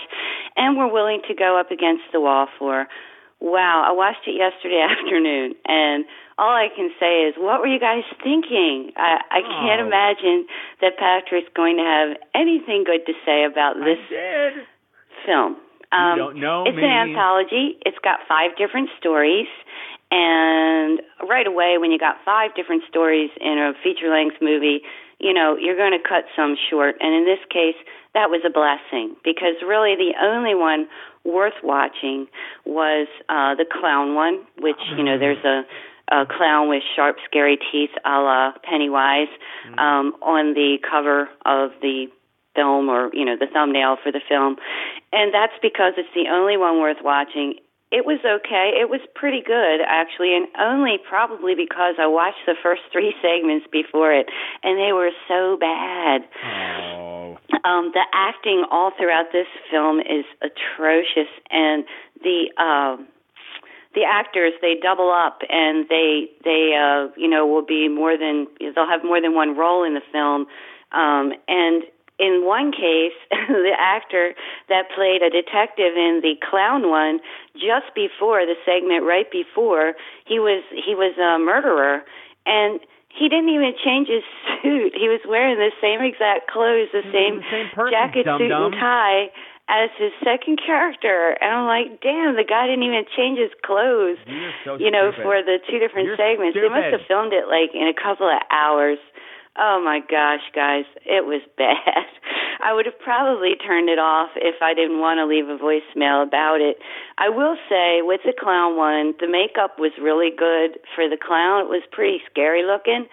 [0.55, 2.87] and were willing to go up against the wall for.
[3.43, 6.05] Wow, I watched it yesterday afternoon, and
[6.39, 8.91] all I can say is, what were you guys thinking?
[8.95, 9.87] I, I can't Oh.
[9.91, 10.47] imagine
[10.79, 13.99] that Patrick's going to have anything good to say about this
[15.27, 15.57] film.
[15.91, 16.83] Um, don't know it's me.
[16.83, 17.77] an anthology.
[17.85, 19.47] It's got five different stories.
[20.09, 24.81] And right away, when you got five different stories in a feature length movie,
[25.19, 26.95] you know, you're going to cut some short.
[26.99, 27.77] And in this case,
[28.13, 30.87] that was a blessing because really the only one
[31.25, 32.27] worth watching
[32.65, 35.63] was uh, the clown one, which, you know, there's a,
[36.13, 39.29] a clown with sharp, scary teeth a la Pennywise
[39.77, 42.07] um, on the cover of the
[42.55, 44.57] film or you know the thumbnail for the film.
[45.11, 47.55] And that's because it's the only one worth watching
[47.93, 48.73] it was okay.
[48.73, 53.67] It was pretty good actually and only probably because i watched the first three segments
[53.71, 54.27] before it
[54.63, 56.25] and they were so bad.
[57.63, 61.85] Um the acting all throughout this film is atrocious and
[62.23, 63.07] the um
[63.93, 68.47] the actors they double up and they they uh you know will be more than
[68.59, 70.47] they'll have more than one role in the film
[70.91, 71.83] um and
[72.23, 74.33] in one case the actor
[74.69, 77.19] that played a detective in the clown one
[77.53, 79.93] just before the segment right before
[80.25, 82.03] he was he was a murderer.
[82.45, 82.79] And
[83.11, 84.23] he didn't even change his
[84.63, 84.95] suit.
[84.95, 87.43] He was wearing the same exact clothes the same,
[87.91, 89.27] jacket suit and tie
[89.67, 91.35] as his second character.
[91.39, 94.19] And i'm like damn the guy didn't even change his clothes
[94.63, 95.23] so you know stupid.
[95.27, 96.55] for the two different You're segments.
[96.55, 98.99] They must have filmed it like in a couple of hours
[99.57, 101.77] oh my gosh guys it was bad.
[102.63, 106.23] I would have probably turned it off if i didn't want to leave a voicemail
[106.23, 106.77] about it.
[107.17, 110.79] I will say with the clown one the makeup was really good.
[110.95, 113.05] For the clown it was pretty scary looking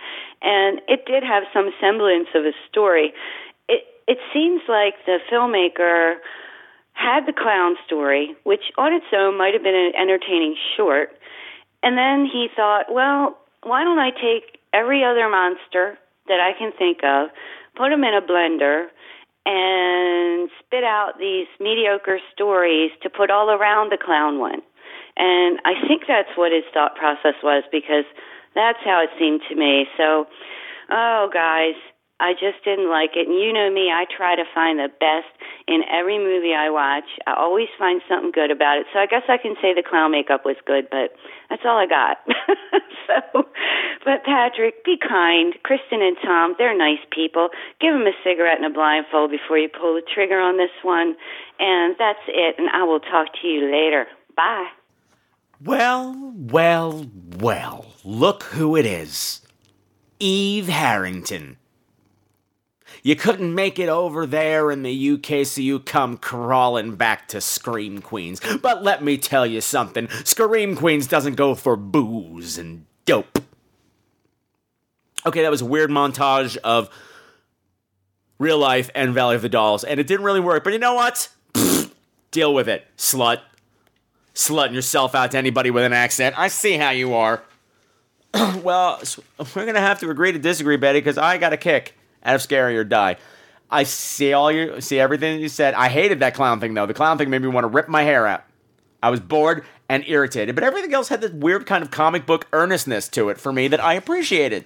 [0.42, 3.12] and it did have some semblance of a story.
[3.68, 6.16] It it seems like the filmmaker
[7.00, 11.10] had the clown story, which on its own might have been an entertaining short.
[11.82, 15.96] And then he thought, well, why don't I take every other monster
[16.28, 17.28] that I can think of,
[17.76, 18.86] put them in a blender,
[19.46, 24.60] and spit out these mediocre stories to put all around the clown one?
[25.16, 28.04] And I think that's what his thought process was because
[28.54, 29.86] that's how it seemed to me.
[29.96, 30.26] So,
[30.90, 31.74] oh, guys,
[32.20, 33.26] I just didn't like it.
[33.26, 35.32] And you know me, I try to find the best
[35.66, 37.08] in every movie I watch.
[37.26, 38.86] I always find something good about it.
[38.92, 41.16] So I guess I can say the clown makeup was good, but
[41.48, 42.20] that's all I got.
[43.08, 43.48] so,
[44.04, 45.56] but Patrick, be kind.
[45.64, 47.48] Kristen and Tom, they're nice people.
[47.80, 51.16] Give them a cigarette and a blindfold before you pull the trigger on this one.
[51.58, 52.56] And that's it.
[52.58, 54.06] And I will talk to you later.
[54.36, 54.68] Bye.
[55.64, 57.06] Well, well,
[57.38, 59.40] well, look who it is.
[60.18, 61.56] Eve Harrington.
[63.02, 67.40] You couldn't make it over there in the UK, so you come crawling back to
[67.40, 68.40] Scream Queens.
[68.60, 73.42] But let me tell you something Scream Queens doesn't go for booze and dope.
[75.24, 76.90] Okay, that was a weird montage of
[78.38, 80.94] real life and Valley of the Dolls, and it didn't really work, but you know
[80.94, 81.28] what?
[82.30, 83.40] Deal with it, slut.
[84.34, 86.38] Slutting yourself out to anybody with an accent.
[86.38, 87.42] I see how you are.
[88.62, 89.02] well,
[89.54, 91.94] we're gonna have to agree to disagree, Betty, because I got a kick
[92.24, 93.16] out of Scary or Die.
[93.70, 95.74] I see all you see everything you said.
[95.74, 96.86] I hated that clown thing though.
[96.86, 98.44] The clown thing made me want to rip my hair out.
[99.02, 102.46] I was bored and irritated, but everything else had this weird kind of comic book
[102.52, 104.64] earnestness to it for me that I appreciated.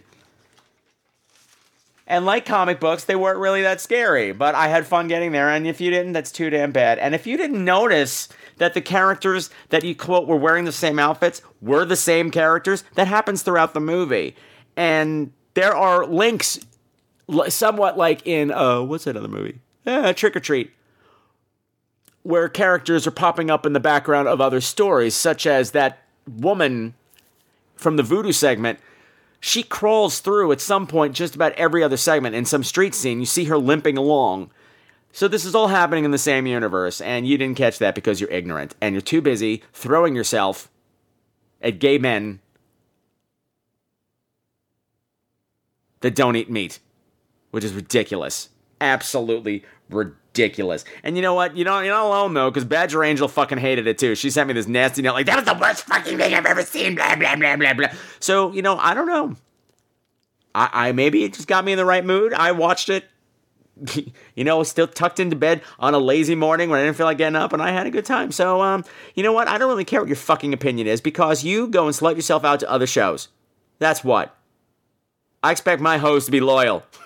[2.06, 5.48] And like comic books, they weren't really that scary, but I had fun getting there.
[5.48, 6.98] And if you didn't, that's too damn bad.
[6.98, 8.28] And if you didn't notice
[8.58, 12.84] that the characters that you quote were wearing the same outfits were the same characters,
[12.94, 14.36] that happens throughout the movie.
[14.76, 16.62] And there are links, li-
[17.48, 19.58] somewhat like in, uh, what's that other movie?
[19.86, 20.72] Uh, Trick or Treat,
[22.22, 26.94] where characters are popping up in the background of other stories, such as that woman
[27.76, 28.78] from the voodoo segment.
[29.40, 33.20] She crawls through at some point just about every other segment in some street scene.
[33.20, 34.50] You see her limping along.
[35.12, 38.20] So this is all happening in the same universe and you didn't catch that because
[38.20, 40.68] you're ignorant and you're too busy throwing yourself
[41.60, 42.40] at gay men
[46.00, 46.80] that don't eat meat
[47.54, 48.50] which is ridiculous
[48.80, 53.28] absolutely ridiculous and you know what you know you're not alone though because badger angel
[53.28, 55.84] fucking hated it too she sent me this nasty note like that was the worst
[55.84, 57.88] fucking thing i've ever seen blah blah blah blah blah
[58.20, 59.36] so you know i don't know
[60.54, 62.32] I, I maybe it just got me in the right mood.
[62.32, 63.04] I watched it,
[64.34, 67.18] you know, still tucked into bed on a lazy morning when I didn't feel like
[67.18, 68.30] getting up, and I had a good time.
[68.30, 69.48] So, um, you know what?
[69.48, 72.44] I don't really care what your fucking opinion is because you go and slut yourself
[72.44, 73.28] out to other shows.
[73.78, 74.36] That's what.
[75.42, 76.84] I expect my host to be loyal.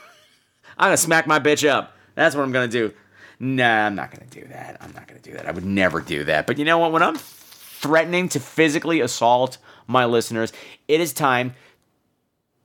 [0.78, 1.96] I'm gonna smack my bitch up.
[2.14, 2.92] That's what I'm gonna do.
[3.40, 4.78] Nah, I'm not gonna do that.
[4.80, 5.46] I'm not gonna do that.
[5.46, 6.46] I would never do that.
[6.46, 6.92] But you know what?
[6.92, 10.52] When I'm threatening to physically assault my listeners,
[10.88, 11.54] it is time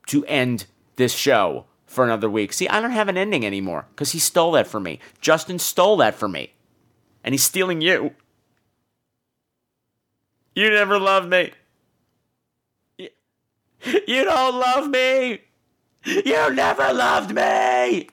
[0.08, 0.66] to end
[0.96, 2.52] this show for another week.
[2.52, 4.98] See, I don't have an ending anymore because he stole that from me.
[5.20, 6.52] Justin stole that from me.
[7.22, 8.12] And he's stealing you.
[10.54, 11.52] You never loved me.
[12.98, 15.40] You- don't love me.
[16.04, 18.08] You never loved me.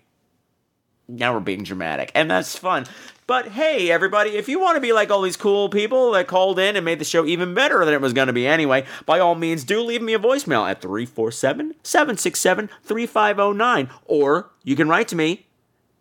[1.08, 2.86] Now we're being dramatic, and that's fun.
[3.28, 6.60] But hey, everybody, if you want to be like all these cool people that called
[6.60, 9.20] in and made the show even better than it was going to be anyway, by
[9.20, 13.90] all means, do leave me a voicemail at 347 767 3509.
[14.06, 15.46] Or you can write to me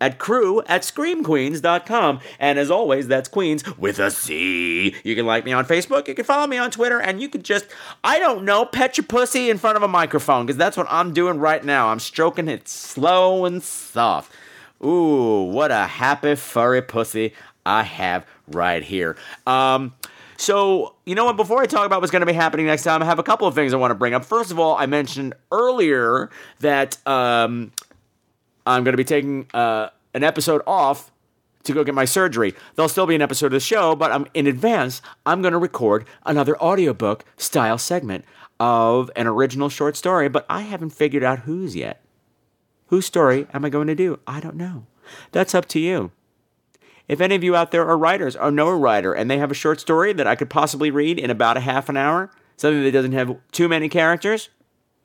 [0.01, 2.20] at crew at screamqueens.com.
[2.39, 4.94] And as always, that's Queens with a C.
[5.05, 7.43] You can like me on Facebook, you can follow me on Twitter, and you can
[7.43, 7.66] just,
[8.02, 11.12] I don't know, pet your pussy in front of a microphone, because that's what I'm
[11.12, 11.89] doing right now.
[11.89, 14.32] I'm stroking it slow and soft.
[14.82, 17.35] Ooh, what a happy furry pussy
[17.66, 19.16] I have right here.
[19.47, 19.93] Um,
[20.39, 21.36] so, you know what?
[21.36, 23.47] Before I talk about what's going to be happening next time, I have a couple
[23.47, 24.24] of things I want to bring up.
[24.24, 27.72] First of all, I mentioned earlier that um,
[28.66, 31.11] I'm going to be taking uh, an episode off
[31.65, 32.55] to go get my surgery.
[32.74, 35.03] There'll still be an episode of the show, but I'm in advance.
[35.27, 38.24] I'm going to record another audiobook style segment
[38.59, 42.03] of an original short story, but I haven't figured out whose yet.
[42.87, 44.19] Whose story am I going to do?
[44.27, 44.87] I don't know.
[45.32, 46.12] That's up to you.
[47.09, 49.51] If any of you out there are writers or know a writer and they have
[49.51, 52.85] a short story that I could possibly read in about a half an hour, something
[52.85, 54.49] that doesn't have too many characters,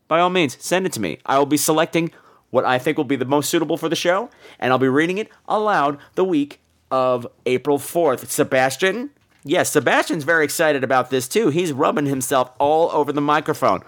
[0.07, 1.17] by all means, send it to me.
[1.25, 2.11] I will be selecting
[2.55, 4.29] what I think will be the most suitable for the show,
[4.59, 8.27] and I'll be reading it aloud the week of April 4th.
[8.27, 9.09] Sebastian?
[9.43, 11.49] Yes, Sebastian's very excited about this too.
[11.49, 13.81] He's rubbing himself all over the microphone.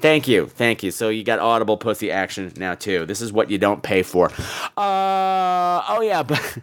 [0.00, 0.90] Thank you, thank you.
[0.90, 3.04] So you got audible pussy action now too.
[3.04, 4.30] This is what you don't pay for.
[4.74, 6.58] Uh oh yeah, but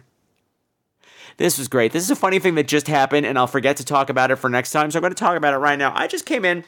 [1.36, 1.92] this was great.
[1.92, 4.36] This is a funny thing that just happened, and I'll forget to talk about it
[4.36, 4.90] for next time.
[4.90, 5.92] So I'm going to talk about it right now.
[5.94, 6.64] I just came in,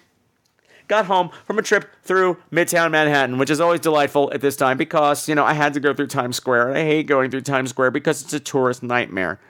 [0.92, 4.76] got home from a trip through Midtown Manhattan, which is always delightful at this time
[4.76, 7.40] because, you know, I had to go through Times Square and I hate going through
[7.40, 9.40] Times Square because it's a tourist nightmare.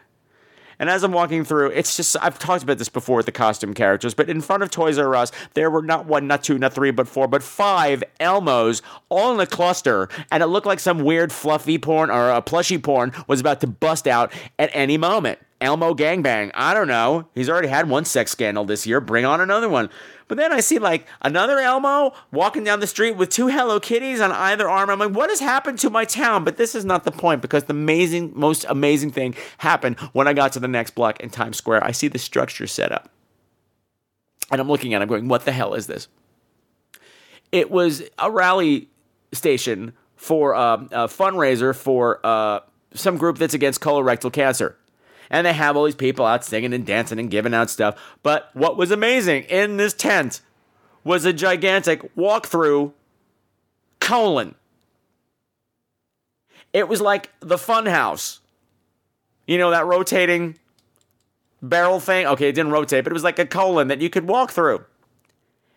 [0.78, 3.74] And as I'm walking through, it's just, I've talked about this before with the costume
[3.74, 6.72] characters, but in front of Toys R Us, there were not one, not two, not
[6.72, 10.08] three, but four, but five Elmos all in a cluster.
[10.30, 13.66] And it looked like some weird fluffy porn or a plushy porn was about to
[13.66, 15.40] bust out at any moment.
[15.60, 16.50] Elmo gangbang.
[16.54, 17.28] I don't know.
[17.34, 19.00] He's already had one sex scandal this year.
[19.00, 19.90] Bring on another one.
[20.32, 24.18] But then I see like another Elmo walking down the street with two Hello Kitties
[24.18, 24.88] on either arm.
[24.88, 26.42] I'm like, what has happened to my town?
[26.42, 30.32] But this is not the point because the amazing, most amazing thing happened when I
[30.32, 31.84] got to the next block in Times Square.
[31.84, 33.10] I see the structure set up.
[34.50, 36.08] And I'm looking at it, I'm going, what the hell is this?
[37.52, 38.88] It was a rally
[39.32, 42.60] station for um, a fundraiser for uh,
[42.94, 44.78] some group that's against colorectal cancer
[45.32, 48.00] and they have all these people out singing and dancing and giving out stuff.
[48.22, 50.42] But what was amazing in this tent
[51.02, 52.92] was a gigantic walkthrough
[53.98, 54.54] colon.
[56.72, 58.40] It was like the fun house.
[59.46, 60.58] You know, that rotating
[61.62, 62.26] barrel thing?
[62.26, 64.84] Okay, it didn't rotate, but it was like a colon that you could walk through.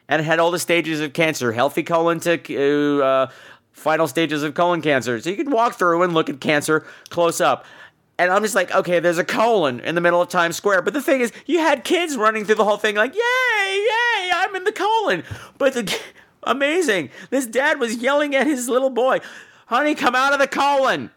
[0.07, 3.31] And it had all the stages of cancer healthy colon to uh,
[3.71, 5.19] final stages of colon cancer.
[5.19, 7.65] So you could walk through and look at cancer close up.
[8.17, 10.83] And I'm just like, okay, there's a colon in the middle of Times Square.
[10.83, 14.31] But the thing is, you had kids running through the whole thing, like, yay, yay,
[14.33, 15.23] I'm in the colon.
[15.57, 15.99] But the
[16.43, 19.19] amazing, this dad was yelling at his little boy,
[19.67, 21.11] honey, come out of the colon.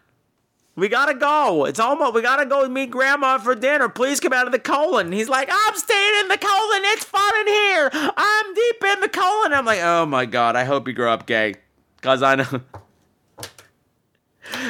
[0.75, 1.65] We gotta go.
[1.65, 3.89] It's almost, we gotta go meet grandma for dinner.
[3.89, 5.11] Please come out of the colon.
[5.11, 6.81] He's like, I'm staying in the colon.
[6.85, 7.89] It's fun in here.
[7.93, 9.53] I'm deep in the colon.
[9.53, 11.55] I'm like, oh my God, I hope you grow up gay.
[12.01, 12.61] Cause I know.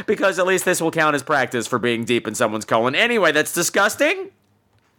[0.05, 2.95] Because at least this will count as practice for being deep in someone's colon.
[2.95, 4.29] Anyway, that's disgusting,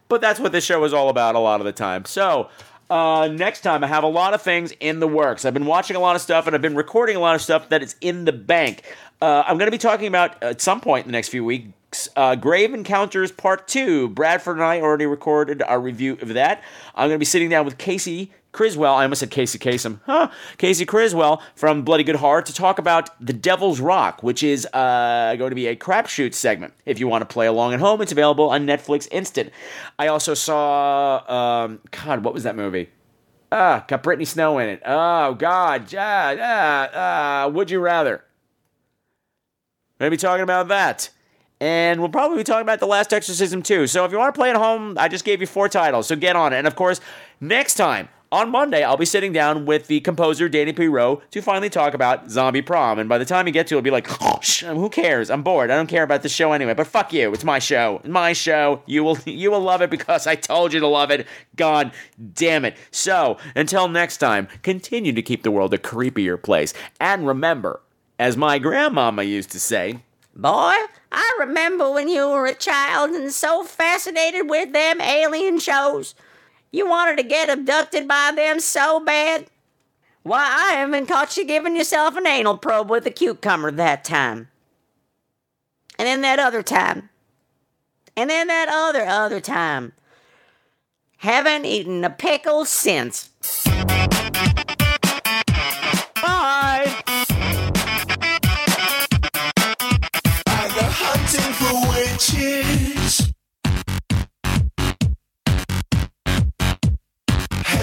[0.07, 2.05] but that's what this show is all about a lot of the time.
[2.05, 2.49] So,
[2.91, 5.45] uh, next time, I have a lot of things in the works.
[5.45, 7.69] I've been watching a lot of stuff and I've been recording a lot of stuff
[7.69, 8.83] that is in the bank.
[9.21, 12.09] Uh, I'm going to be talking about at some point in the next few weeks.
[12.17, 14.09] Uh, Grave Encounters Part 2.
[14.09, 16.63] Bradford and I already recorded our review of that.
[16.93, 20.29] I'm going to be sitting down with Casey Criswell, I almost said Casey Kasem, huh?
[20.57, 25.35] Casey Criswell from Bloody Good Horror to talk about The Devil's Rock, which is uh,
[25.37, 26.73] going to be a crapshoot segment.
[26.85, 29.51] If you want to play along at home, it's available on Netflix Instant.
[29.97, 32.89] I also saw, um, God, what was that movie?
[33.53, 34.81] Ah, got Brittany Snow in it.
[34.85, 35.93] Oh, God.
[35.97, 38.23] Ah, ah, ah, would you rather?
[39.99, 41.09] Going to be talking about that.
[41.61, 43.87] And we'll probably be talking about The Last Exorcism too.
[43.87, 46.15] So if you want to play at home, I just gave you four titles, so
[46.15, 46.57] get on it.
[46.57, 46.99] And of course,
[47.39, 50.87] next time, on Monday, I'll be sitting down with the composer Dana P.
[50.87, 52.97] Rowe to finally talk about Zombie Prom.
[52.97, 55.29] And by the time you get to it, it'll be like, who cares?
[55.29, 55.69] I'm bored.
[55.69, 56.73] I don't care about the show anyway.
[56.73, 57.33] But fuck you.
[57.33, 58.01] It's my show.
[58.05, 58.81] My show.
[58.85, 61.27] You will you will love it because I told you to love it.
[61.55, 61.91] God
[62.33, 62.77] damn it.
[62.91, 66.73] So until next time, continue to keep the world a creepier place.
[66.99, 67.81] And remember,
[68.17, 69.99] as my grandmama used to say,
[70.33, 70.75] Boy,
[71.11, 76.15] I remember when you were a child and so fascinated with them alien shows.
[76.71, 79.47] You wanted to get abducted by them so bad.
[80.23, 84.49] Why, I haven't caught you giving yourself an anal probe with a cucumber that time.
[85.97, 87.09] And then that other time.
[88.15, 89.93] And then that other, other time.
[91.17, 93.30] Haven't eaten a pickle since.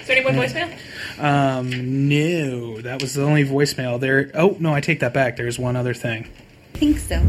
[0.00, 0.76] Is there any more voicemail?
[1.18, 4.00] Um, no, that was the only voicemail.
[4.00, 4.30] There.
[4.34, 5.36] Oh no, I take that back.
[5.36, 6.26] There's one other thing.
[6.74, 7.20] I think so.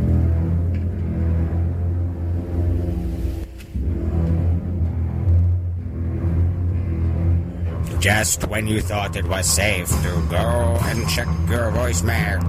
[8.00, 12.42] Just when you thought it was safe to go and check your voicemail.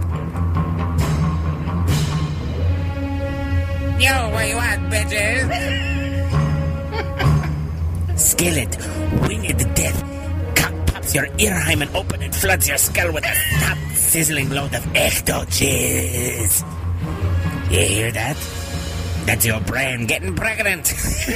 [4.00, 5.82] Yo, where you at, bitches?
[8.16, 8.76] Skillet,
[9.22, 10.04] winged death,
[10.54, 14.74] cock pops your ear hymen open and floods your skull with a hot, sizzling load
[14.74, 16.62] of ecto jizz.
[17.72, 18.61] You hear that?
[19.24, 20.92] That's your brain getting pregnant.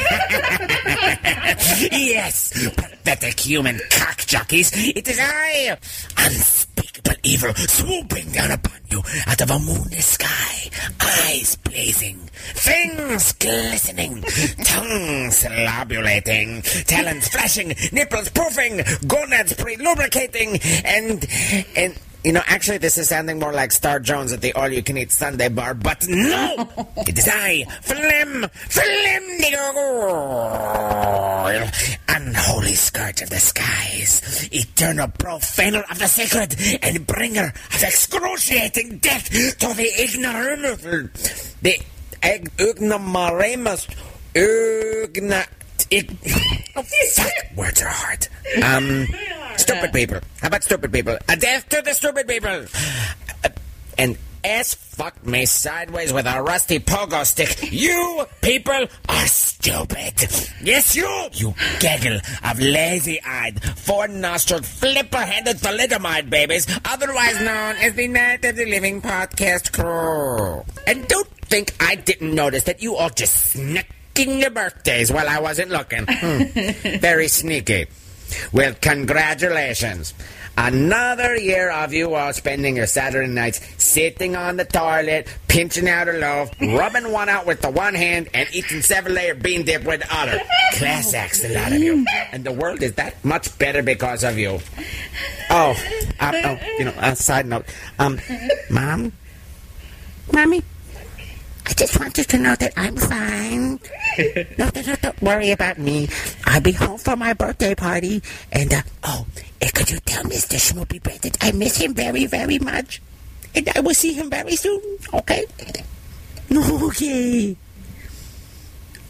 [1.92, 4.72] yes, pathetic human cock jockeys.
[4.74, 5.78] It is I,
[6.18, 12.18] unspeakable evil, swooping down upon you out of a moonless sky, eyes blazing,
[12.54, 14.22] fangs glistening,
[14.64, 21.24] tongues slobulating, talons flashing, nipples proofing, gonads pre-lubricating, and
[21.76, 21.98] and.
[22.27, 25.74] You know, actually, this is sounding more like Star Jones at the all-you-can-eat Sunday bar,
[25.74, 26.69] but no!
[27.07, 29.23] it is I, Flim, Flim
[32.09, 39.31] unholy scourge of the skies, eternal profaner of the sacred, and bringer of excruciating death
[39.31, 41.78] to the ignoramus, the
[42.24, 43.86] ig- ignoramus,
[47.14, 48.28] fuck, words are hard.
[48.62, 49.06] Um,
[49.56, 50.20] stupid people.
[50.40, 51.16] How about stupid people?
[51.28, 52.66] A death to the stupid people.
[53.44, 53.48] Uh,
[53.98, 57.72] and ass fucked me sideways with a rusty pogo stick.
[57.72, 60.14] You people are stupid.
[60.62, 61.28] Yes, you.
[61.32, 68.66] You gaggle of lazy-eyed, four-nostriled, flipper-headed thalidomide babies, otherwise known as the Night of the
[68.66, 70.64] Living podcast crew.
[70.86, 73.86] And don't think I didn't notice that you all just snuck
[74.18, 76.06] your birthdays while I wasn't looking.
[76.09, 76.98] Hmm.
[76.98, 77.86] Very sneaky.
[78.52, 80.14] Well, congratulations.
[80.59, 86.09] Another year of you all spending your Saturday nights sitting on the toilet, pinching out
[86.09, 89.84] a loaf, rubbing one out with the one hand, and eating seven layer bean dip
[89.84, 90.40] with the other.
[90.72, 92.06] Class acts, a lot of you.
[92.32, 94.59] And the world is that much better because of you.
[95.51, 95.76] Oh,
[96.20, 97.66] uh, oh you know, a side note.
[97.98, 98.18] Um,
[98.70, 99.12] Mom?
[100.32, 100.62] Mommy?
[101.66, 103.80] I just want you to know that I'm fine.
[104.56, 106.09] No, no, no, don't worry about me.
[106.47, 108.22] I'll be home for my birthday party.
[108.51, 109.26] And, uh, oh,
[109.60, 110.56] and could you tell Mr.
[110.56, 113.02] Schmoopy Bread that I miss him very, very much?
[113.55, 114.80] And I will see him very soon,
[115.12, 115.44] okay?
[116.51, 117.56] Okay.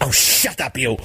[0.01, 0.97] Oh, shut up, you.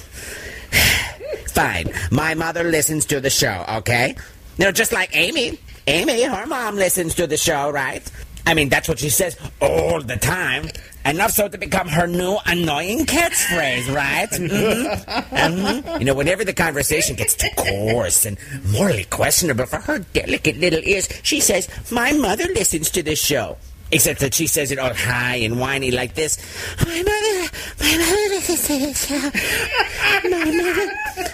[1.53, 1.91] Fine.
[2.10, 4.15] My mother listens to the show, okay?
[4.57, 5.60] You know, just like Amy.
[5.86, 8.02] Amy, her mom listens to the show, right?
[8.45, 10.69] I mean, that's what she says all the time.
[11.03, 14.30] Enough so to become her new annoying catchphrase, right?
[14.32, 15.84] Mhm.
[15.84, 15.99] Mhm.
[15.99, 20.82] You know, whenever the conversation gets too coarse and morally questionable for her delicate little
[20.84, 23.57] ears, she says, My mother listens to this show.
[23.94, 26.38] Except that she says it all high and whiny like this.
[26.86, 27.49] My mother,
[27.82, 30.30] my mother listens to this show.
[30.30, 30.91] My mother,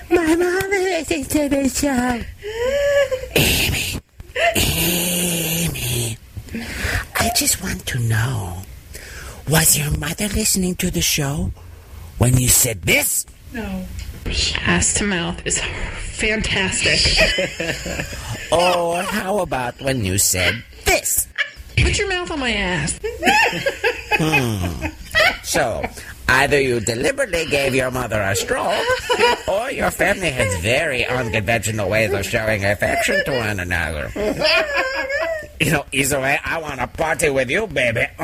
[0.09, 2.19] my mother listens to this show.
[3.35, 3.99] Amy,
[4.55, 6.17] Amy,
[7.19, 8.57] I just want to know,
[9.49, 11.51] was your mother listening to the show
[12.17, 13.25] when you said this?
[13.53, 13.85] No.
[14.65, 16.99] Ass to mouth is fantastic.
[18.51, 21.27] or how about when you said this?
[21.77, 22.99] Put your mouth on my ass.
[24.19, 24.87] Hmm.
[25.43, 25.83] So,
[26.27, 28.83] either you deliberately gave your mother a stroke,
[29.47, 34.11] or your family has very unconventional ways of showing affection to one another.
[35.59, 38.05] You know, either way, I want to party with you, baby.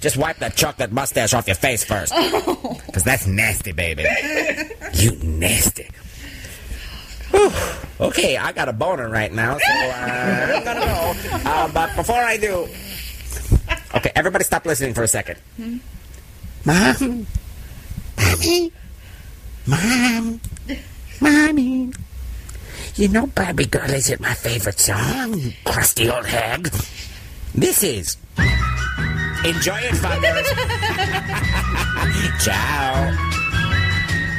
[0.00, 2.12] Just wipe that chocolate mustache off your face first.
[2.90, 4.04] Because that's nasty, baby.
[4.94, 5.88] You nasty.
[7.30, 7.52] Whew.
[8.00, 11.14] Okay, I got a boner right now, so uh, I'm gonna go.
[11.48, 12.66] Uh, but before I do,
[13.94, 15.38] okay, everybody, stop listening for a second.
[16.64, 17.26] Mom,
[18.18, 18.72] mommy,
[19.66, 20.40] mom,
[21.20, 21.92] mommy.
[23.00, 26.70] You know, Barbie Girl isn't my favorite song, crusty old hag.
[27.54, 28.18] This is.
[29.42, 30.44] Enjoy it, fuckers.
[32.44, 33.10] Ciao.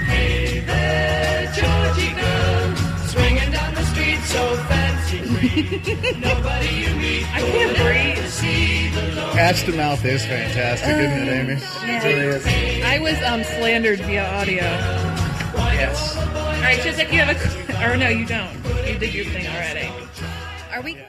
[0.05, 2.75] Hey there, Georgie girl,
[3.07, 5.63] swinging down the street so fancy free.
[6.19, 8.27] Nobody you meet I can't breathe.
[8.29, 9.38] See the Lord.
[9.39, 11.53] Ass to mouth is fantastic, isn't it, Amy?
[11.53, 12.45] It really is.
[12.85, 15.20] I was um slandered via audio.
[15.56, 16.18] Yes.
[16.18, 16.23] All
[16.61, 18.53] right, Chiswick, you have a or no, you don't.
[18.88, 19.90] You did your thing already.
[20.72, 21.02] Are we?